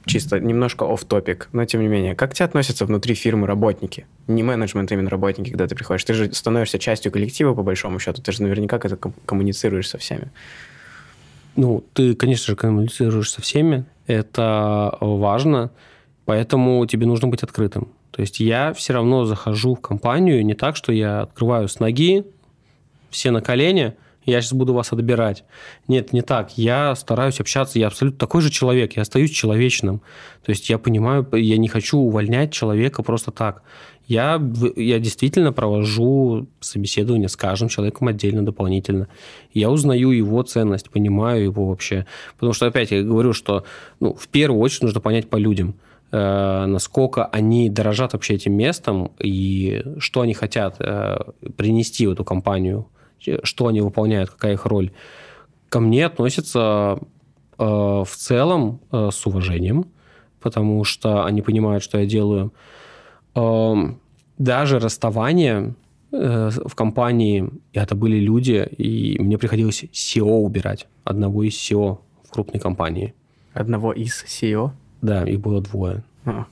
чисто 0.06 0.40
немножко 0.40 0.86
оф 0.86 1.04
топик 1.04 1.50
но 1.52 1.66
тем 1.66 1.82
не 1.82 1.90
менее, 1.90 2.16
как 2.16 2.34
тебе 2.34 2.46
относятся 2.46 2.86
внутри 2.86 3.14
фирмы 3.14 3.46
работники? 3.46 4.06
Не 4.28 4.44
менеджмент, 4.44 4.92
а 4.92 4.96
именно 4.96 5.10
работники, 5.10 5.50
когда 5.50 5.68
ты 5.68 5.76
приходишь. 5.76 6.04
Ты 6.06 6.14
же 6.14 6.34
становишься 6.34 6.80
частью 6.80 7.12
коллектива, 7.12 7.54
по 7.54 7.64
большому 7.64 8.00
счету. 8.00 8.22
Ты 8.22 8.32
же 8.32 8.42
наверняка 8.42 8.78
это 8.78 8.98
коммуницируешь 9.26 9.90
со 9.90 9.98
всеми. 9.98 10.32
Ну, 11.56 11.84
ты, 11.94 12.14
конечно 12.16 12.52
же, 12.52 12.56
коммуницируешь 12.56 13.32
со 13.32 13.42
всеми 13.42 13.86
это 14.08 14.98
важно, 15.00 15.72
поэтому 16.26 16.86
тебе 16.86 17.06
нужно 17.06 17.28
быть 17.28 17.44
открытым. 17.44 17.90
То 18.12 18.22
есть 18.22 18.40
я 18.40 18.74
все 18.74 18.94
равно 18.94 19.26
захожу 19.26 19.76
в 19.76 19.82
компанию 19.82 20.44
не 20.44 20.56
так, 20.56 20.76
что 20.76 20.92
я 20.92 21.22
открываю 21.22 21.68
с 21.68 21.80
ноги, 21.80 22.26
все 23.12 23.32
на 23.32 23.42
колени, 23.42 23.94
я 24.26 24.42
сейчас 24.42 24.54
буду 24.54 24.74
вас 24.74 24.92
отбирать. 24.92 25.46
Нет, 25.88 26.12
не 26.12 26.22
так. 26.22 26.58
Я 26.58 26.96
стараюсь 26.96 27.40
общаться, 27.40 27.80
я 27.80 27.88
абсолютно 27.88 28.20
такой 28.20 28.42
же 28.42 28.50
человек, 28.50 28.98
я 28.98 29.04
остаюсь 29.04 29.32
человечным. 29.32 30.00
То 30.44 30.50
есть 30.50 30.70
я 30.70 30.78
понимаю, 30.78 31.26
я 31.32 31.58
не 31.58 31.70
хочу 31.70 31.98
увольнять 31.98 32.52
человека 32.52 33.04
просто 33.04 33.32
так. 33.32 33.64
Я, 34.08 34.42
я 34.78 35.00
действительно 35.00 35.52
провожу 35.52 36.48
собеседование 36.62 37.28
с 37.28 37.36
каждым 37.36 37.68
человеком 37.68 38.08
отдельно, 38.08 38.46
дополнительно. 38.46 39.10
Я 39.54 39.70
узнаю 39.70 40.12
его 40.12 40.42
ценность, 40.44 40.90
понимаю 40.90 41.44
его 41.44 41.68
вообще. 41.68 42.06
Потому 42.36 42.54
что, 42.54 42.68
опять, 42.68 42.92
я 42.92 43.04
говорю, 43.04 43.34
что 43.34 43.66
ну, 44.00 44.14
в 44.14 44.30
первую 44.30 44.62
очередь 44.62 44.84
нужно 44.84 45.02
понять 45.02 45.30
по 45.30 45.36
людям, 45.36 45.76
э, 46.14 46.66
насколько 46.68 47.26
они 47.26 47.70
дорожат 47.70 48.14
вообще 48.14 48.36
этим 48.36 48.54
местом 48.54 49.12
и 49.20 49.84
что 50.00 50.22
они 50.22 50.34
хотят 50.34 50.78
э, 50.80 51.20
принести 51.58 52.08
в 52.08 52.12
эту 52.12 52.24
компанию, 52.24 52.88
что 53.44 53.68
они 53.68 53.82
выполняют, 53.82 54.30
какая 54.30 54.54
их 54.54 54.66
роль. 54.66 54.92
Ко 55.68 55.82
мне 55.82 56.06
относятся 56.06 56.98
э, 57.58 57.64
в 57.66 58.10
целом 58.16 58.80
э, 58.90 59.10
с 59.12 59.26
уважением, 59.26 59.88
потому 60.40 60.86
что 60.86 61.26
они 61.26 61.42
понимают, 61.42 61.84
что 61.84 62.00
я 62.00 62.06
делаю– 62.06 62.54
даже 64.38 64.80
расставание 64.80 65.76
э, 66.12 66.50
в 66.50 66.76
компании, 66.76 67.50
это 67.74 67.96
были 67.96 68.18
люди, 68.18 68.68
и 68.78 69.18
мне 69.20 69.38
приходилось 69.38 69.84
SEO 69.84 70.40
убирать, 70.40 70.88
одного 71.04 71.44
из 71.44 71.54
SEO 71.54 72.00
в 72.24 72.32
крупной 72.32 72.60
компании. 72.60 73.14
Одного 73.54 73.94
из 73.94 74.24
SEO? 74.24 74.72
Да, 75.02 75.24
их 75.24 75.40
было 75.40 75.62
двое. 75.62 76.04
А. 76.26 76.46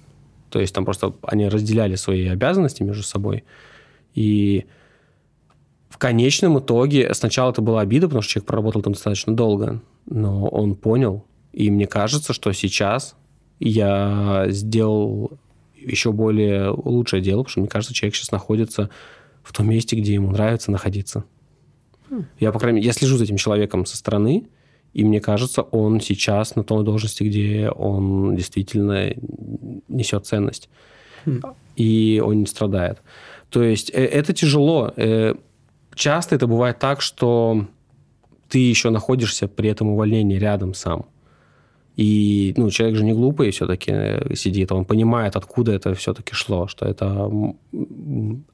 То 0.49 0.59
есть 0.59 0.73
там 0.73 0.85
просто 0.85 1.13
они 1.23 1.49
разделяли 1.49 1.95
свои 1.95 2.27
обязанности 2.27 2.83
между 2.83 3.03
собой. 3.03 3.43
И 4.13 4.65
в 5.89 5.97
конечном 5.97 6.59
итоге 6.59 7.13
сначала 7.13 7.51
это 7.51 7.61
была 7.61 7.81
обида, 7.81 8.07
потому 8.07 8.21
что 8.21 8.33
человек 8.33 8.47
проработал 8.47 8.81
там 8.81 8.93
достаточно 8.93 9.35
долго, 9.35 9.81
но 10.05 10.47
он 10.47 10.75
понял. 10.75 11.25
И 11.51 11.69
мне 11.71 11.87
кажется, 11.87 12.33
что 12.33 12.51
сейчас 12.53 13.15
я 13.59 14.45
сделал 14.49 15.37
еще 15.85 16.11
более 16.11 16.69
лучшее 16.69 17.21
дело, 17.21 17.39
потому 17.39 17.51
что 17.51 17.59
мне 17.61 17.69
кажется, 17.69 17.93
человек 17.93 18.15
сейчас 18.15 18.31
находится 18.31 18.89
в 19.43 19.53
том 19.53 19.69
месте, 19.69 19.95
где 19.95 20.13
ему 20.13 20.31
нравится 20.31 20.71
находиться. 20.71 21.23
Mm. 22.09 22.25
Я, 22.39 22.51
по 22.51 22.59
крайней 22.59 22.77
мере, 22.77 22.87
я 22.87 22.93
слежу 22.93 23.17
за 23.17 23.25
этим 23.25 23.37
человеком 23.37 23.85
со 23.85 23.97
стороны, 23.97 24.47
и 24.93 25.03
мне 25.03 25.19
кажется, 25.19 25.61
он 25.61 25.99
сейчас 25.99 26.55
на 26.55 26.63
той 26.63 26.83
должности, 26.83 27.23
где 27.23 27.69
он 27.69 28.35
действительно 28.35 29.13
несет 29.87 30.25
ценность. 30.25 30.69
Mm. 31.25 31.55
И 31.75 32.21
он 32.25 32.39
не 32.41 32.45
страдает. 32.45 33.01
То 33.49 33.63
есть 33.63 33.91
э, 33.93 34.05
это 34.05 34.33
тяжело. 34.33 34.93
Э, 34.95 35.35
часто 35.93 36.35
это 36.35 36.47
бывает 36.47 36.79
так, 36.79 37.01
что 37.01 37.67
ты 38.49 38.59
еще 38.59 38.89
находишься 38.89 39.47
при 39.47 39.69
этом 39.69 39.89
увольнении 39.89 40.37
рядом 40.37 40.73
сам. 40.73 41.05
И 41.95 42.53
ну, 42.57 42.69
человек 42.69 42.97
же 42.97 43.05
не 43.05 43.13
глупый 43.13 43.51
все-таки 43.51 43.91
э, 43.91 44.35
сидит, 44.35 44.71
он 44.71 44.85
понимает, 44.85 45.35
откуда 45.35 45.71
это 45.71 45.93
все-таки 45.93 46.33
шло, 46.33 46.67
что 46.67 46.85
это 46.85 47.31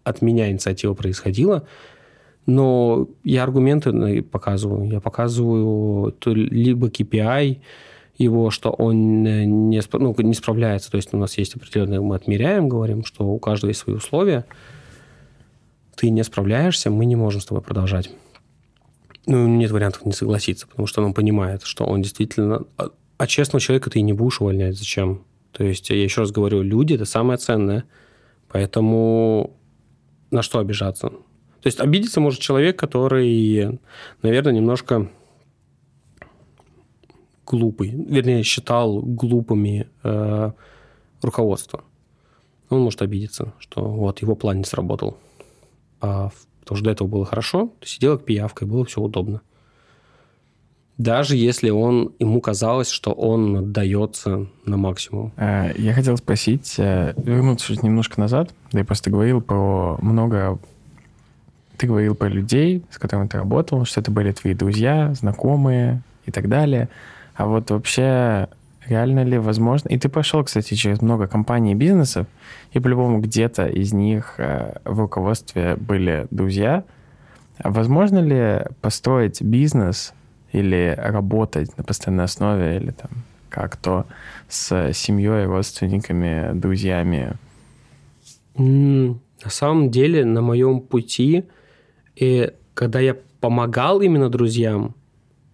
от 0.04 0.22
меня 0.22 0.52
инициатива 0.52 0.94
происходила. 0.94 1.68
Но 2.46 3.08
я 3.24 3.44
аргументы 3.44 4.22
показываю. 4.22 4.90
Я 4.92 5.00
показываю 5.00 6.14
либо 6.26 6.88
KPI, 6.88 7.60
его, 8.18 8.52
что 8.52 8.70
он 8.72 9.24
не, 9.24 9.82
ну, 9.94 10.16
не 10.18 10.34
справляется. 10.34 10.92
То 10.92 10.98
есть 10.98 11.14
у 11.14 11.18
нас 11.18 11.38
есть 11.38 11.56
определенные, 11.56 12.02
мы 12.02 12.16
отмеряем, 12.16 12.70
говорим, 12.70 13.04
что 13.04 13.26
у 13.26 13.40
каждого 13.40 13.70
есть 13.70 13.82
свои 13.82 13.96
условия. 13.96 14.46
Ты 15.96 16.10
не 16.10 16.24
справляешься, 16.24 16.90
мы 16.90 17.06
не 17.06 17.16
можем 17.16 17.42
с 17.42 17.46
тобой 17.46 17.64
продолжать. 17.64 18.12
Ну, 19.28 19.48
нет 19.48 19.72
вариантов 19.72 20.06
не 20.06 20.14
согласиться, 20.14 20.68
потому 20.68 20.88
что 20.88 21.04
он 21.04 21.14
понимает, 21.14 21.64
что 21.64 21.86
он 21.86 22.02
действительно... 22.02 22.66
А, 23.22 23.28
честного 23.28 23.62
человека 23.62 23.92
ты 23.92 24.00
и 24.00 24.02
не 24.02 24.14
будешь 24.14 24.42
увольнять. 24.42 24.76
Зачем? 24.76 25.26
То 25.52 25.64
есть, 25.64 25.92
я 25.92 26.04
еще 26.04 26.22
раз 26.22 26.32
говорю, 26.32 26.64
люди– 26.64 26.94
это 26.96 27.06
самое 27.06 27.38
ценное. 27.38 27.84
Поэтому 28.48 29.56
на 30.32 30.42
что 30.42 30.58
обижаться? 30.58 31.10
То 31.10 31.66
есть, 31.66 31.80
обидеться 31.80 32.20
может 32.20 32.40
человек, 32.40 32.80
который, 32.80 33.80
наверное, 34.24 34.54
немножко 34.54 35.08
глупый, 37.46 37.92
вернее, 37.92 38.42
считал 38.42 39.04
глупыми 39.04 39.88
э, 40.02 40.52
руководство. 41.22 41.84
Он 42.72 42.82
может 42.82 43.04
обидеться, 43.04 43.54
что 43.60 43.84
вот 43.84 44.24
его 44.24 44.36
план 44.36 44.58
не 44.58 44.64
сработал. 44.64 45.16
А 46.00 46.32
потому 46.62 46.78
что 46.78 46.86
до 46.86 46.90
этого 46.90 47.08
было 47.08 47.26
хорошо, 47.26 47.72
ты 47.82 47.88
сидел 47.88 48.18
как 48.18 48.26
пиявкой, 48.26 48.68
было 48.68 48.84
все 48.84 49.00
удобно. 49.00 49.42
Даже 50.98 51.36
если 51.36 51.70
он, 51.70 52.12
ему 52.20 52.42
казалось, 52.42 52.90
что 52.90 53.12
он 53.12 53.58
отдается 53.58 54.48
на 54.66 54.78
максимум. 54.78 55.32
Э, 55.38 55.72
я 55.78 55.94
хотел 55.94 56.18
спросить, 56.18 56.76
э, 56.78 57.14
вернуться 57.18 57.74
немножко 57.82 58.20
назад. 58.20 58.54
Ты 58.72 58.84
просто 58.84 59.10
говорил 59.10 59.42
про 59.42 59.98
много... 60.02 60.60
Ты 61.78 61.88
говорил 61.88 62.14
про 62.14 62.28
людей, 62.28 62.84
с 62.92 63.00
которыми 63.00 63.28
ты 63.28 63.38
работал, 63.38 63.86
что 63.86 64.02
это 64.02 64.12
были 64.12 64.32
твои 64.32 64.54
друзья, 64.54 65.14
знакомые 65.16 66.04
и 66.26 66.32
так 66.32 66.48
далее. 66.48 66.90
А 67.36 67.48
вот 67.48 67.72
вообще 67.72 68.48
реально 68.86 69.24
ли 69.24 69.38
возможно... 69.38 69.90
И 69.90 69.98
ты 69.98 70.10
прошел, 70.10 70.44
кстати, 70.44 70.74
через 70.76 71.02
много 71.02 71.28
компаний 71.28 71.72
и 71.72 71.76
бизнесов, 71.76 72.28
и 72.74 72.80
по-любому 72.80 73.20
где-то 73.20 73.66
из 73.66 73.94
них 73.94 74.36
э, 74.38 74.78
в 74.86 75.00
руководстве 75.00 75.76
были 75.78 76.28
друзья. 76.30 76.84
А 77.58 77.72
возможно 77.72 78.20
ли 78.20 78.66
построить 78.82 79.42
бизнес 79.42 80.14
или 80.52 80.96
работать 80.98 81.78
на 81.78 81.84
постоянной 81.84 82.26
основе, 82.26 82.78
или 82.78 82.92
там 82.92 83.12
как-то 83.50 84.06
с 84.48 84.94
семьей, 84.94 85.46
родственниками, 85.46 86.52
друзьями? 86.54 87.34
На 88.56 89.50
самом 89.50 89.90
деле, 89.90 90.26
на 90.26 90.42
моем 90.42 90.82
пути, 90.82 91.46
и 92.16 92.52
когда 92.74 93.00
я 93.00 93.16
помогал 93.40 94.02
именно 94.02 94.30
друзьям, 94.30 94.96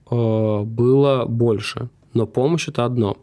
Э, 0.10 0.62
было 0.64 1.26
больше. 1.26 1.90
Но 2.14 2.26
помощь 2.28 2.68
это 2.68 2.86
одно. 2.86 3.18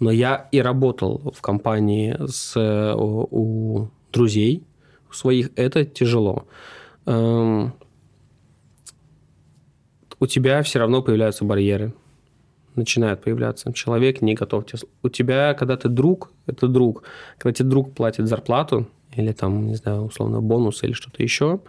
Но 0.00 0.10
я 0.10 0.48
и 0.52 0.60
работал 0.60 1.32
в 1.34 1.40
компании 1.40 2.16
с, 2.26 2.54
у, 2.94 3.28
у 3.30 3.88
друзей 4.12 4.64
своих, 5.10 5.50
это 5.56 5.84
тяжело. 5.84 6.44
У 10.20 10.26
тебя 10.26 10.62
все 10.62 10.78
равно 10.78 11.02
появляются 11.02 11.44
барьеры. 11.44 11.92
Начинают 12.74 13.22
появляться. 13.22 13.72
Человек 13.72 14.22
не 14.22 14.34
готов. 14.34 14.64
У 15.02 15.08
тебя, 15.08 15.54
когда 15.54 15.76
ты 15.76 15.88
друг, 15.88 16.30
это 16.46 16.68
друг. 16.68 17.04
Когда 17.38 17.54
тебе 17.54 17.68
друг 17.68 17.94
платит 17.94 18.28
зарплату, 18.28 18.86
или 19.14 19.32
там, 19.32 19.66
не 19.66 19.76
знаю, 19.76 20.02
условно, 20.02 20.40
бонус 20.40 20.82
или 20.82 20.92
что-то 20.92 21.22
еще, 21.22 21.60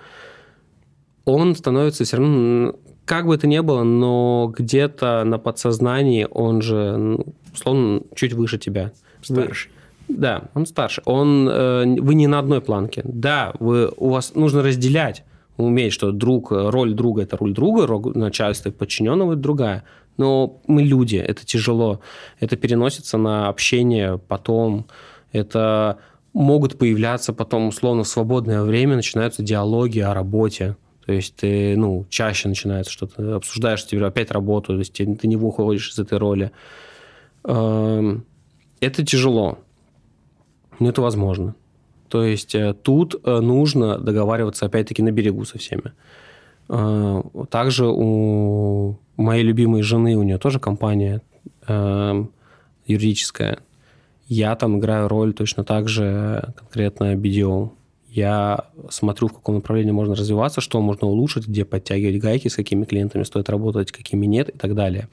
он 1.25 1.55
становится 1.55 2.03
все 2.03 2.17
равно 2.17 2.75
как 3.05 3.25
бы 3.25 3.35
это 3.35 3.47
ни 3.47 3.59
было, 3.59 3.83
но 3.83 4.53
где-то 4.55 5.23
на 5.23 5.39
подсознании 5.39 6.27
он 6.29 6.61
же, 6.61 7.17
условно, 7.53 8.01
чуть 8.15 8.33
выше 8.33 8.57
тебя. 8.57 8.91
Старше. 9.21 9.69
Да, 10.09 10.49
он 10.53 10.65
старше. 10.65 11.01
Он, 11.05 11.47
э, 11.49 11.85
вы 11.99 12.15
не 12.15 12.27
на 12.27 12.39
одной 12.39 12.61
планке. 12.61 13.01
Да, 13.05 13.53
вы, 13.59 13.91
у 13.95 14.09
вас 14.09 14.35
нужно 14.35 14.61
разделять, 14.61 15.23
уметь, 15.57 15.93
что 15.93 16.11
друг, 16.11 16.51
роль 16.51 16.93
друга– 16.93 17.21
это 17.23 17.37
роль 17.37 17.53
друга, 17.53 17.87
роль 17.87 18.13
начальства 18.15 18.71
подчиненного– 18.71 19.31
это 19.33 19.41
другая. 19.41 19.83
Но 20.17 20.61
мы 20.67 20.81
люди, 20.81 21.17
это 21.17 21.45
тяжело. 21.45 21.99
Это 22.39 22.55
переносится 22.55 23.17
на 23.17 23.49
общение 23.49 24.17
потом. 24.17 24.87
Это 25.31 25.97
могут 26.33 26.77
появляться 26.77 27.33
потом, 27.33 27.67
условно, 27.67 28.03
в 28.03 28.07
свободное 28.07 28.63
время 28.63 28.95
начинаются 28.95 29.43
диалоги 29.43 29.99
о 29.99 30.13
работе 30.13 30.75
то 31.07 31.13
есть 31.13 31.37
ты, 31.37 31.77
ну, 31.77 32.05
чаще 32.09 32.49
начинается 32.49 32.91
что-то, 32.91 33.37
обсуждаешь 33.37 33.85
тебе 33.85 34.05
опять 34.05 34.29
работу, 34.29 34.73
то 34.73 34.79
есть 34.79 34.91
ты 34.91 35.05
не 35.05 35.37
выходишь 35.37 35.91
из 35.91 35.99
этой 35.99 36.17
роли. 36.17 36.51
Эм, 37.45 38.25
это 38.81 39.05
тяжело, 39.05 39.57
но 40.79 40.89
это 40.89 41.01
возможно. 41.01 41.55
То 42.09 42.23
есть 42.23 42.55
э, 42.55 42.73
тут 42.73 43.15
э, 43.23 43.39
нужно 43.39 43.97
договариваться 43.97 44.65
опять-таки 44.65 45.01
на 45.01 45.11
берегу 45.11 45.45
со 45.45 45.57
всеми. 45.57 45.93
Э, 46.69 47.21
также 47.49 47.85
у 47.87 48.97
моей 49.17 49.43
любимой 49.43 49.81
жены, 49.81 50.15
у 50.15 50.23
нее 50.23 50.37
тоже 50.37 50.59
компания 50.59 51.21
юридическая. 52.85 53.59
Я 54.27 54.55
там 54.55 54.79
играю 54.79 55.07
роль 55.09 55.33
точно 55.33 55.63
так 55.63 55.89
же 55.89 56.53
конкретно 56.55 57.15
BDO 57.15 57.71
я 58.17 58.65
смотрю, 58.89 59.27
в 59.27 59.33
каком 59.33 59.55
направлении 59.55 59.91
можно 59.91 60.15
развиваться, 60.15 60.59
что 60.59 60.81
можно 60.81 61.07
улучшить, 61.07 61.47
где 61.47 61.65
подтягивать 61.65 62.19
гайки, 62.19 62.47
с 62.47 62.55
какими 62.55 62.83
клиентами 62.83 63.21
стоит 63.21 63.47
работать, 63.47 63.91
какими 63.91 64.25
нет 64.25 64.49
и 64.49 64.57
так 64.57 64.73
далее. 64.73 65.07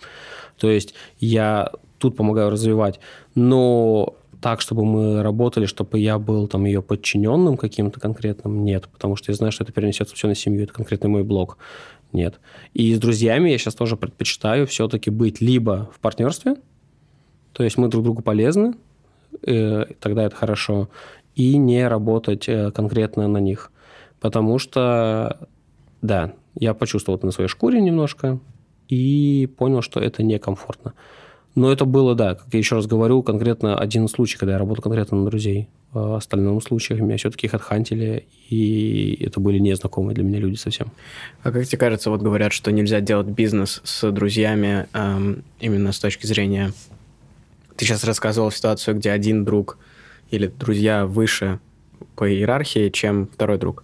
То 0.57 0.70
есть 0.70 0.95
я 1.20 1.70
тут 1.99 2.16
помогаю 2.16 2.49
развивать, 2.49 3.01
но 3.34 4.14
так, 4.45 4.61
чтобы 4.61 4.84
мы 4.84 5.22
работали, 5.22 5.64
чтобы 5.64 5.99
я 5.99 6.18
был 6.18 6.49
там 6.49 6.66
ее 6.66 6.82
подчиненным 6.82 7.57
каким-то 7.57 7.99
конкретным, 7.99 8.62
нет, 8.62 8.90
потому 8.92 9.16
что 9.16 9.32
я 9.32 9.36
знаю, 9.36 9.53
что 9.53 9.64
это 9.64 9.72
перенесется 9.72 10.14
все 10.14 10.28
на 10.28 10.34
семью, 10.34 10.64
это 10.64 10.74
конкретный 10.74 11.09
мой 11.09 11.24
блог, 11.24 11.57
нет. 12.12 12.40
И 12.74 12.95
с 12.95 12.99
друзьями 12.99 13.49
я 13.49 13.57
сейчас 13.57 13.74
тоже 13.74 13.97
предпочитаю 13.97 14.66
все-таки 14.66 15.09
быть 15.09 15.40
либо 15.40 15.90
в 15.95 15.99
партнерстве, 15.99 16.57
то 17.55 17.64
есть 17.64 17.78
мы 17.78 17.88
друг 17.88 18.05
другу 18.05 18.20
полезны, 18.20 18.74
э, 19.47 19.86
тогда 19.99 20.24
это 20.24 20.36
хорошо, 20.36 20.90
и 21.34 21.57
не 21.57 21.88
работать 21.88 22.47
э, 22.47 22.70
конкретно 22.70 23.26
на 23.26 23.38
них. 23.38 23.72
Потому 24.20 24.59
что, 24.59 25.49
да, 26.03 26.34
я 26.55 26.74
почувствовал 26.74 27.16
это 27.16 27.24
на 27.24 27.32
своей 27.32 27.49
шкуре 27.49 27.80
немножко 27.80 28.38
и 28.88 29.49
понял, 29.57 29.80
что 29.80 30.01
это 30.01 30.22
некомфортно. 30.22 30.92
Но 31.55 31.70
это 31.70 31.84
было, 31.84 32.14
да, 32.14 32.34
как 32.34 32.46
я 32.52 32.59
еще 32.59 32.74
раз 32.74 32.86
говорю, 32.86 33.22
конкретно 33.22 33.78
один 33.78 34.09
случай, 34.09 34.36
когда 34.36 34.55
я 34.55 34.59
работал 34.59 34.82
конкретно 34.82 35.18
на 35.18 35.30
друзей. 35.30 35.68
В 35.92 36.16
остальном 36.16 36.61
случаях 36.61 36.98
меня 37.00 37.16
все-таки 37.16 37.46
хантили, 37.46 38.26
и 38.48 39.16
это 39.24 39.38
были 39.38 39.59
незнакомые 39.61 40.16
для 40.16 40.24
меня 40.24 40.40
люди 40.40 40.57
совсем. 40.57 40.90
А 41.44 41.52
как 41.52 41.64
тебе 41.66 41.78
кажется, 41.78 42.11
вот 42.11 42.22
говорят, 42.22 42.52
что 42.52 42.72
нельзя 42.72 43.00
делать 43.00 43.28
бизнес 43.28 43.80
с 43.84 44.11
друзьями 44.11 44.88
эм, 44.92 45.44
именно 45.61 45.92
с 45.92 45.98
точки 45.98 46.26
зрения... 46.26 46.72
Ты 47.76 47.84
сейчас 47.84 48.05
рассказывал 48.05 48.52
ситуацию, 48.52 48.96
где 48.96 49.11
один 49.11 49.44
друг 49.44 49.78
или 50.30 50.46
друзья 50.46 51.07
выше 51.07 51.59
по 52.14 52.28
иерархии, 52.32 52.88
чем 52.88 53.26
второй 53.26 53.59
друг. 53.59 53.82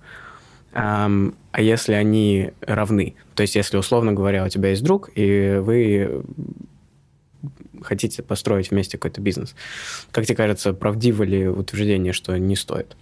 А, 0.72 1.10
а 1.50 1.60
если 1.60 1.94
они 1.94 2.52
равны? 2.60 3.16
То 3.34 3.42
есть, 3.42 3.56
если, 3.56 3.76
условно 3.76 4.12
говоря, 4.12 4.44
у 4.44 4.48
тебя 4.48 4.70
есть 4.70 4.84
друг, 4.84 5.10
и 5.16 5.58
вы 5.60 6.22
хотите 7.82 8.22
построить 8.22 8.70
вместе 8.70 8.98
какой-то 8.98 9.20
бизнес. 9.20 9.54
Как 10.10 10.26
тебе 10.26 10.36
кажется, 10.36 10.72
правдиво 10.72 11.22
ли 11.22 11.48
утверждение, 11.48 12.12
что 12.12 12.36
не 12.38 12.56
стоит? 12.56 12.96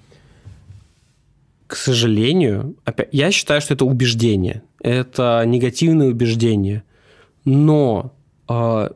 К 1.66 1.76
сожалению, 1.76 2.76
я 3.12 3.30
считаю, 3.30 3.60
что 3.60 3.74
это 3.74 3.84
убеждение. 3.84 4.62
Это 4.80 5.42
негативное 5.46 6.08
убеждение. 6.08 6.82
Но 7.44 8.14
э, 8.48 8.88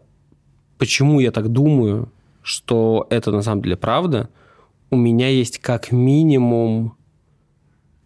почему 0.78 1.20
я 1.20 1.30
так 1.32 1.48
думаю, 1.48 2.10
что 2.42 3.06
это 3.10 3.30
на 3.30 3.42
самом 3.42 3.62
деле 3.62 3.76
правда, 3.76 4.28
у 4.90 4.96
меня 4.96 5.28
есть 5.28 5.58
как 5.58 5.92
минимум 5.92 6.96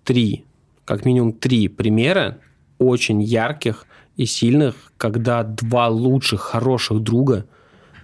три, 0.04 0.44
как 0.84 1.04
минимум 1.04 1.32
три 1.32 1.68
примера 1.68 2.38
очень 2.78 3.22
ярких 3.22 3.86
и 4.16 4.24
сильных, 4.24 4.92
когда 4.96 5.42
два 5.42 5.88
лучших, 5.88 6.40
хороших 6.40 7.00
друга, 7.00 7.46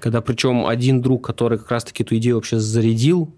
когда 0.03 0.21
причем 0.21 0.67
один 0.67 1.01
друг, 1.01 1.25
который 1.25 1.59
как 1.59 1.71
раз-таки 1.71 2.03
эту 2.03 2.17
идею 2.17 2.35
вообще 2.35 2.59
зарядил, 2.59 3.33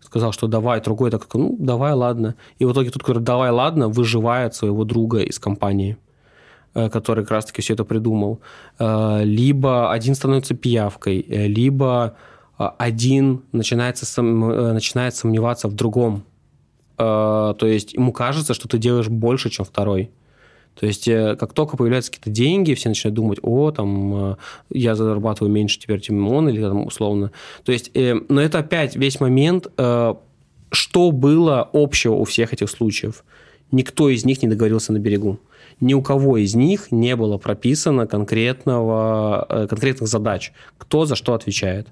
сказал, 0.00 0.32
что 0.32 0.48
давай, 0.48 0.80
другой 0.80 1.10
так, 1.10 1.28
ну, 1.34 1.56
давай, 1.60 1.92
ладно. 1.92 2.34
И 2.58 2.64
в 2.64 2.72
итоге 2.72 2.90
тот, 2.90 3.02
который 3.02 3.22
давай, 3.22 3.50
ладно, 3.50 3.88
выживает 3.88 4.54
своего 4.54 4.84
друга 4.84 5.20
из 5.20 5.38
компании 5.38 5.96
э, 6.74 6.88
который 6.88 7.24
как 7.24 7.30
раз-таки 7.30 7.62
все 7.62 7.74
это 7.74 7.84
придумал. 7.84 8.40
Э, 8.80 9.24
либо 9.24 9.92
один 9.92 10.14
становится 10.14 10.54
пиявкой, 10.54 11.24
э, 11.28 11.46
либо 11.46 12.16
один 12.78 13.42
начинается, 13.52 14.22
начинает 14.22 15.14
сомневаться 15.14 15.68
в 15.68 15.74
другом. 15.74 16.22
То 16.96 17.56
есть 17.60 17.94
ему 17.94 18.12
кажется, 18.12 18.54
что 18.54 18.68
ты 18.68 18.78
делаешь 18.78 19.08
больше, 19.08 19.50
чем 19.50 19.64
второй. 19.64 20.10
То 20.74 20.86
есть, 20.86 21.06
э, 21.06 21.36
как 21.38 21.52
только 21.52 21.76
появляются 21.76 22.10
какие-то 22.10 22.30
деньги, 22.30 22.74
все 22.74 22.88
начинают 22.88 23.14
думать, 23.14 23.38
о, 23.42 23.70
там, 23.70 24.32
э, 24.32 24.36
я 24.70 24.94
зарабатываю 24.94 25.52
меньше 25.52 25.78
теперь, 25.78 26.00
чем 26.00 26.26
он, 26.28 26.48
или 26.48 26.60
там, 26.60 26.86
условно. 26.86 27.30
То 27.64 27.72
есть, 27.72 27.90
э, 27.94 28.14
но 28.28 28.40
это 28.40 28.58
опять 28.58 28.96
весь 28.96 29.20
момент, 29.20 29.66
что 30.74 31.10
было 31.10 31.68
общего 31.72 32.14
у 32.14 32.24
всех 32.24 32.54
этих 32.54 32.70
случаев. 32.70 33.24
Никто 33.70 34.08
из 34.08 34.24
них 34.24 34.42
не 34.42 34.48
договорился 34.48 34.92
на 34.92 34.98
берегу. 34.98 35.38
Ни 35.80 35.94
у 35.94 36.02
кого 36.02 36.38
из 36.38 36.54
них 36.54 36.90
не 36.90 37.14
было 37.16 37.36
прописано 37.36 38.06
конкретного, 38.06 39.66
конкретных 39.68 40.08
задач, 40.08 40.52
кто 40.78 41.04
за 41.04 41.14
что 41.14 41.34
отвечает. 41.34 41.88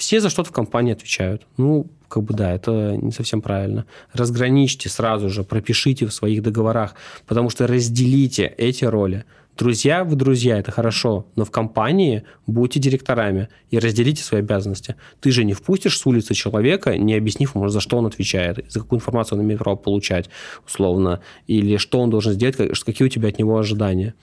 Все 0.00 0.18
за 0.20 0.30
что-то 0.30 0.48
в 0.48 0.52
компании 0.52 0.94
отвечают. 0.94 1.46
Ну, 1.58 1.86
как 2.08 2.22
бы 2.22 2.32
да, 2.32 2.54
это 2.54 2.96
не 2.96 3.12
совсем 3.12 3.42
правильно. 3.42 3.84
Разграничьте 4.14 4.88
сразу 4.88 5.28
же, 5.28 5.44
пропишите 5.44 6.06
в 6.06 6.14
своих 6.14 6.42
договорах, 6.42 6.94
потому 7.26 7.50
что 7.50 7.66
разделите 7.66 8.46
эти 8.46 8.86
роли. 8.86 9.26
Друзья, 9.58 10.04
вы 10.04 10.16
друзья, 10.16 10.58
это 10.58 10.70
хорошо, 10.70 11.26
но 11.36 11.44
в 11.44 11.50
компании 11.50 12.22
будьте 12.46 12.80
директорами 12.80 13.50
и 13.70 13.78
разделите 13.78 14.22
свои 14.22 14.40
обязанности. 14.40 14.96
Ты 15.20 15.32
же 15.32 15.44
не 15.44 15.52
впустишь 15.52 15.98
с 15.98 16.06
улицы 16.06 16.32
человека, 16.32 16.96
не 16.96 17.14
объяснив 17.14 17.54
ему, 17.54 17.68
за 17.68 17.80
что 17.80 17.98
он 17.98 18.06
отвечает, 18.06 18.64
за 18.72 18.80
какую 18.80 19.00
информацию 19.00 19.38
он 19.38 19.44
имеет 19.44 19.60
право 19.60 19.76
получать, 19.76 20.30
условно, 20.66 21.20
или 21.46 21.76
что 21.76 22.00
он 22.00 22.08
должен 22.08 22.32
сделать, 22.32 22.56
какие 22.56 23.04
у 23.04 23.10
тебя 23.10 23.28
от 23.28 23.38
него 23.38 23.58
ожидания. 23.58 24.14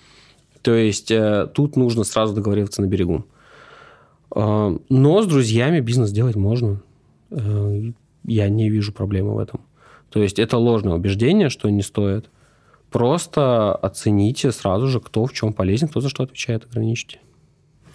То 0.63 0.73
есть 0.73 1.11
э, 1.11 1.47
тут 1.53 1.75
нужно 1.75 2.03
сразу 2.03 2.33
договариваться 2.33 2.81
на 2.81 2.87
берегу. 2.87 3.27
А, 4.31 4.77
но 4.89 5.21
с 5.21 5.27
друзьями 5.27 5.79
бизнес 5.79 6.11
делать 6.11 6.35
можно. 6.35 6.81
Э, 7.31 7.91
я 8.25 8.49
не 8.49 8.69
вижу 8.69 8.91
проблемы 8.91 9.35
в 9.35 9.39
этом. 9.39 9.61
То 10.09 10.21
есть 10.21 10.39
это 10.39 10.57
ложное 10.57 10.95
убеждение, 10.95 11.49
что 11.49 11.69
не 11.69 11.81
стоит. 11.81 12.29
Просто 12.91 13.75
оцените 13.75 14.51
сразу 14.51 14.87
же, 14.87 14.99
кто 14.99 15.25
в 15.25 15.33
чем 15.33 15.53
полезен, 15.53 15.87
кто 15.87 16.01
за 16.01 16.09
что 16.09 16.23
отвечает, 16.23 16.65
ограничьте. 16.65 17.19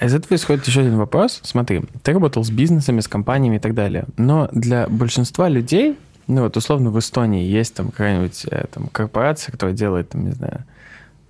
Из 0.00 0.14
этого 0.14 0.34
исходит 0.34 0.66
еще 0.66 0.80
один 0.80 0.96
вопрос. 0.96 1.40
Смотри, 1.44 1.82
ты 2.02 2.12
работал 2.12 2.44
с 2.44 2.50
бизнесами, 2.50 3.00
с 3.00 3.08
компаниями 3.08 3.56
и 3.56 3.58
так 3.60 3.74
далее. 3.74 4.04
Но 4.16 4.48
для 4.52 4.88
большинства 4.88 5.48
людей, 5.48 5.96
ну 6.26 6.42
вот 6.42 6.56
условно 6.56 6.90
в 6.90 6.98
Эстонии 6.98 7.44
есть 7.44 7.74
там 7.74 7.90
какая-нибудь 7.90 8.46
э, 8.50 8.66
там, 8.72 8.88
корпорация, 8.88 9.52
которая 9.52 9.74
делает, 9.74 10.10
там, 10.10 10.24
не 10.24 10.32
знаю, 10.32 10.64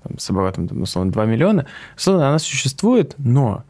там, 0.03 0.19
с 0.19 0.29
оборотом, 0.31 0.69
там, 0.69 0.83
условно, 0.83 1.13
2 1.13 1.25
миллиона. 1.27 1.67
Условно, 1.97 2.29
она 2.29 2.39
существует, 2.39 3.15
но 3.19 3.65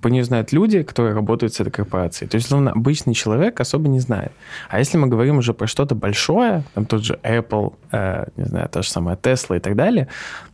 по 0.00 0.08
нее 0.08 0.24
знают 0.24 0.52
люди, 0.52 0.82
которые 0.82 1.14
работают 1.14 1.54
с 1.54 1.60
этой 1.60 1.70
корпорацией. 1.70 2.28
То 2.28 2.36
есть, 2.36 2.48
словно 2.48 2.72
обычный 2.72 3.14
человек 3.14 3.60
особо 3.60 3.88
не 3.88 4.00
знает. 4.00 4.32
А 4.68 4.78
если 4.78 4.98
мы 4.98 5.08
говорим 5.08 5.38
уже 5.38 5.54
про 5.54 5.66
что-то 5.66 5.94
большое, 5.94 6.62
там 6.74 6.84
тот 6.84 7.04
же 7.04 7.18
Apple, 7.22 7.74
э, 7.92 8.26
не 8.36 8.44
знаю, 8.44 8.68
та 8.68 8.82
же 8.82 8.90
самая 8.90 9.16
Tesla 9.16 9.56
и 9.56 9.60
так 9.60 9.76
далее, 9.76 10.08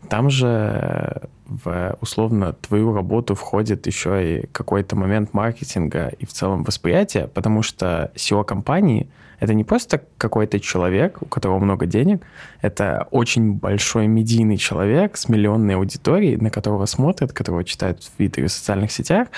там 0.09 0.31
же 0.31 1.23
в 1.47 1.97
условно 2.01 2.55
твою 2.55 2.95
работу 2.95 3.35
входит 3.35 3.87
еще 3.87 4.39
и 4.39 4.47
какой-то 4.47 4.97
момент 4.97 5.35
маркетинга 5.35 6.09
и 6.19 6.27
в 6.27 6.33
целом 6.33 6.65
восприятия, 6.65 7.29
потому 7.29 7.63
что 7.63 8.11
SEO 8.15 8.45
компании— 8.45 9.09
это 9.41 9.55
не 9.55 9.65
просто 9.65 10.03
какой-то 10.19 10.61
человек, 10.61 11.23
у 11.23 11.27
которого 11.27 11.59
много 11.59 11.87
денег, 11.87 12.23
это 12.63 13.09
очень 13.11 13.55
большой 13.55 14.07
медийный 14.07 14.57
человек 14.57 15.17
с 15.17 15.29
миллионной 15.29 15.77
аудиторией, 15.77 16.37
на 16.37 16.51
которого 16.51 16.87
смотрят, 16.87 17.33
которого 17.33 17.65
читают 17.65 18.03
в 18.03 18.11
Твиттере 18.11 18.49
в 18.49 18.53
социальных 18.53 18.93
сетях, 18.93 19.29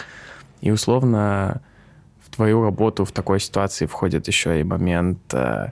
и 0.60 0.70
условно 0.70 1.60
в 2.20 2.34
твою 2.34 2.62
работу 2.62 3.04
в 3.04 3.12
такой 3.12 3.40
ситуации 3.40 3.86
входит 3.86 4.26
еще 4.28 4.60
и 4.60 4.64
момент 4.64 5.18
э, 5.32 5.70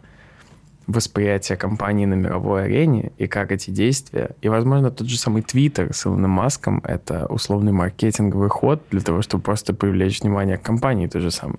восприятия 0.87 1.57
компании 1.57 2.07
на 2.07 2.15
мировой 2.15 2.65
арене 2.65 3.13
и 3.19 3.27
как 3.27 3.53
эти 3.53 3.71
действия. 3.71 4.31
И, 4.43 4.49
возможно, 4.49 4.91
тот 4.91 5.09
же 5.09 5.19
самый 5.19 5.43
Твиттер 5.43 5.93
с 5.95 6.07
Илоном 6.07 6.31
Маском— 6.31 6.81
это 6.85 7.27
условный 7.27 7.73
маркетинговый 7.73 8.49
ход 8.49 8.83
для 8.91 9.01
того, 9.01 9.23
чтобы 9.23 9.43
просто 9.43 9.75
привлечь 9.75 10.21
внимание 10.21 10.59
к 10.59 10.63
компании 10.63 11.07
то 11.07 11.21
же 11.21 11.31
самое. 11.31 11.59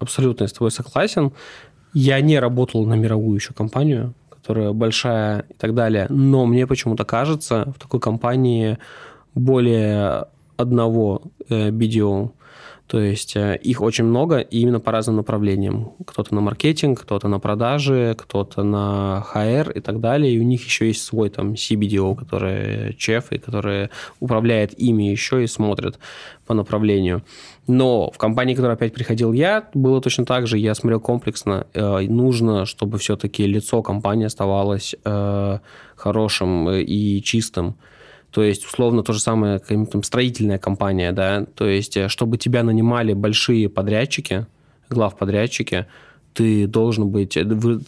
Абсолютно 0.00 0.48
с 0.48 0.52
тобой 0.52 0.70
согласен. 0.70 1.32
Я 1.92 2.20
не 2.20 2.38
работал 2.40 2.86
на 2.86 2.94
мировую 2.94 3.36
еще 3.36 3.52
компанию, 3.52 4.14
которая 4.30 4.72
большая 4.72 5.44
и 5.48 5.54
так 5.54 5.74
далее, 5.74 6.06
но 6.08 6.46
мне 6.46 6.66
почему-то 6.66 7.04
кажется, 7.04 7.72
в 7.76 7.78
такой 7.78 8.00
компании 8.00 8.78
более 9.34 10.24
одного 10.56 11.22
э, 11.48 11.70
BDO, 11.70 12.30
то 12.90 12.98
есть 12.98 13.36
э, 13.36 13.56
их 13.62 13.82
очень 13.82 14.02
много, 14.04 14.40
и 14.40 14.58
именно 14.58 14.80
по 14.80 14.90
разным 14.90 15.16
направлениям. 15.16 15.92
Кто-то 16.04 16.34
на 16.34 16.40
маркетинг, 16.40 17.02
кто-то 17.02 17.28
на 17.28 17.38
продажи, 17.38 18.16
кто-то 18.18 18.64
на 18.64 19.24
HR 19.32 19.74
и 19.74 19.80
так 19.80 20.00
далее. 20.00 20.34
И 20.34 20.40
у 20.40 20.42
них 20.42 20.64
еще 20.64 20.88
есть 20.88 21.04
свой 21.04 21.30
там 21.30 21.52
CBDO, 21.52 22.16
который 22.16 22.94
чеф, 22.94 23.30
и 23.30 23.38
который 23.38 23.90
управляет 24.18 24.74
ими 24.76 25.04
еще 25.04 25.44
и 25.44 25.46
смотрит 25.46 26.00
по 26.46 26.54
направлению. 26.54 27.22
Но 27.68 28.10
в 28.10 28.18
компании, 28.18 28.54
в 28.54 28.56
которой 28.56 28.72
опять 28.72 28.92
приходил 28.92 29.32
я, 29.32 29.68
было 29.72 30.00
точно 30.00 30.24
так 30.24 30.48
же. 30.48 30.58
Я 30.58 30.74
смотрел 30.74 30.98
комплексно. 30.98 31.68
Э, 31.74 32.00
нужно, 32.00 32.66
чтобы 32.66 32.98
все-таки 32.98 33.46
лицо 33.46 33.82
компании 33.82 34.26
оставалось 34.26 34.96
э, 35.04 35.58
хорошим 35.94 36.68
и 36.70 37.22
чистым. 37.22 37.76
То 38.30 38.42
есть, 38.42 38.64
условно, 38.64 39.02
то 39.02 39.12
же 39.12 39.20
самое, 39.20 39.58
там, 39.58 40.02
строительная 40.02 40.58
компания, 40.58 41.12
да, 41.12 41.46
то 41.54 41.66
есть, 41.66 41.96
э, 41.96 42.08
чтобы 42.08 42.38
тебя 42.38 42.62
нанимали 42.62 43.12
большие 43.12 43.68
подрядчики, 43.68 44.46
главподрядчики, 44.88 45.86
ты 46.32 46.66
должен 46.66 47.08
быть, 47.08 47.36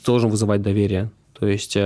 должен 0.04 0.30
вызывать 0.30 0.62
доверие. 0.62 1.10
То 1.38 1.46
есть, 1.46 1.76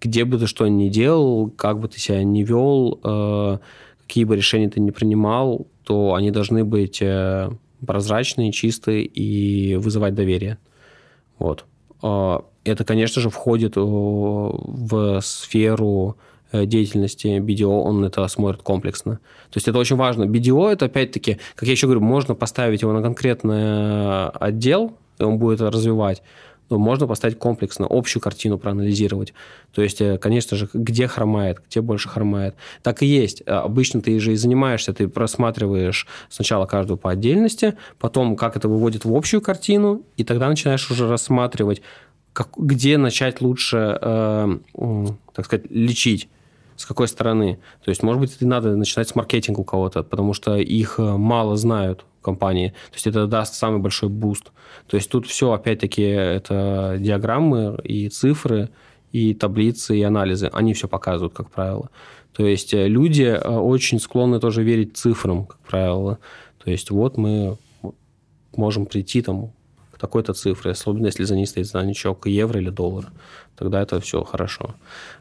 где 0.00 0.24
бы 0.24 0.38
ты 0.38 0.46
что 0.46 0.66
ни 0.68 0.88
делал, 0.88 1.50
как 1.50 1.80
бы 1.80 1.88
ты 1.88 1.98
себя 1.98 2.22
не 2.22 2.44
вел, 2.44 3.60
какие 4.06 4.24
бы 4.24 4.36
решения 4.36 4.70
ты 4.70 4.80
не 4.80 4.90
принимал, 4.90 5.66
то 5.84 6.14
они 6.14 6.30
должны 6.30 6.64
быть 6.64 7.02
э, 7.02 7.50
прозрачные, 7.86 8.52
чистые 8.52 9.04
и 9.04 9.76
вызывать 9.76 10.14
доверие. 10.14 10.58
Вот. 11.38 11.64
Это, 12.00 12.84
конечно 12.84 13.22
же, 13.22 13.30
входит 13.30 13.74
в 13.76 15.20
сферу 15.20 16.16
э, 16.16 16.37
деятельности 16.52 17.38
BDO, 17.38 17.82
он 17.82 18.04
это 18.04 18.26
смотрит 18.28 18.62
комплексно. 18.62 19.16
То 19.50 19.56
есть 19.56 19.68
это 19.68 19.78
очень 19.78 19.96
важно. 19.96 20.24
BDO 20.24 20.70
это, 20.70 20.86
опять-таки, 20.86 21.38
как 21.54 21.66
я 21.66 21.72
еще 21.72 21.86
говорю, 21.86 22.00
можно 22.00 22.34
поставить 22.34 22.82
его 22.82 22.92
на 22.92 23.02
конкретный 23.02 23.56
э, 23.56 24.30
отдел, 24.40 24.96
и 25.18 25.22
он 25.22 25.38
будет 25.38 25.60
развивать 25.60 26.22
ну, 26.70 26.78
можно 26.78 27.06
поставить 27.06 27.38
комплексно, 27.38 27.86
общую 27.88 28.22
картину 28.22 28.58
проанализировать. 28.58 29.32
То 29.72 29.82
есть, 29.82 30.00
э, 30.00 30.18
конечно 30.18 30.56
же, 30.56 30.68
где 30.72 31.06
хромает, 31.06 31.58
где 31.68 31.80
больше 31.80 32.08
хромает. 32.08 32.56
Так 32.82 33.02
и 33.02 33.06
есть. 33.06 33.42
Э, 33.46 33.52
обычно 33.52 34.00
ты 34.00 34.18
же 34.20 34.32
и 34.32 34.36
занимаешься, 34.36 34.92
ты 34.92 35.08
просматриваешь 35.08 36.06
сначала 36.28 36.66
каждую 36.66 36.98
по 36.98 37.10
отдельности, 37.10 37.76
потом 37.98 38.36
как 38.36 38.56
это 38.56 38.68
выводит 38.68 39.04
в 39.04 39.14
общую 39.14 39.40
картину, 39.40 40.02
и 40.16 40.24
тогда 40.24 40.48
начинаешь 40.48 40.90
уже 40.90 41.08
рассматривать, 41.08 41.82
как, 42.32 42.50
где 42.56 42.98
начать 42.98 43.40
лучше, 43.40 43.98
э, 44.00 44.56
так 45.34 45.44
сказать, 45.44 45.70
лечить 45.70 46.28
с 46.78 46.86
какой 46.86 47.08
стороны. 47.08 47.58
То 47.84 47.90
есть, 47.90 48.02
может 48.04 48.20
быть, 48.20 48.40
надо 48.40 48.76
начинать 48.76 49.08
с 49.08 49.14
маркетинга 49.16 49.60
у 49.60 49.64
кого-то, 49.64 50.04
потому 50.04 50.32
что 50.32 50.56
их 50.56 50.98
э, 50.98 51.02
мало 51.02 51.56
знают 51.56 52.04
компании. 52.22 52.68
То 52.90 52.94
есть 52.94 53.06
это 53.08 53.26
даст 53.26 53.54
самый 53.54 53.80
большой 53.80 54.08
boost. 54.08 54.52
То 54.86 54.96
есть 54.96 55.10
тут 55.10 55.26
все, 55.26 55.52
опять-таки, 55.52 56.02
это 56.02 56.96
диаграммы 57.00 57.80
и 57.82 58.08
цифры, 58.08 58.70
и 59.10 59.34
таблицы, 59.34 59.98
и 59.98 60.02
анализы. 60.02 60.50
Они 60.52 60.72
все 60.72 60.86
показывают, 60.86 61.34
как 61.34 61.50
правило. 61.50 61.90
То 62.32 62.46
есть 62.46 62.72
э, 62.72 62.86
люди 62.86 63.24
э, 63.24 63.48
очень 63.48 63.98
склонны 63.98 64.38
тоже 64.38 64.62
верить 64.62 64.96
цифрам, 64.96 65.46
как 65.46 65.58
правило. 65.58 66.18
То 66.62 66.70
есть 66.70 66.90
вот 66.90 67.16
мы 67.16 67.56
можем 68.54 68.86
прийти 68.86 69.20
там 69.20 69.52
такой-то 69.98 70.32
цифре, 70.32 70.70
особенно 70.70 71.06
если 71.06 71.24
за 71.24 71.34
ней 71.34 71.46
стоит 71.46 71.66
значок 71.66 72.26
евро 72.26 72.60
или 72.60 72.70
доллар, 72.70 73.10
тогда 73.56 73.82
это 73.82 74.00
все 74.00 74.22
хорошо. 74.22 74.74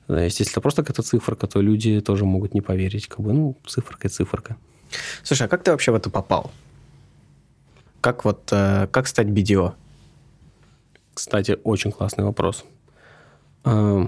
Если 0.08 0.50
это 0.50 0.62
просто 0.62 0.84
какая-то 0.84 1.02
циферка, 1.02 1.48
то 1.48 1.62
люди 1.62 2.00
тоже 2.02 2.26
могут 2.26 2.54
не 2.54 2.62
поверить. 2.62 3.08
Как 3.08 3.20
бы, 3.20 3.34
ну, 3.34 3.56
циферка 3.66 4.08
и 4.08 4.12
циферка. 4.12 4.58
Слушай, 5.24 5.48
а 5.48 5.50
как 5.50 5.64
ты 5.64 5.72
вообще 5.72 5.92
в 5.92 5.96
это 5.96 6.10
попал? 6.10 6.52
Как 8.02 8.24
вот, 8.24 8.50
э, 8.52 8.88
как 8.92 9.08
стать 9.08 9.28
BDO? 9.28 9.74
Кстати, 11.14 11.58
очень 11.64 11.92
классный 11.92 12.24
вопрос. 12.24 12.64
Э, 13.66 14.06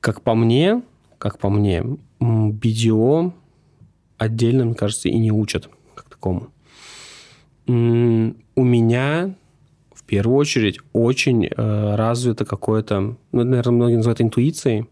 как 0.00 0.22
по 0.22 0.34
мне, 0.34 0.82
как 1.18 1.38
по 1.38 1.50
мне, 1.50 1.84
BDO 2.20 3.32
отдельно, 4.18 4.64
мне 4.64 4.74
кажется, 4.74 5.08
и 5.08 5.18
не 5.18 5.32
учат 5.32 5.68
как 5.94 6.08
такому. 6.08 6.52
У 7.66 8.64
меня 8.64 9.34
первую 10.12 10.36
очередь 10.36 10.78
очень 10.92 11.46
э, 11.46 11.94
развито 11.96 12.44
какое-то, 12.44 13.16
ну, 13.32 13.44
наверное, 13.44 13.72
многие 13.72 13.96
называют 13.96 14.20
интуицией, 14.20 14.84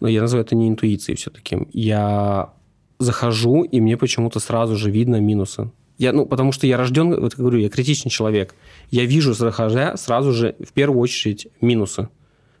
но 0.00 0.08
я 0.08 0.22
называю 0.22 0.46
это 0.46 0.56
не 0.56 0.66
интуицией 0.66 1.18
все-таки. 1.18 1.58
Я 1.74 2.54
захожу, 2.98 3.64
и 3.64 3.82
мне 3.82 3.98
почему-то 3.98 4.40
сразу 4.40 4.76
же 4.76 4.90
видно 4.90 5.20
минусы. 5.20 5.70
Я, 5.98 6.14
ну, 6.14 6.24
потому 6.24 6.52
что 6.52 6.66
я 6.66 6.78
рожден, 6.78 7.20
вот 7.20 7.34
говорю, 7.34 7.58
я 7.58 7.68
критичный 7.68 8.10
человек. 8.10 8.54
Я 8.90 9.04
вижу, 9.04 9.34
заходя, 9.34 9.94
сразу 9.98 10.32
же 10.32 10.56
в 10.58 10.72
первую 10.72 11.00
очередь 11.00 11.48
минусы. 11.60 12.08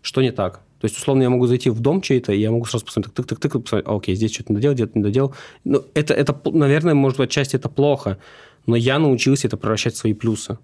Что 0.02 0.20
не 0.20 0.32
так? 0.32 0.60
То 0.80 0.84
есть, 0.84 0.98
условно, 0.98 1.22
я 1.22 1.30
могу 1.30 1.46
зайти 1.46 1.70
в 1.70 1.80
дом 1.80 2.02
чей-то, 2.02 2.34
и 2.34 2.40
я 2.40 2.50
могу 2.50 2.66
сразу 2.66 2.84
посмотреть, 2.84 3.14
тык-тык-тык, 3.14 3.58
посмотреть, 3.62 3.88
окей, 3.88 4.14
здесь 4.16 4.34
что-то 4.34 4.52
не 4.52 4.56
доделал, 4.56 4.74
где-то 4.74 4.98
не 4.98 5.02
доделал. 5.02 5.34
Ну, 5.64 5.82
это, 5.94 6.12
это, 6.12 6.38
наверное, 6.52 6.92
может 6.92 7.16
быть, 7.18 7.30
отчасти 7.30 7.56
это 7.56 7.70
плохо, 7.70 8.18
но 8.66 8.76
я 8.76 8.98
научился 8.98 9.46
это 9.46 9.56
превращать 9.56 9.94
в 9.94 9.96
свои 9.96 10.12
плюсы. 10.12 10.58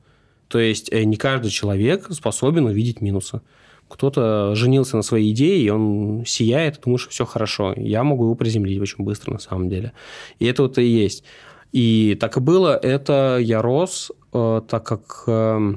То 0.51 0.59
есть, 0.59 0.93
э, 0.93 1.05
не 1.05 1.17
каждый 1.17 1.51
человек 1.51 2.09
способен 2.11 2.67
увидеть 2.67 3.01
минусы. 3.01 3.41
Кто-то 3.89 4.55
женился 4.57 4.97
на 4.97 5.03
своей 5.03 5.33
идее, 5.33 5.63
и 5.63 5.71
он 5.71 6.25
сияет, 6.27 6.81
думает, 6.81 7.01
что 7.01 7.11
все 7.11 7.25
хорошо. 7.25 7.73
Я 7.77 8.03
могу 8.03 8.25
его 8.25 8.35
приземлить 8.35 8.81
очень 8.81 9.05
быстро, 9.05 9.33
на 9.33 9.39
самом 9.39 9.69
деле. 9.69 9.93
И 10.41 10.47
это 10.47 10.63
вот 10.63 10.79
и 10.79 10.85
есть. 10.85 11.23
И 11.71 12.17
так 12.21 12.37
и 12.37 12.41
было. 12.41 12.77
Это 12.77 13.39
я 13.41 13.63
рос, 13.63 14.11
э, 14.33 14.63
так 14.67 14.85
как 14.85 15.23
э, 15.29 15.75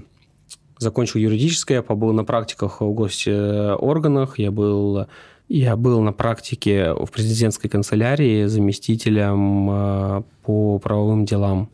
закончил 0.80 1.20
юридическое, 1.20 1.78
я 1.78 1.84
побыл 1.84 2.12
на 2.14 2.24
практиках 2.24 2.82
в 2.82 2.94
госорганах, 2.94 4.40
я 4.40 4.50
был, 4.50 5.06
я 5.50 5.76
был 5.76 6.02
на 6.02 6.14
практике 6.14 6.94
в 6.94 7.12
президентской 7.12 7.70
канцелярии 7.70 8.46
заместителем 8.46 9.70
э, 9.70 10.24
по 10.44 10.80
правовым 10.80 11.26
делам. 11.26 11.70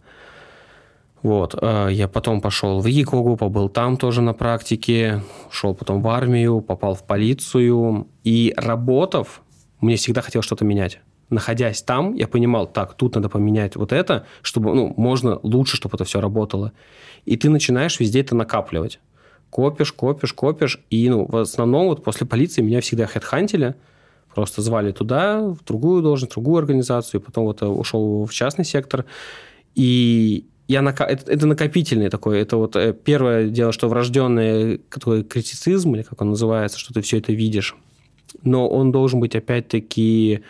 Вот. 1.21 1.55
э, 1.61 1.89
Я 1.91 2.07
потом 2.07 2.41
пошел 2.41 2.79
в 2.79 2.87
ИКОГУ, 2.87 3.35
побыл 3.35 3.69
там 3.69 3.97
тоже 3.97 4.21
на 4.21 4.33
практике, 4.33 5.23
шел 5.51 5.75
потом 5.75 6.01
в 6.01 6.07
армию, 6.07 6.61
попал 6.61 6.95
в 6.95 7.05
полицию. 7.05 8.07
И 8.23 8.53
работав, 8.55 9.41
мне 9.81 9.95
всегда 9.95 10.21
хотелось 10.21 10.45
что-то 10.45 10.65
менять. 10.65 10.99
Находясь 11.29 11.83
там, 11.83 12.15
я 12.15 12.27
понимал, 12.27 12.65
так, 12.65 12.95
тут 12.95 13.15
надо 13.15 13.29
поменять 13.29 13.75
вот 13.75 13.91
это, 13.93 14.25
чтобы, 14.41 14.73
ну, 14.73 14.93
можно 14.97 15.39
лучше, 15.43 15.77
чтобы 15.77 15.95
это 15.95 16.03
все 16.03 16.21
работало. 16.21 16.71
И 17.25 17.37
ты 17.37 17.49
начинаешь 17.49 17.99
везде 17.99 18.21
это 18.21 18.35
накапливать. 18.35 18.99
Копишь, 19.51 19.93
копишь, 19.93 20.33
копишь. 20.33 20.79
И, 20.89 21.07
ну, 21.09 21.25
в 21.25 21.35
основном 21.35 21.87
вот 21.87 22.03
после 22.03 22.25
полиции 22.25 22.61
меня 22.61 22.81
всегда 22.81 23.05
хедхантили, 23.05 23.75
просто 24.33 24.61
звали 24.61 24.91
туда, 24.91 25.41
в 25.41 25.63
другую 25.65 26.01
должность, 26.01 26.31
в 26.31 26.35
другую 26.35 26.59
организацию, 26.59 27.21
и 27.21 27.23
потом 27.23 27.45
вот 27.45 27.61
э, 27.61 27.65
ушел 27.65 28.25
в 28.25 28.33
частный 28.33 28.65
сектор. 28.65 29.05
И 29.75 30.47
я 30.69 30.83
нака... 30.83 31.03
это, 31.03 31.31
это 31.31 31.47
накопительный 31.47 32.09
такой. 32.09 32.39
Это 32.39 32.55
вот 32.57 32.75
э, 32.75 32.93
первое 32.93 33.49
дело, 33.49 33.71
что 33.71 33.89
врожденный 33.89 34.77
такой 34.77 35.23
критицизм, 35.23 35.95
или 35.95 36.03
как 36.03 36.21
он 36.21 36.29
называется, 36.29 36.77
что 36.77 36.93
ты 36.93 37.01
все 37.01 37.17
это 37.17 37.33
видишь. 37.33 37.75
Но 38.43 38.69
он 38.69 38.91
должен 38.91 39.19
быть, 39.19 39.35
опять-таки, 39.35 40.41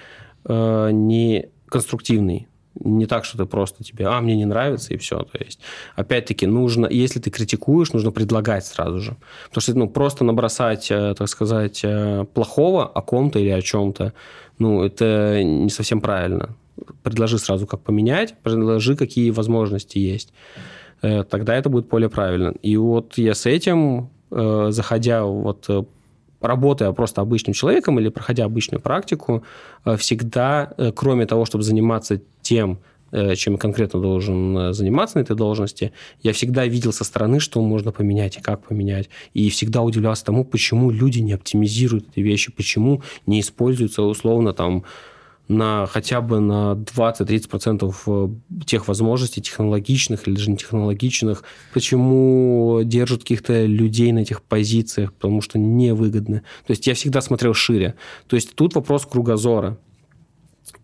э, 0.44 0.90
не 0.92 1.50
конструктивный. 1.68 2.48
Не 2.76 3.06
так, 3.06 3.24
что 3.24 3.38
ты 3.38 3.46
просто 3.46 3.84
тебе, 3.84 4.08
а, 4.08 4.20
мне 4.20 4.36
не 4.36 4.46
нравится, 4.46 4.94
и 4.94 4.98
все. 4.98 5.24
То 5.24 5.38
есть, 5.44 5.62
опять-таки, 5.96 6.46
нужно, 6.46 6.88
если 6.88 7.20
ты 7.22 7.30
критикуешь, 7.30 7.94
нужно 7.94 8.12
предлагать 8.12 8.66
сразу 8.66 9.00
же. 9.00 9.18
Потому 9.48 9.62
что, 9.62 9.74
ну, 9.74 9.90
просто 9.90 10.26
набросать, 10.26 10.92
э, 10.92 11.16
так 11.18 11.30
сказать, 11.30 11.80
э, 11.84 12.26
плохого 12.34 12.86
о 12.86 13.02
ком-то 13.02 13.40
или 13.40 13.50
о 13.50 13.62
чем-то, 13.62 14.14
ну, 14.58 14.84
это 14.84 15.42
не 15.44 15.70
совсем 15.70 16.02
правильно. 16.02 16.58
Предложи 17.04 17.38
сразу, 17.38 17.68
как 17.68 17.82
поменять, 17.82 18.36
предложи, 18.44 18.96
какие 18.96 19.32
возможности 19.32 19.98
есть. 19.98 20.34
Э, 21.02 21.24
Тогда 21.24 21.56
это 21.56 21.70
будет 21.70 21.88
более 21.88 22.10
правильно. 22.10 22.54
И 22.62 22.78
вот 22.78 23.18
я 23.18 23.34
с 23.34 23.46
этим, 23.46 24.10
э, 24.32 24.68
заходя 24.72 25.24
вот 25.24 25.66
э, 25.70 25.84
работая 26.42 26.92
просто 26.92 27.22
обычным 27.22 27.54
человеком 27.54 28.00
или 28.00 28.10
проходя 28.10 28.46
обычную 28.46 28.82
практику, 28.82 29.44
всегда, 29.98 30.74
кроме 30.96 31.26
того, 31.26 31.44
чтобы 31.44 31.66
заниматься 31.66 32.22
тем, 32.42 32.80
чем 33.36 33.58
конкретно 33.58 34.00
должен 34.00 34.74
заниматься 34.74 35.18
на 35.18 35.24
этой 35.24 35.36
должности, 35.36 35.92
я 36.24 36.32
всегда 36.32 36.66
видел 36.66 36.94
со 36.94 37.04
стороны, 37.04 37.42
что 37.42 37.62
можно 37.62 37.92
поменять 37.92 38.38
и 38.38 38.42
как 38.42 38.68
поменять. 38.68 39.10
И 39.34 39.50
всегда 39.50 39.82
удивлялся 39.82 40.24
тому, 40.24 40.46
почему 40.46 40.92
люди 40.92 41.20
не 41.20 41.34
оптимизируют 41.34 42.06
эти 42.12 42.22
вещи, 42.22 42.54
почему 42.54 43.02
не 43.26 43.42
используются 43.42 44.04
условно 44.04 44.54
там 44.54 44.86
на 45.50 45.88
хотя 45.88 46.22
бы 46.22 46.40
на 46.40 46.74
20-30% 46.74 47.94
э, 48.06 48.30
тех 48.66 48.88
возможностей 48.88 49.42
технологичных 49.42 50.28
или 50.28 50.50
не 50.50 50.58
технологичных. 50.58 51.44
Почему 51.74 52.82
держат 52.84 53.22
каких-то 53.22 53.66
людей 53.66 54.12
на 54.12 54.20
этих 54.20 54.44
позициях? 54.44 55.12
Потому 55.12 55.42
что 55.42 55.58
невыгодно. 55.58 56.44
То 56.68 56.72
есть 56.72 56.86
я 56.86 56.94
всегда 56.94 57.22
смотрел 57.22 57.56
шире. 57.56 57.96
То 58.28 58.36
есть 58.36 58.54
тут 58.54 58.76
вопрос 58.76 59.08
кругозора 59.08 59.78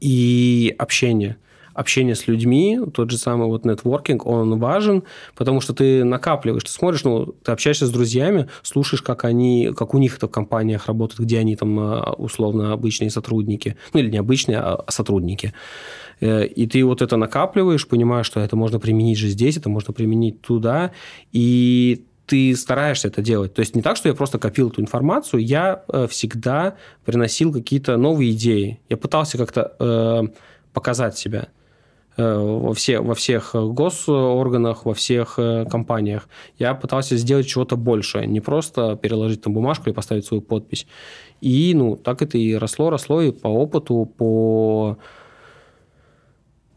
и 0.02 0.76
общения 0.80 1.38
общение 1.76 2.16
с 2.16 2.28
людьми, 2.28 2.80
тот 2.94 3.12
же 3.12 3.18
самый 3.18 3.48
вот 3.48 3.66
нетворкинг, 3.66 4.26
он 4.26 4.58
важен, 4.58 5.04
потому 5.36 5.62
что 5.62 5.74
ты 5.74 6.04
накапливаешь, 6.04 6.64
ты 6.64 6.72
смотришь, 6.72 7.04
ну, 7.04 7.36
ты 7.44 7.52
общаешься 7.52 7.86
с 7.86 7.92
друзьями, 7.92 8.48
слушаешь, 8.64 9.02
как 9.02 9.26
они, 9.26 9.72
как 9.78 9.94
у 9.94 9.98
них 9.98 10.18
это 10.18 10.28
в 10.28 10.32
компаниях 10.32 10.88
работают, 10.88 11.20
где 11.20 11.38
они 11.38 11.56
там 11.56 11.78
а, 11.80 12.14
условно 12.18 12.74
обычные 12.74 13.10
сотрудники, 13.10 13.76
ну, 13.94 14.00
или 14.00 14.10
не 14.10 14.18
обычные, 14.18 14.60
а 14.60 14.86
сотрудники. 14.88 15.54
Э, 16.22 16.46
и 16.46 16.66
ты 16.66 16.84
вот 16.86 17.02
это 17.02 17.18
накапливаешь, 17.18 17.88
понимаешь, 17.88 18.26
что 18.26 18.40
это 18.40 18.56
можно 18.56 18.80
применить 18.80 19.18
же 19.18 19.28
здесь, 19.28 19.58
это 19.58 19.70
можно 19.70 19.94
применить 19.94 20.42
туда, 20.42 20.92
и 21.34 22.06
ты 22.26 22.56
стараешься 22.56 23.10
это 23.10 23.22
делать. 23.22 23.54
То 23.54 23.60
есть 23.60 23.76
не 23.76 23.82
так, 23.82 23.98
что 23.98 24.10
я 24.10 24.16
просто 24.16 24.40
копил 24.40 24.70
эту 24.70 24.82
информацию, 24.82 25.46
я 25.46 25.84
э, 25.88 26.08
всегда 26.10 26.76
приносил 27.04 27.52
какие-то 27.54 27.98
новые 27.98 28.32
идеи. 28.32 28.80
Я 28.90 28.98
пытался 28.98 29.38
как-то 29.38 29.76
э, 29.80 30.24
показать 30.74 31.18
себя. 31.18 31.50
Э, 32.18 32.38
во, 32.38 32.74
все, 32.74 33.00
во 33.00 33.14
всех 33.14 33.52
госорганах, 33.54 34.86
во 34.86 34.94
всех 34.94 35.36
э, 35.38 35.66
компаниях. 35.66 36.30
Я 36.58 36.74
пытался 36.74 37.18
сделать 37.18 37.46
чего-то 37.46 37.76
большее, 37.76 38.26
не 38.26 38.40
просто 38.40 38.96
переложить 38.96 39.42
там 39.42 39.54
бумажку 39.54 39.90
и 39.90 39.94
поставить 39.94 40.26
свою 40.26 40.42
подпись. 40.42 40.88
И, 41.42 41.74
ну, 41.76 41.98
так 41.98 42.22
это 42.22 42.38
и 42.38 42.54
росло, 42.56 42.90
росло, 42.90 43.22
и 43.22 43.32
по 43.32 43.48
опыту, 43.48 44.10
по 44.18 44.98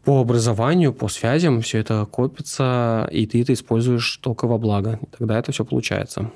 по 0.03 0.21
образованию, 0.21 0.91
по 0.93 1.07
связям 1.07 1.61
все 1.61 1.77
это 1.77 2.07
копится, 2.09 3.07
и 3.11 3.27
ты 3.27 3.41
это 3.41 3.53
используешь 3.53 4.17
только 4.17 4.47
во 4.47 4.57
благо. 4.57 4.99
Тогда 5.17 5.37
это 5.37 5.51
все 5.51 5.63
получается. 5.63 6.31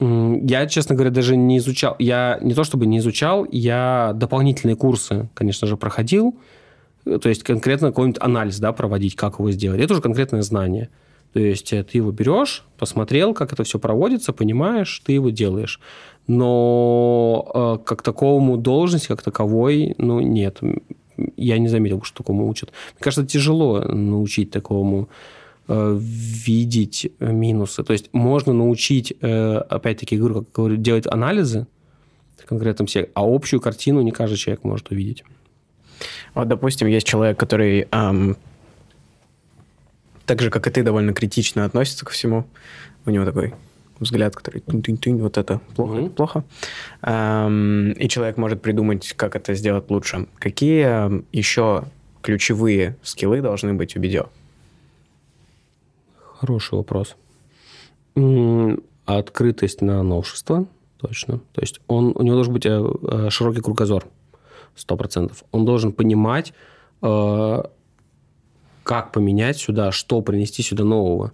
Я, 0.00 0.66
честно 0.66 0.96
говоря, 0.96 1.10
даже 1.10 1.36
не 1.36 1.58
изучал. 1.58 1.94
Я 1.98 2.38
не 2.42 2.54
то 2.54 2.64
чтобы 2.64 2.86
не 2.86 2.98
изучал, 2.98 3.46
я 3.52 4.12
дополнительные 4.14 4.76
курсы, 4.76 5.28
конечно 5.34 5.68
же, 5.68 5.76
проходил. 5.76 6.34
То 7.04 7.28
есть 7.28 7.42
конкретно 7.42 7.88
какой-нибудь 7.88 8.22
анализ 8.22 8.58
да, 8.58 8.72
проводить, 8.72 9.16
как 9.16 9.38
его 9.38 9.50
сделать. 9.50 9.80
Это 9.80 9.94
уже 9.94 10.02
конкретное 10.02 10.42
знание. 10.42 10.88
То 11.32 11.40
есть 11.40 11.72
э, 11.72 11.82
ты 11.82 11.98
его 11.98 12.12
берешь, 12.12 12.64
посмотрел, 12.78 13.34
как 13.34 13.52
это 13.52 13.64
все 13.64 13.78
проводится, 13.78 14.32
понимаешь, 14.32 15.02
ты 15.04 15.12
его 15.12 15.30
делаешь. 15.30 15.80
Но 16.26 17.50
э, 17.82 17.84
как 17.84 18.02
таковому 18.02 18.56
должности, 18.56 19.08
как 19.08 19.22
таковой, 19.22 19.94
ну, 19.98 20.20
нет. 20.20 20.60
Я 21.36 21.58
не 21.58 21.68
заметил, 21.68 22.02
что 22.02 22.18
такому 22.18 22.48
учат. 22.48 22.70
Мне 22.94 23.00
кажется, 23.00 23.26
тяжело 23.26 23.80
научить 23.80 24.50
такому 24.50 25.08
э, 25.68 25.98
видеть 25.98 27.10
минусы. 27.18 27.82
То 27.82 27.92
есть 27.92 28.10
можно 28.12 28.52
научить, 28.52 29.12
э, 29.20 29.56
опять-таки, 29.56 30.16
говорю, 30.16 30.42
как 30.42 30.52
говорю, 30.52 30.76
делать 30.76 31.06
анализы 31.06 31.66
в 32.36 32.46
конкретном 32.46 32.86
секторе, 32.86 33.10
а 33.14 33.22
общую 33.24 33.60
картину 33.60 34.02
не 34.02 34.12
каждый 34.12 34.36
человек 34.36 34.64
может 34.64 34.90
увидеть. 34.90 35.24
Вот, 36.34 36.48
допустим, 36.48 36.88
есть 36.88 37.06
человек, 37.06 37.38
который 37.38 37.86
эм, 37.90 38.36
так 40.26 40.40
же, 40.40 40.50
как 40.50 40.66
и 40.66 40.70
ты, 40.70 40.82
довольно 40.82 41.12
критично 41.12 41.64
относится 41.64 42.04
ко 42.04 42.12
всему. 42.12 42.46
У 43.04 43.10
него 43.10 43.24
такой 43.24 43.54
взгляд, 44.00 44.34
который 44.34 44.60
тынь-тынь-тынь, 44.60 45.20
вот 45.20 45.38
это 45.38 45.60
плохо, 45.76 45.94
mm-hmm. 45.94 46.06
это 46.06 46.14
плохо. 46.14 46.44
Эм, 47.02 47.92
и 47.92 48.08
человек 48.08 48.36
может 48.36 48.62
придумать, 48.62 49.12
как 49.14 49.36
это 49.36 49.54
сделать 49.54 49.90
лучше. 49.90 50.26
Какие 50.38 51.22
еще 51.36 51.84
ключевые 52.22 52.96
скиллы 53.02 53.40
должны 53.40 53.74
быть 53.74 53.96
у 53.96 54.00
видео? 54.00 54.26
Хороший 56.40 56.74
вопрос. 56.74 57.16
Открытость 59.04 59.82
на 59.82 60.02
новшество, 60.02 60.66
точно. 60.98 61.38
То 61.52 61.60
есть 61.60 61.80
он, 61.86 62.12
у 62.14 62.22
него 62.22 62.36
должен 62.36 62.52
быть 62.52 62.66
э, 62.66 62.70
э, 62.70 63.30
широкий 63.30 63.60
кругозор 63.60 64.06
сто 64.74 64.96
процентов. 64.96 65.44
Он 65.52 65.64
должен 65.64 65.92
понимать, 65.92 66.52
э, 67.02 67.62
как 68.82 69.12
поменять 69.12 69.58
сюда, 69.58 69.92
что 69.92 70.22
принести 70.22 70.62
сюда 70.62 70.84
нового. 70.84 71.32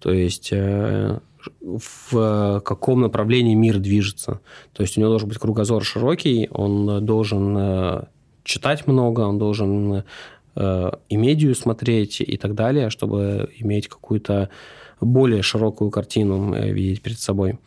То 0.00 0.12
есть 0.12 0.50
э, 0.52 1.18
в 1.60 2.60
каком 2.64 3.00
направлении 3.02 3.54
мир 3.54 3.78
движется. 3.78 4.40
То 4.72 4.82
есть 4.82 4.96
у 4.96 5.00
него 5.00 5.10
должен 5.10 5.28
быть 5.28 5.38
кругозор 5.38 5.84
широкий, 5.84 6.48
он 6.50 7.04
должен 7.04 7.56
э, 7.56 8.04
читать 8.44 8.86
много, 8.86 9.20
он 9.20 9.38
должен 9.38 10.04
и 10.56 11.16
медиа 11.16 11.52
смотреть 11.52 12.20
и 12.20 12.36
так 12.36 12.54
далее, 12.54 12.88
чтобы 12.88 13.50
иметь 13.58 13.88
какую-то 13.88 14.50
более 15.00 15.42
широкую 15.42 15.90
картину 15.90 16.54
видеть 16.54 17.02
перед 17.02 17.18
собой. 17.18 17.58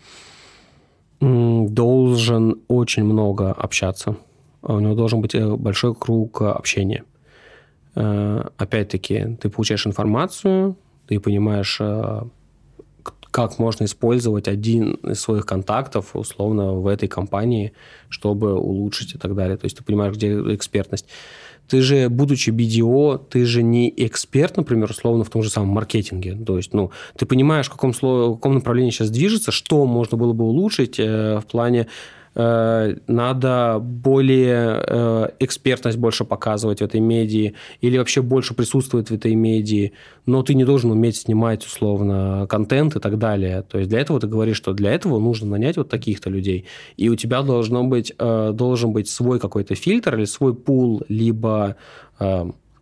Должен 1.19 2.61
очень 2.69 3.03
много 3.03 3.51
общаться 3.51 4.15
у 4.61 4.79
него 4.79 4.95
должен 4.95 5.21
быть 5.21 5.35
э, 5.35 5.55
большой 5.55 5.95
круг 5.95 6.41
э, 6.41 6.45
общения. 6.45 7.03
Э, 7.95 8.43
опять-таки, 8.57 9.37
ты 9.41 9.49
получаешь 9.49 9.87
информацию, 9.87 10.75
ты 11.07 11.19
понимаешь, 11.19 11.79
как 13.31 13.59
можно 13.59 13.85
использовать 13.85 14.47
один 14.47 14.93
из 14.95 15.21
своих 15.21 15.45
контактов, 15.45 16.15
условно, 16.15 16.73
в 16.73 16.87
этой 16.87 17.07
компании, 17.07 17.71
чтобы 18.09 18.55
улучшить 18.55 19.15
и 19.15 19.17
так 19.17 19.35
далее. 19.35 19.57
То 19.57 19.65
есть 19.65 19.77
ты 19.77 19.83
понимаешь, 19.83 20.15
где 20.15 20.33
экспертность. 20.53 21.05
Ты 21.67 21.81
же, 21.81 22.09
будучи 22.09 22.49
BDO, 22.49 23.21
ты 23.29 23.45
же 23.45 23.61
не 23.61 23.93
эксперт, 23.97 24.57
например, 24.57 24.89
условно, 24.89 25.23
в 25.23 25.29
том 25.29 25.43
же 25.43 25.49
самом 25.49 25.69
маркетинге. 25.69 26.35
То 26.35 26.57
есть, 26.57 26.73
ну, 26.73 26.91
ты 27.17 27.25
понимаешь, 27.25 27.67
в 27.67 27.71
каком, 27.71 27.91
в 27.91 28.35
каком 28.35 28.55
направлении 28.55 28.91
сейчас 28.91 29.09
движется, 29.09 29.51
что 29.51 29.85
можно 29.85 30.17
было 30.17 30.33
бы 30.33 30.45
улучшить 30.45 30.97
э, 30.97 31.39
в 31.39 31.45
плане 31.45 31.87
надо 32.37 33.79
более 33.81 34.83
э, 34.85 35.29
экспертность 35.39 35.97
больше 35.97 36.23
показывать 36.23 36.81
в 36.81 36.83
этой 36.83 36.99
медии 36.99 37.55
или 37.81 37.97
вообще 37.97 38.21
больше 38.21 38.53
присутствовать 38.53 39.09
в 39.09 39.13
этой 39.13 39.33
медии, 39.33 39.93
но 40.27 40.43
ты 40.43 40.53
не 40.53 40.63
должен 40.63 40.91
уметь 40.91 41.15
снимать 41.15 41.65
условно 41.65 42.45
контент 42.47 42.95
и 42.95 42.99
так 42.99 43.17
далее. 43.17 43.63
То 43.63 43.79
есть 43.79 43.89
для 43.89 43.99
этого 43.99 44.19
ты 44.19 44.27
говоришь, 44.27 44.57
что 44.57 44.73
для 44.73 44.91
этого 44.91 45.19
нужно 45.19 45.47
нанять 45.47 45.77
вот 45.77 45.89
таких-то 45.89 46.29
людей, 46.29 46.65
и 46.95 47.09
у 47.09 47.15
тебя 47.15 47.41
должно 47.41 47.83
быть, 47.83 48.13
э, 48.19 48.51
должен 48.53 48.91
быть 48.93 49.09
свой 49.09 49.39
какой-то 49.39 49.73
фильтр 49.73 50.15
или 50.15 50.25
свой 50.25 50.53
пул, 50.53 51.01
либо 51.09 51.75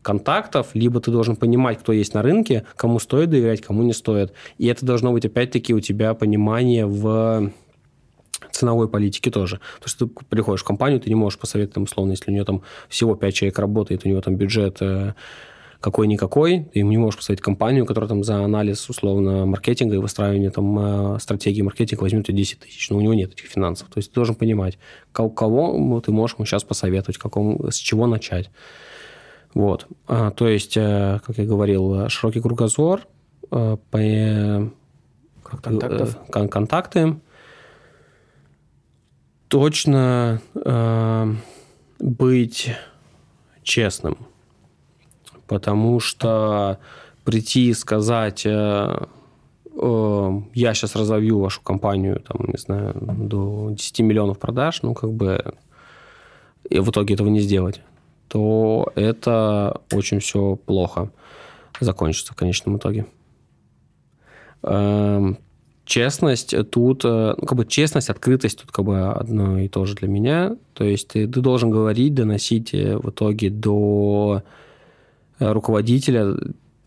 контактов, 0.01 0.67
либо 0.75 1.01
ты 1.01 1.11
должен 1.11 1.35
понимать, 1.35 1.79
кто 1.79 1.91
есть 1.91 2.13
на 2.13 2.21
рынке, 2.21 2.65
кому 2.77 2.99
стоит 2.99 3.29
доверять, 3.31 3.61
кому 3.61 3.83
не 3.83 3.91
стоит. 3.91 4.33
И 4.59 4.67
это 4.67 4.85
должно 4.85 5.11
быть, 5.11 5.25
опять-таки, 5.25 5.73
у 5.73 5.79
тебя 5.79 6.13
понимание 6.13 6.85
в 6.85 7.51
ценовой 8.51 8.87
политики 8.87 9.29
тоже. 9.29 9.57
То 9.79 9.85
есть 9.85 9.97
ты 9.97 10.07
приходишь 10.07 10.61
в 10.61 10.65
компанию, 10.65 10.99
ты 10.99 11.09
не 11.09 11.15
можешь 11.15 11.39
посоветовать, 11.39 11.73
там, 11.73 11.83
условно, 11.83 12.11
если 12.11 12.29
у 12.29 12.33
нее 12.33 12.45
там 12.45 12.61
всего 12.89 13.15
5 13.15 13.33
человек 13.33 13.59
работает, 13.59 14.05
у 14.05 14.09
него 14.09 14.21
там 14.21 14.35
бюджет 14.35 14.77
э, 14.81 15.13
какой-никакой, 15.79 16.65
ты 16.73 16.81
не 16.81 16.97
можешь 16.97 17.17
посоветовать 17.17 17.45
компанию, 17.45 17.85
которая 17.85 18.09
там 18.09 18.23
за 18.23 18.43
анализ, 18.43 18.89
условно, 18.89 19.45
маркетинга 19.45 19.95
и 19.95 19.99
выстраивание 19.99 20.49
там 20.49 21.15
э, 21.15 21.19
стратегии 21.19 21.61
маркетинга 21.61 22.01
возьмет 22.01 22.25
10 22.27 22.59
тысяч, 22.59 22.89
но 22.89 22.97
у 22.97 23.01
него 23.01 23.13
нет 23.13 23.33
этих 23.33 23.45
финансов. 23.45 23.87
То 23.89 23.99
есть 23.99 24.09
ты 24.09 24.15
должен 24.15 24.35
понимать, 24.35 24.77
кого 25.11 26.01
ты 26.01 26.11
можешь 26.11 26.37
сейчас 26.37 26.63
посоветовать, 26.63 27.17
каком, 27.17 27.69
с 27.71 27.75
чего 27.75 28.07
начать. 28.07 28.49
Вот. 29.53 29.87
А, 30.07 30.31
то 30.31 30.47
есть, 30.47 30.75
э, 30.75 31.19
как 31.25 31.37
я 31.37 31.45
говорил, 31.45 32.09
широкий 32.09 32.41
кругозор, 32.41 33.01
по, 33.49 34.71
контактов. 35.43 36.17
контакты, 36.29 37.19
точно 39.55 40.41
э, 40.53 41.33
быть 41.99 42.71
честным. 43.63 44.17
Потому 45.47 46.01
что 46.01 46.77
прийти 47.23 47.69
и 47.69 47.73
сказать, 47.73 48.45
э, 48.45 48.49
э, 49.81 50.41
я 50.53 50.73
сейчас 50.73 50.97
разовью 50.97 51.39
вашу 51.39 51.61
компанию, 51.61 52.19
там, 52.19 52.49
не 52.49 52.57
знаю, 52.57 52.95
до 52.99 53.69
10 53.71 54.01
миллионов 54.01 54.39
продаж, 54.39 54.81
ну, 54.81 54.93
как 54.93 55.13
бы, 55.13 55.53
и 56.69 56.79
в 56.79 56.89
итоге 56.89 57.13
этого 57.13 57.29
не 57.29 57.39
сделать, 57.39 57.79
то 58.27 58.91
это 58.95 59.79
очень 59.93 60.19
все 60.19 60.57
плохо 60.57 61.11
закончится 61.79 62.33
в 62.33 62.35
конечном 62.35 62.75
итоге. 62.75 63.05
Эм, 64.63 65.37
честность 65.85 66.55
тут, 66.71 67.05
э, 67.05 67.35
ну, 67.37 67.45
как 67.45 67.57
бы 67.57 67.65
честность, 67.65 68.09
открытость 68.09 68.61
тут 68.61 68.71
как 68.71 68.85
бы 68.85 69.11
одно 69.11 69.59
и 69.59 69.67
то 69.67 69.85
же 69.85 69.95
для 69.95 70.07
меня. 70.07 70.57
То 70.73 70.83
есть 70.83 71.09
ты, 71.09 71.27
ты 71.27 71.41
должен 71.41 71.69
говорить, 71.69 72.13
доносить 72.13 72.73
э, 72.73 72.97
в 72.97 73.09
итоге 73.11 73.49
до 73.49 74.43
э, 75.39 75.51
руководителя 75.51 76.35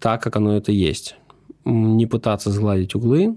так, 0.01 0.23
как 0.23 0.37
оно 0.37 0.57
это 0.57 0.73
есть. 0.73 1.17
Не 1.65 2.07
пытаться 2.07 2.51
сгладить 2.51 2.95
углы, 2.95 3.37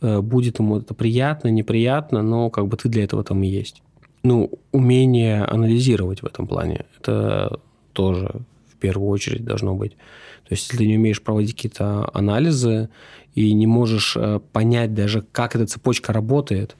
будет 0.00 0.58
ему 0.58 0.78
это 0.78 0.92
приятно, 0.92 1.48
неприятно, 1.48 2.22
но 2.22 2.50
как 2.50 2.68
бы 2.68 2.76
ты 2.76 2.88
для 2.88 3.04
этого 3.04 3.24
там 3.24 3.42
и 3.42 3.48
есть. 3.48 3.82
Ну, 4.22 4.50
умение 4.70 5.42
анализировать 5.44 6.22
в 6.22 6.26
этом 6.26 6.46
плане, 6.46 6.84
это 6.98 7.58
тоже 7.94 8.42
в 8.70 8.76
первую 8.76 9.08
очередь 9.08 9.44
должно 9.44 9.74
быть. 9.74 9.96
То 10.44 10.52
есть, 10.52 10.64
если 10.64 10.78
ты 10.78 10.86
не 10.86 10.96
умеешь 10.96 11.22
проводить 11.22 11.54
какие-то 11.54 12.10
анализы 12.12 12.90
и 13.34 13.52
не 13.52 13.66
можешь 13.66 14.16
э, 14.16 14.40
понять 14.52 14.94
даже, 14.94 15.22
как 15.32 15.56
эта 15.56 15.66
цепочка 15.66 16.12
работает, 16.12 16.76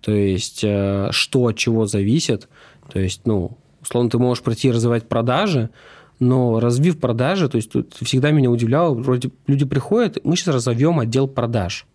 то 0.00 0.12
есть, 0.12 0.62
э, 0.62 1.08
что 1.10 1.46
от 1.46 1.56
чего 1.56 1.86
зависит, 1.86 2.48
то 2.92 3.00
есть, 3.00 3.22
ну, 3.24 3.56
условно, 3.80 4.10
ты 4.10 4.18
можешь 4.18 4.44
прийти 4.44 4.68
и 4.68 4.70
развивать 4.70 5.08
продажи, 5.08 5.70
но 6.18 6.60
развив 6.60 6.98
продажи, 6.98 7.48
то 7.48 7.56
есть 7.56 7.72
тут 7.72 7.94
всегда 7.94 8.30
меня 8.30 8.50
удивляло, 8.50 8.94
вроде 8.94 9.30
люди 9.46 9.64
приходят, 9.64 10.18
мы 10.24 10.36
сейчас 10.36 10.54
разовьем 10.54 10.98
отдел 10.98 11.28
продаж. 11.28 11.86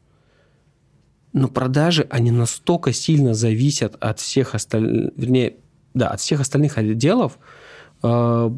Но 1.33 1.47
продажи, 1.47 2.05
они 2.09 2.31
настолько 2.31 2.91
сильно 2.91 3.33
зависят 3.33 3.95
от 3.99 4.19
всех 4.19 4.53
остальных, 4.53 5.11
вернее, 5.15 5.55
да, 5.93 6.09
от 6.09 6.19
всех 6.19 6.41
остальных 6.41 6.77
отделов, 6.77 7.39
э, 8.03 8.51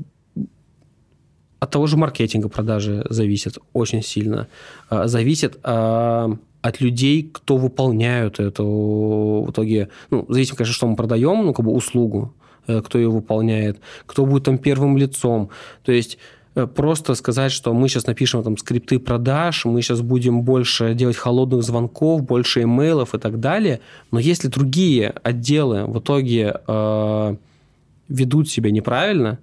от 1.63 1.71
того 1.71 1.87
же 1.87 1.97
маркетинга 1.97 2.49
продажи 2.49 3.05
зависят 3.09 3.57
очень 3.71 4.03
сильно. 4.03 4.47
А, 4.89 5.07
зависит 5.07 5.59
а, 5.63 6.37
от 6.61 6.81
людей, 6.81 7.29
кто 7.31 7.57
выполняют 7.57 8.39
эту 8.39 9.45
в 9.47 9.51
итоге, 9.51 9.89
ну, 10.09 10.25
зависит, 10.29 10.55
конечно, 10.55 10.73
что 10.73 10.87
мы 10.87 10.95
продаем, 10.95 11.45
ну, 11.45 11.53
как 11.53 11.65
бы 11.65 11.71
услугу, 11.71 12.33
э, 12.67 12.81
кто 12.81 12.97
ее 12.97 13.09
выполняет, 13.09 13.79
кто 14.05 14.25
будет 14.25 14.43
там 14.43 14.57
первым 14.57 14.97
лицом. 14.97 15.49
То 15.85 15.93
есть 15.93 16.17
э, 16.55 16.67
просто 16.67 17.15
сказать, 17.15 17.53
что 17.53 17.73
мы 17.73 17.87
сейчас 17.87 18.07
напишем 18.07 18.43
там 18.43 18.57
скрипты 18.57 18.99
продаж, 18.99 19.63
мы 19.63 19.81
сейчас 19.81 20.01
будем 20.01 20.41
больше 20.41 20.93
делать 20.95 21.15
холодных 21.15 21.63
звонков, 21.63 22.23
больше 22.23 22.63
имейлов 22.63 23.15
и 23.15 23.19
так 23.19 23.39
далее, 23.39 23.79
но 24.11 24.19
если 24.19 24.49
другие 24.49 25.13
отделы 25.23 25.85
в 25.85 25.99
итоге 25.99 26.55
э, 26.67 27.35
ведут 28.09 28.49
себя 28.49 28.71
неправильно, 28.71 29.39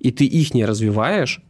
и 0.00 0.10
ты 0.10 0.24
их 0.24 0.54
не 0.54 0.64
развиваешь, 0.64 1.40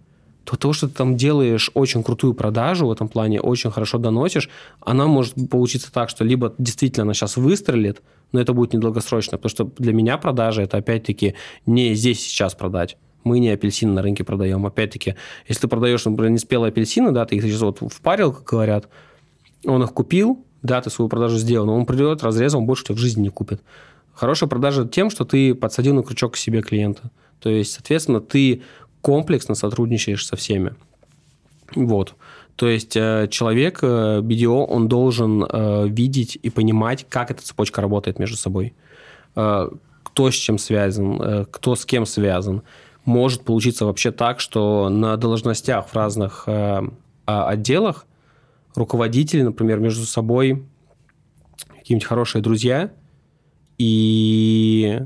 то 0.48 0.56
то, 0.56 0.72
что 0.72 0.88
ты 0.88 0.94
там 0.94 1.16
делаешь 1.16 1.70
очень 1.74 2.02
крутую 2.02 2.32
продажу 2.32 2.86
в 2.86 2.92
этом 2.92 3.08
плане, 3.08 3.38
очень 3.38 3.70
хорошо 3.70 3.98
доносишь, 3.98 4.48
она 4.80 5.06
может 5.06 5.34
получиться 5.50 5.92
так, 5.92 6.08
что 6.08 6.24
либо 6.24 6.54
действительно 6.56 7.02
она 7.02 7.12
сейчас 7.12 7.36
выстрелит, 7.36 8.00
но 8.32 8.40
это 8.40 8.54
будет 8.54 8.72
недолгосрочно, 8.72 9.36
потому 9.36 9.50
что 9.50 9.70
для 9.82 9.92
меня 9.92 10.16
продажа 10.16 10.62
это 10.62 10.78
опять-таки 10.78 11.34
не 11.66 11.94
здесь 11.94 12.20
сейчас 12.20 12.54
продать. 12.54 12.96
Мы 13.24 13.40
не 13.40 13.50
апельсины 13.50 13.92
на 13.92 14.00
рынке 14.00 14.24
продаем. 14.24 14.64
Опять-таки, 14.64 15.16
если 15.48 15.62
ты 15.62 15.68
продаешь, 15.68 16.06
например, 16.06 16.30
не 16.30 16.38
спелые 16.38 16.70
апельсины, 16.70 17.10
да, 17.10 17.26
ты 17.26 17.36
их 17.36 17.42
сейчас 17.42 17.60
вот 17.60 17.80
впарил, 17.92 18.32
как 18.32 18.44
говорят, 18.44 18.88
он 19.66 19.82
их 19.82 19.92
купил, 19.92 20.46
да, 20.62 20.80
ты 20.80 20.88
свою 20.88 21.10
продажу 21.10 21.36
сделал, 21.36 21.66
но 21.66 21.76
он 21.76 21.84
придет, 21.84 22.22
разрезал, 22.22 22.60
он 22.60 22.66
больше 22.66 22.84
тебя 22.84 22.94
в 22.94 22.98
жизни 22.98 23.24
не 23.24 23.28
купит. 23.28 23.60
Хорошая 24.14 24.48
продажа 24.48 24.88
тем, 24.88 25.10
что 25.10 25.26
ты 25.26 25.54
подсадил 25.54 25.94
на 25.94 26.02
крючок 26.02 26.34
к 26.34 26.36
себе 26.38 26.62
клиента. 26.62 27.10
То 27.40 27.50
есть, 27.50 27.72
соответственно, 27.72 28.20
ты 28.20 28.62
комплексно 29.00 29.54
сотрудничаешь 29.54 30.26
со 30.26 30.36
всеми. 30.36 30.74
Вот. 31.74 32.14
То 32.56 32.68
есть 32.68 32.96
э, 32.96 33.28
человек, 33.30 33.78
э, 33.82 34.20
BDO, 34.20 34.66
он 34.66 34.88
должен 34.88 35.44
э, 35.44 35.86
видеть 35.88 36.36
и 36.42 36.50
понимать, 36.50 37.06
как 37.08 37.30
эта 37.30 37.42
цепочка 37.42 37.80
работает 37.80 38.18
между 38.18 38.36
собой. 38.36 38.74
Кто 39.34 40.30
с 40.32 40.34
чем 40.34 40.58
связан, 40.58 41.46
кто 41.52 41.76
с 41.76 41.84
кем 41.84 42.06
связан. 42.06 42.62
Может 43.04 43.42
получиться 43.42 43.84
вообще 43.84 44.10
так, 44.10 44.40
что 44.40 44.88
на 44.88 45.16
должностях 45.16 45.86
в 45.86 45.94
разных 45.94 46.44
а, 46.48 46.88
отделах 47.24 48.04
руководители, 48.74 49.42
например, 49.42 49.78
между 49.78 50.06
собой 50.06 50.66
какие-нибудь 51.68 52.08
хорошие 52.08 52.42
друзья, 52.42 52.90
и 53.76 55.02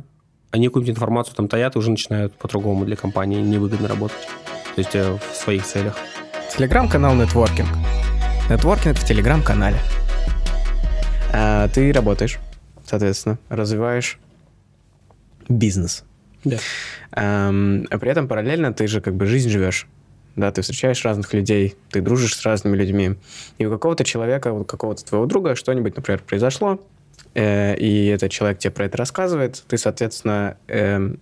они 0.52 0.68
какую-нибудь 0.68 0.94
информацию 0.94 1.34
там 1.34 1.48
таят 1.48 1.74
и 1.74 1.78
уже 1.78 1.90
начинают 1.90 2.34
по-другому 2.34 2.84
для 2.84 2.94
компании 2.94 3.40
невыгодно 3.40 3.88
работать. 3.88 4.28
То 4.74 4.78
есть 4.78 4.94
э, 4.94 5.18
в 5.18 5.34
своих 5.34 5.64
целях. 5.64 5.96
Телеграм-канал 6.54 7.14
Нетворкинг. 7.14 7.68
Нетворкинг 8.50 8.96
в 8.96 9.06
Телеграм-канале. 9.06 9.78
А, 11.32 11.68
ты 11.68 11.90
работаешь, 11.92 12.38
соответственно, 12.84 13.38
развиваешь 13.48 14.18
бизнес. 15.48 16.04
Да. 16.44 16.58
А, 17.12 17.50
а 17.90 17.98
при 17.98 18.10
этом 18.10 18.28
параллельно 18.28 18.74
ты 18.74 18.86
же 18.86 19.00
как 19.00 19.14
бы 19.14 19.24
жизнь 19.24 19.48
живешь. 19.48 19.86
Да, 20.36 20.50
ты 20.50 20.60
встречаешь 20.62 21.04
разных 21.04 21.32
людей, 21.32 21.76
ты 21.90 22.00
дружишь 22.02 22.36
с 22.36 22.44
разными 22.44 22.76
людьми. 22.76 23.16
И 23.56 23.66
у 23.66 23.70
какого-то 23.70 24.04
человека, 24.04 24.52
у 24.52 24.64
какого-то 24.64 25.04
твоего 25.04 25.26
друга 25.26 25.54
что-нибудь, 25.54 25.96
например, 25.96 26.22
произошло, 26.26 26.78
Э, 27.34 27.74
и 27.76 28.06
этот 28.06 28.30
человек 28.30 28.58
тебе 28.58 28.70
про 28.70 28.86
это 28.86 28.96
рассказывает, 28.96 29.62
ты, 29.66 29.78
соответственно, 29.78 30.56
эм, 30.68 31.20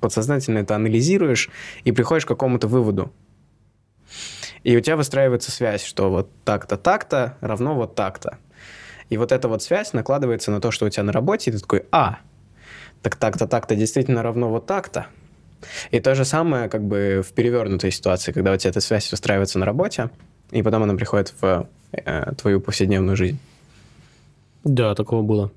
подсознательно 0.00 0.58
это 0.58 0.74
анализируешь 0.74 1.50
и 1.84 1.92
приходишь 1.92 2.24
к 2.24 2.28
какому-то 2.28 2.66
выводу. 2.66 3.12
И 4.64 4.76
у 4.76 4.80
тебя 4.80 4.96
выстраивается 4.96 5.50
связь, 5.50 5.84
что 5.84 6.10
вот 6.10 6.30
так-то, 6.44 6.76
так-то 6.76 7.36
равно 7.40 7.74
вот 7.74 7.94
так-то. 7.94 8.38
И 9.08 9.16
вот 9.16 9.32
эта 9.32 9.48
вот 9.48 9.62
связь 9.62 9.92
накладывается 9.92 10.50
на 10.50 10.60
то, 10.60 10.70
что 10.70 10.86
у 10.86 10.88
тебя 10.88 11.02
на 11.02 11.12
работе, 11.12 11.50
и 11.50 11.52
ты 11.52 11.60
такой, 11.60 11.84
а, 11.90 12.18
так 13.02 13.16
так-то, 13.16 13.46
так-то 13.46 13.74
действительно 13.74 14.22
равно 14.22 14.48
вот 14.48 14.66
так-то. 14.66 15.06
И 15.90 16.00
то 16.00 16.14
же 16.14 16.24
самое 16.24 16.68
как 16.68 16.82
бы 16.82 17.22
в 17.26 17.32
перевернутой 17.32 17.90
ситуации, 17.90 18.32
когда 18.32 18.52
у 18.52 18.56
тебя 18.56 18.70
эта 18.70 18.80
связь 18.80 19.10
выстраивается 19.10 19.58
на 19.58 19.66
работе, 19.66 20.10
и 20.50 20.62
потом 20.62 20.82
она 20.82 20.94
приходит 20.94 21.34
в 21.40 21.68
э, 21.92 22.32
твою 22.36 22.60
повседневную 22.60 23.16
жизнь. 23.16 23.38
Да, 24.64 24.94
такого 24.94 25.22
было. 25.22 25.50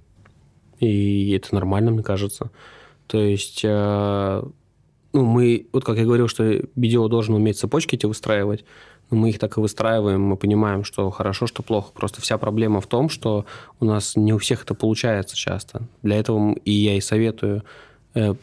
И 0.79 1.31
это 1.31 1.53
нормально, 1.53 1.91
мне 1.91 2.03
кажется. 2.03 2.51
То 3.07 3.19
есть, 3.19 3.61
э, 3.63 4.43
ну, 5.13 5.25
мы, 5.25 5.67
вот 5.71 5.85
как 5.85 5.97
я 5.97 6.03
говорил, 6.03 6.27
что 6.27 6.43
видео 6.75 7.07
должен 7.07 7.35
уметь 7.35 7.59
цепочки 7.59 7.95
эти 7.95 8.05
выстраивать, 8.05 8.65
но 9.11 9.17
мы 9.17 9.29
их 9.29 9.39
так 9.39 9.57
и 9.57 9.61
выстраиваем, 9.61 10.21
мы 10.21 10.37
понимаем, 10.37 10.83
что 10.83 11.09
хорошо, 11.11 11.45
что 11.45 11.61
плохо. 11.61 11.91
Просто 11.93 12.21
вся 12.21 12.37
проблема 12.37 12.81
в 12.81 12.87
том, 12.87 13.09
что 13.09 13.45
у 13.79 13.85
нас 13.85 14.15
не 14.15 14.33
у 14.33 14.39
всех 14.39 14.63
это 14.63 14.73
получается 14.73 15.35
часто. 15.35 15.87
Для 16.01 16.17
этого 16.17 16.53
и 16.65 16.71
я 16.71 16.97
и 16.97 17.01
советую 17.01 17.63
э, 18.15 18.33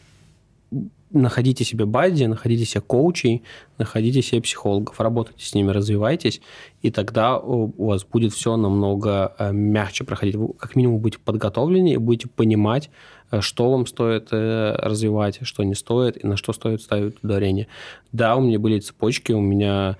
находите 1.13 1.63
себе 1.63 1.85
бадди, 1.85 2.25
находите 2.25 2.65
себе 2.65 2.81
коучей, 2.81 3.43
находите 3.77 4.21
себе 4.21 4.41
психологов, 4.41 4.99
работайте 4.99 5.45
с 5.45 5.53
ними, 5.53 5.71
развивайтесь, 5.71 6.41
и 6.81 6.91
тогда 6.91 7.39
у 7.39 7.71
вас 7.85 8.03
будет 8.03 8.33
все 8.33 8.57
намного 8.57 9.33
э, 9.37 9.51
мягче 9.53 10.03
проходить. 10.03 10.35
Вы 10.35 10.53
как 10.53 10.75
минимум 10.75 10.99
будете 10.99 11.19
подготовленнее, 11.23 11.99
будете 11.99 12.27
понимать, 12.27 12.89
э, 13.31 13.41
что 13.41 13.71
вам 13.71 13.85
стоит 13.85 14.29
э, 14.31 14.75
развивать, 14.79 15.39
что 15.43 15.63
не 15.63 15.75
стоит, 15.75 16.21
и 16.21 16.27
на 16.27 16.35
что 16.35 16.51
стоит 16.51 16.81
ставить 16.81 17.23
ударение. 17.23 17.67
Да, 18.11 18.35
у 18.35 18.41
меня 18.41 18.59
были 18.59 18.79
цепочки, 18.79 19.31
у 19.31 19.41
меня 19.41 19.97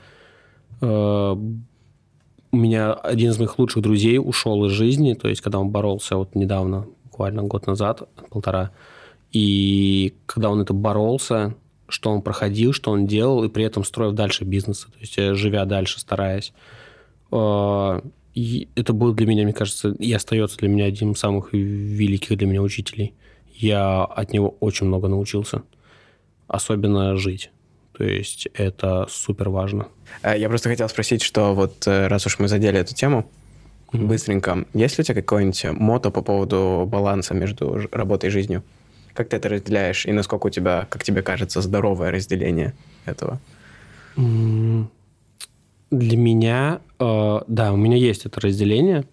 у 0.81 2.57
меня 2.57 2.93
один 2.93 3.31
из 3.31 3.37
моих 3.37 3.57
лучших 3.57 3.81
друзей 3.81 4.19
ушел 4.19 4.65
из 4.65 4.71
жизни, 4.71 5.13
то 5.13 5.29
есть 5.29 5.39
когда 5.39 5.59
он 5.59 5.69
боролся 5.69 6.17
вот 6.17 6.35
недавно, 6.35 6.87
буквально 7.05 7.43
год 7.43 7.67
назад, 7.67 8.01
полтора, 8.29 8.71
и 9.33 10.13
когда 10.25 10.49
он 10.49 10.61
это 10.61 10.73
боролся, 10.73 11.55
что 11.89 12.11
он 12.11 12.21
проходил, 12.21 12.71
что 12.71 12.91
он 12.91 13.07
делал, 13.07 13.43
и 13.43 13.49
при 13.49 13.65
этом 13.65 13.83
строил 13.83 14.13
дальше 14.13 14.45
бизнесы, 14.45 14.87
то 14.87 14.99
есть 14.99 15.17
э, 15.17 15.33
живя 15.33 15.65
дальше, 15.65 15.99
стараясь. 15.99 16.53
И 18.33 18.67
это 18.75 18.93
был 18.93 19.13
для 19.13 19.27
меня, 19.27 19.43
мне 19.43 19.53
кажется, 19.53 19.89
и 19.89 20.11
остается 20.11 20.57
для 20.57 20.69
меня 20.69 20.85
одним 20.85 21.11
из 21.11 21.19
самых 21.19 21.53
великих 21.53 22.37
для 22.37 22.47
меня 22.47 22.61
учителей. 22.61 23.13
Я 23.53 24.03
от 24.03 24.33
него 24.33 24.55
очень 24.59 24.87
много 24.87 25.07
научился. 25.07 25.61
Особенно 26.47 27.15
жить. 27.15 27.51
То 27.95 28.03
есть 28.03 28.47
это 28.55 29.05
супер 29.09 29.49
важно. 29.49 29.87
А, 30.23 30.35
я 30.35 30.49
просто 30.49 30.69
хотел 30.69 30.89
спросить, 30.89 31.21
что 31.21 31.53
вот 31.53 31.85
э, 31.85 32.07
раз 32.07 32.25
уж 32.25 32.39
мы 32.39 32.47
задели 32.47 32.79
эту 32.79 32.95
тему, 32.95 33.29
mm-hmm. 33.91 34.05
быстренько, 34.05 34.65
есть 34.73 34.97
ли 34.97 35.03
у 35.03 35.05
тебя 35.05 35.21
какое-нибудь 35.21 35.65
мото 35.79 36.09
по 36.09 36.23
поводу 36.23 36.87
баланса 36.91 37.35
между 37.35 37.87
работой 37.91 38.27
и 38.27 38.31
жизнью? 38.31 38.63
Как 39.13 39.29
ты 39.29 39.37
это 39.37 39.49
разделяешь? 39.49 40.05
И 40.05 40.11
насколько 40.11 40.47
у 40.47 40.49
тебя, 40.49 40.87
как 40.89 41.03
тебе 41.03 41.21
кажется, 41.21 41.61
здоровое 41.61 42.11
разделение 42.11 42.73
этого? 43.05 43.39
Для 44.15 46.17
меня, 46.17 46.81
э, 46.99 47.39
да, 47.47 47.73
у 47.73 47.77
меня 47.77 47.97
есть 47.97 48.25
это 48.25 48.41
разделение, 48.41 49.05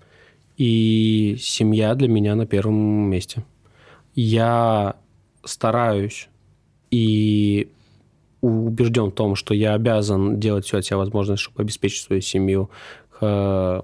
и 0.56 1.36
семья 1.38 1.94
для 1.94 2.08
меня 2.08 2.34
на 2.34 2.46
первом 2.46 2.74
месте. 2.74 3.44
Я 4.14 4.96
стараюсь 5.44 6.28
и 6.90 7.70
убежден 8.40 9.10
в 9.10 9.14
том, 9.14 9.36
что 9.36 9.54
я 9.54 9.74
обязан 9.74 10.40
делать 10.40 10.64
все 10.64 10.78
от 10.78 10.86
себя 10.86 10.96
возможное, 10.96 11.36
чтобы 11.36 11.62
обеспечить 11.62 12.02
свою 12.02 12.22
семью 12.22 12.70
э, 13.20 13.82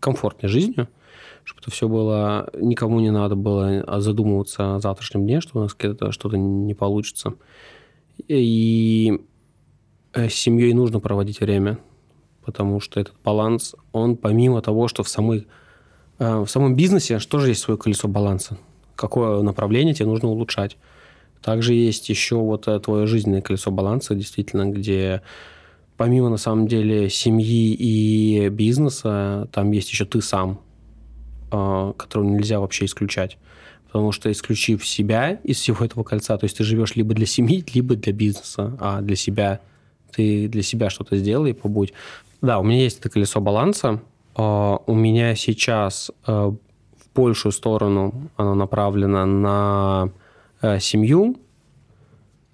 комфортной 0.00 0.50
жизнью– 0.50 0.88
чтобы 1.44 1.60
это 1.62 1.70
все 1.70 1.88
было, 1.88 2.48
никому 2.54 3.00
не 3.00 3.10
надо 3.10 3.34
было 3.34 3.84
задумываться 4.00 4.76
о 4.76 4.80
завтрашнем 4.80 5.22
дне, 5.22 5.40
что 5.40 5.58
у 5.58 5.62
нас 5.62 5.76
что-то 6.10 6.36
не 6.36 6.74
получится. 6.74 7.34
И 8.28 9.20
э, 10.12 10.28
с 10.28 10.34
семьей 10.34 10.72
нужно 10.74 11.00
проводить 11.00 11.40
время, 11.40 11.78
потому 12.44 12.80
что 12.80 13.00
этот 13.00 13.14
баланс, 13.24 13.74
он 13.92 14.16
помимо 14.16 14.62
того, 14.62 14.88
что 14.88 15.02
в, 15.02 15.08
самой, 15.08 15.46
э, 16.18 16.38
в 16.40 16.48
самом 16.48 16.76
бизнесе, 16.76 17.18
что 17.18 17.38
же 17.38 17.48
есть 17.48 17.60
свое 17.60 17.78
колесо 17.78 18.08
баланса? 18.08 18.58
Какое 18.94 19.42
направление 19.42 19.94
тебе 19.94 20.06
нужно 20.06 20.28
улучшать? 20.28 20.76
Также 21.42 21.74
есть 21.74 22.08
еще 22.08 22.36
вот 22.36 22.68
э, 22.68 22.78
твое 22.78 23.06
жизненное 23.06 23.42
колесо 23.42 23.70
баланса, 23.70 24.14
действительно, 24.14 24.70
где 24.70 25.22
помимо, 25.96 26.30
на 26.30 26.36
самом 26.36 26.66
деле, 26.66 27.08
семьи 27.08 27.74
и 27.74 28.48
бизнеса, 28.48 29.48
там 29.52 29.70
есть 29.70 29.90
еще 29.90 30.04
ты 30.04 30.20
сам, 30.20 30.60
а, 31.52 31.92
которую 31.92 32.32
нельзя 32.32 32.60
вообще 32.60 32.86
исключать. 32.86 33.36
Потому 33.86 34.10
что 34.10 34.32
исключив 34.32 34.86
себя 34.86 35.32
из 35.44 35.58
всего 35.58 35.84
этого 35.84 36.02
кольца, 36.02 36.38
то 36.38 36.44
есть 36.44 36.56
ты 36.56 36.64
живешь 36.64 36.96
либо 36.96 37.12
для 37.12 37.26
семьи, 37.26 37.62
либо 37.74 37.94
для 37.94 38.14
бизнеса, 38.14 38.74
а 38.80 39.02
для 39.02 39.16
себя 39.16 39.60
ты 40.12 40.48
для 40.48 40.62
себя 40.62 40.88
что-то 40.88 41.18
сделай 41.18 41.50
и 41.50 41.52
побудь. 41.52 41.92
Да, 42.40 42.58
у 42.58 42.62
меня 42.62 42.82
есть 42.82 43.00
это 43.00 43.10
колесо 43.10 43.38
баланса. 43.42 44.00
А, 44.34 44.78
у 44.86 44.94
меня 44.94 45.34
сейчас 45.34 46.10
а, 46.24 46.48
в 46.48 47.14
большую 47.14 47.52
сторону 47.52 48.30
оно 48.36 48.54
направлено 48.54 49.26
на 49.26 50.10
семью. 50.80 51.36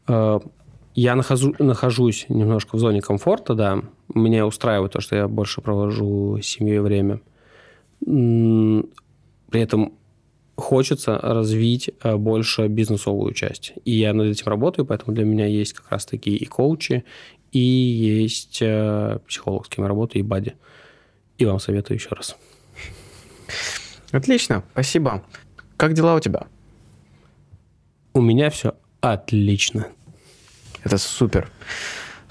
Я 0.09 1.15
нахожу, 1.15 1.55
нахожусь 1.59 2.25
немножко 2.29 2.77
в 2.77 2.81
зоне 2.81 3.03
комфорта, 3.03 3.55
да. 3.55 3.83
Меня 4.15 4.47
устраивает 4.47 4.93
то, 4.93 5.01
что 5.01 5.15
я 5.15 5.29
больше 5.29 5.61
провожу 5.61 6.39
с 6.43 6.47
семьей 6.47 6.81
время. 6.81 7.21
При 8.09 9.61
этом 9.61 9.93
хочется 10.57 11.19
развить 11.19 11.91
э, 12.03 12.17
больше 12.17 12.67
бизнесовую 12.69 13.33
часть. 13.33 13.75
И 13.85 13.93
я 13.93 14.13
над 14.13 14.27
этим 14.27 14.47
работаю, 14.47 14.87
поэтому 14.87 15.15
для 15.15 15.25
меня 15.25 15.47
есть 15.47 15.73
как 15.73 15.91
раз-таки 15.91 16.35
и 16.35 16.45
коучи, 16.47 17.05
и 17.53 17.59
есть 17.59 18.59
э, 18.61 19.19
психолог, 19.27 19.67
с 19.67 19.69
кем 19.69 19.85
я 19.85 19.89
работаю, 19.89 20.23
и 20.23 20.27
бади. 20.27 20.55
И 21.39 21.45
вам 21.45 21.61
советую 21.61 21.99
еще 21.99 22.11
раз. 22.11 22.37
Отлично, 24.11 24.65
спасибо. 24.73 25.23
Как 25.77 25.93
дела 25.93 26.17
у 26.17 26.21
тебя? 26.21 26.49
У 28.15 28.21
меня 28.21 28.51
все 28.51 28.75
отлично. 29.01 29.87
Это 30.83 30.99
супер. 30.99 31.51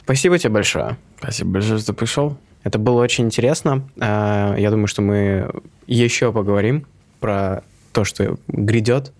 Спасибо 0.03 0.37
тебе 0.37 0.49
большое. 0.49 0.97
Спасибо 1.19 1.51
большое, 1.51 1.79
что 1.79 1.93
пришел. 1.93 2.37
Это 2.63 2.79
было 2.79 3.01
очень 3.01 3.25
интересно. 3.25 3.87
А, 3.99 4.55
я 4.57 4.71
думаю, 4.71 4.87
что 4.87 5.01
мы 5.01 5.49
еще 5.85 6.31
поговорим 6.33 6.85
про 7.19 7.63
то, 7.93 8.03
что 8.03 8.37
грядет. 8.47 9.13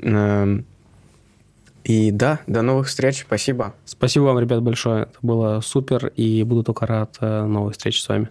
Эм, 0.00 0.64
и 1.84 2.10
да, 2.10 2.40
до 2.46 2.62
новых 2.62 2.88
встреч. 2.88 3.22
Спасибо. 3.26 3.74
Спасибо 3.84 4.24
вам, 4.24 4.38
ребят, 4.38 4.62
большое. 4.62 5.04
Это 5.04 5.18
было 5.22 5.60
супер, 5.60 6.08
и 6.08 6.42
буду 6.42 6.62
только 6.62 6.86
рад 6.86 7.16
э, 7.20 7.44
новой 7.44 7.72
встречи 7.72 8.00
с 8.00 8.08
вами. 8.08 8.28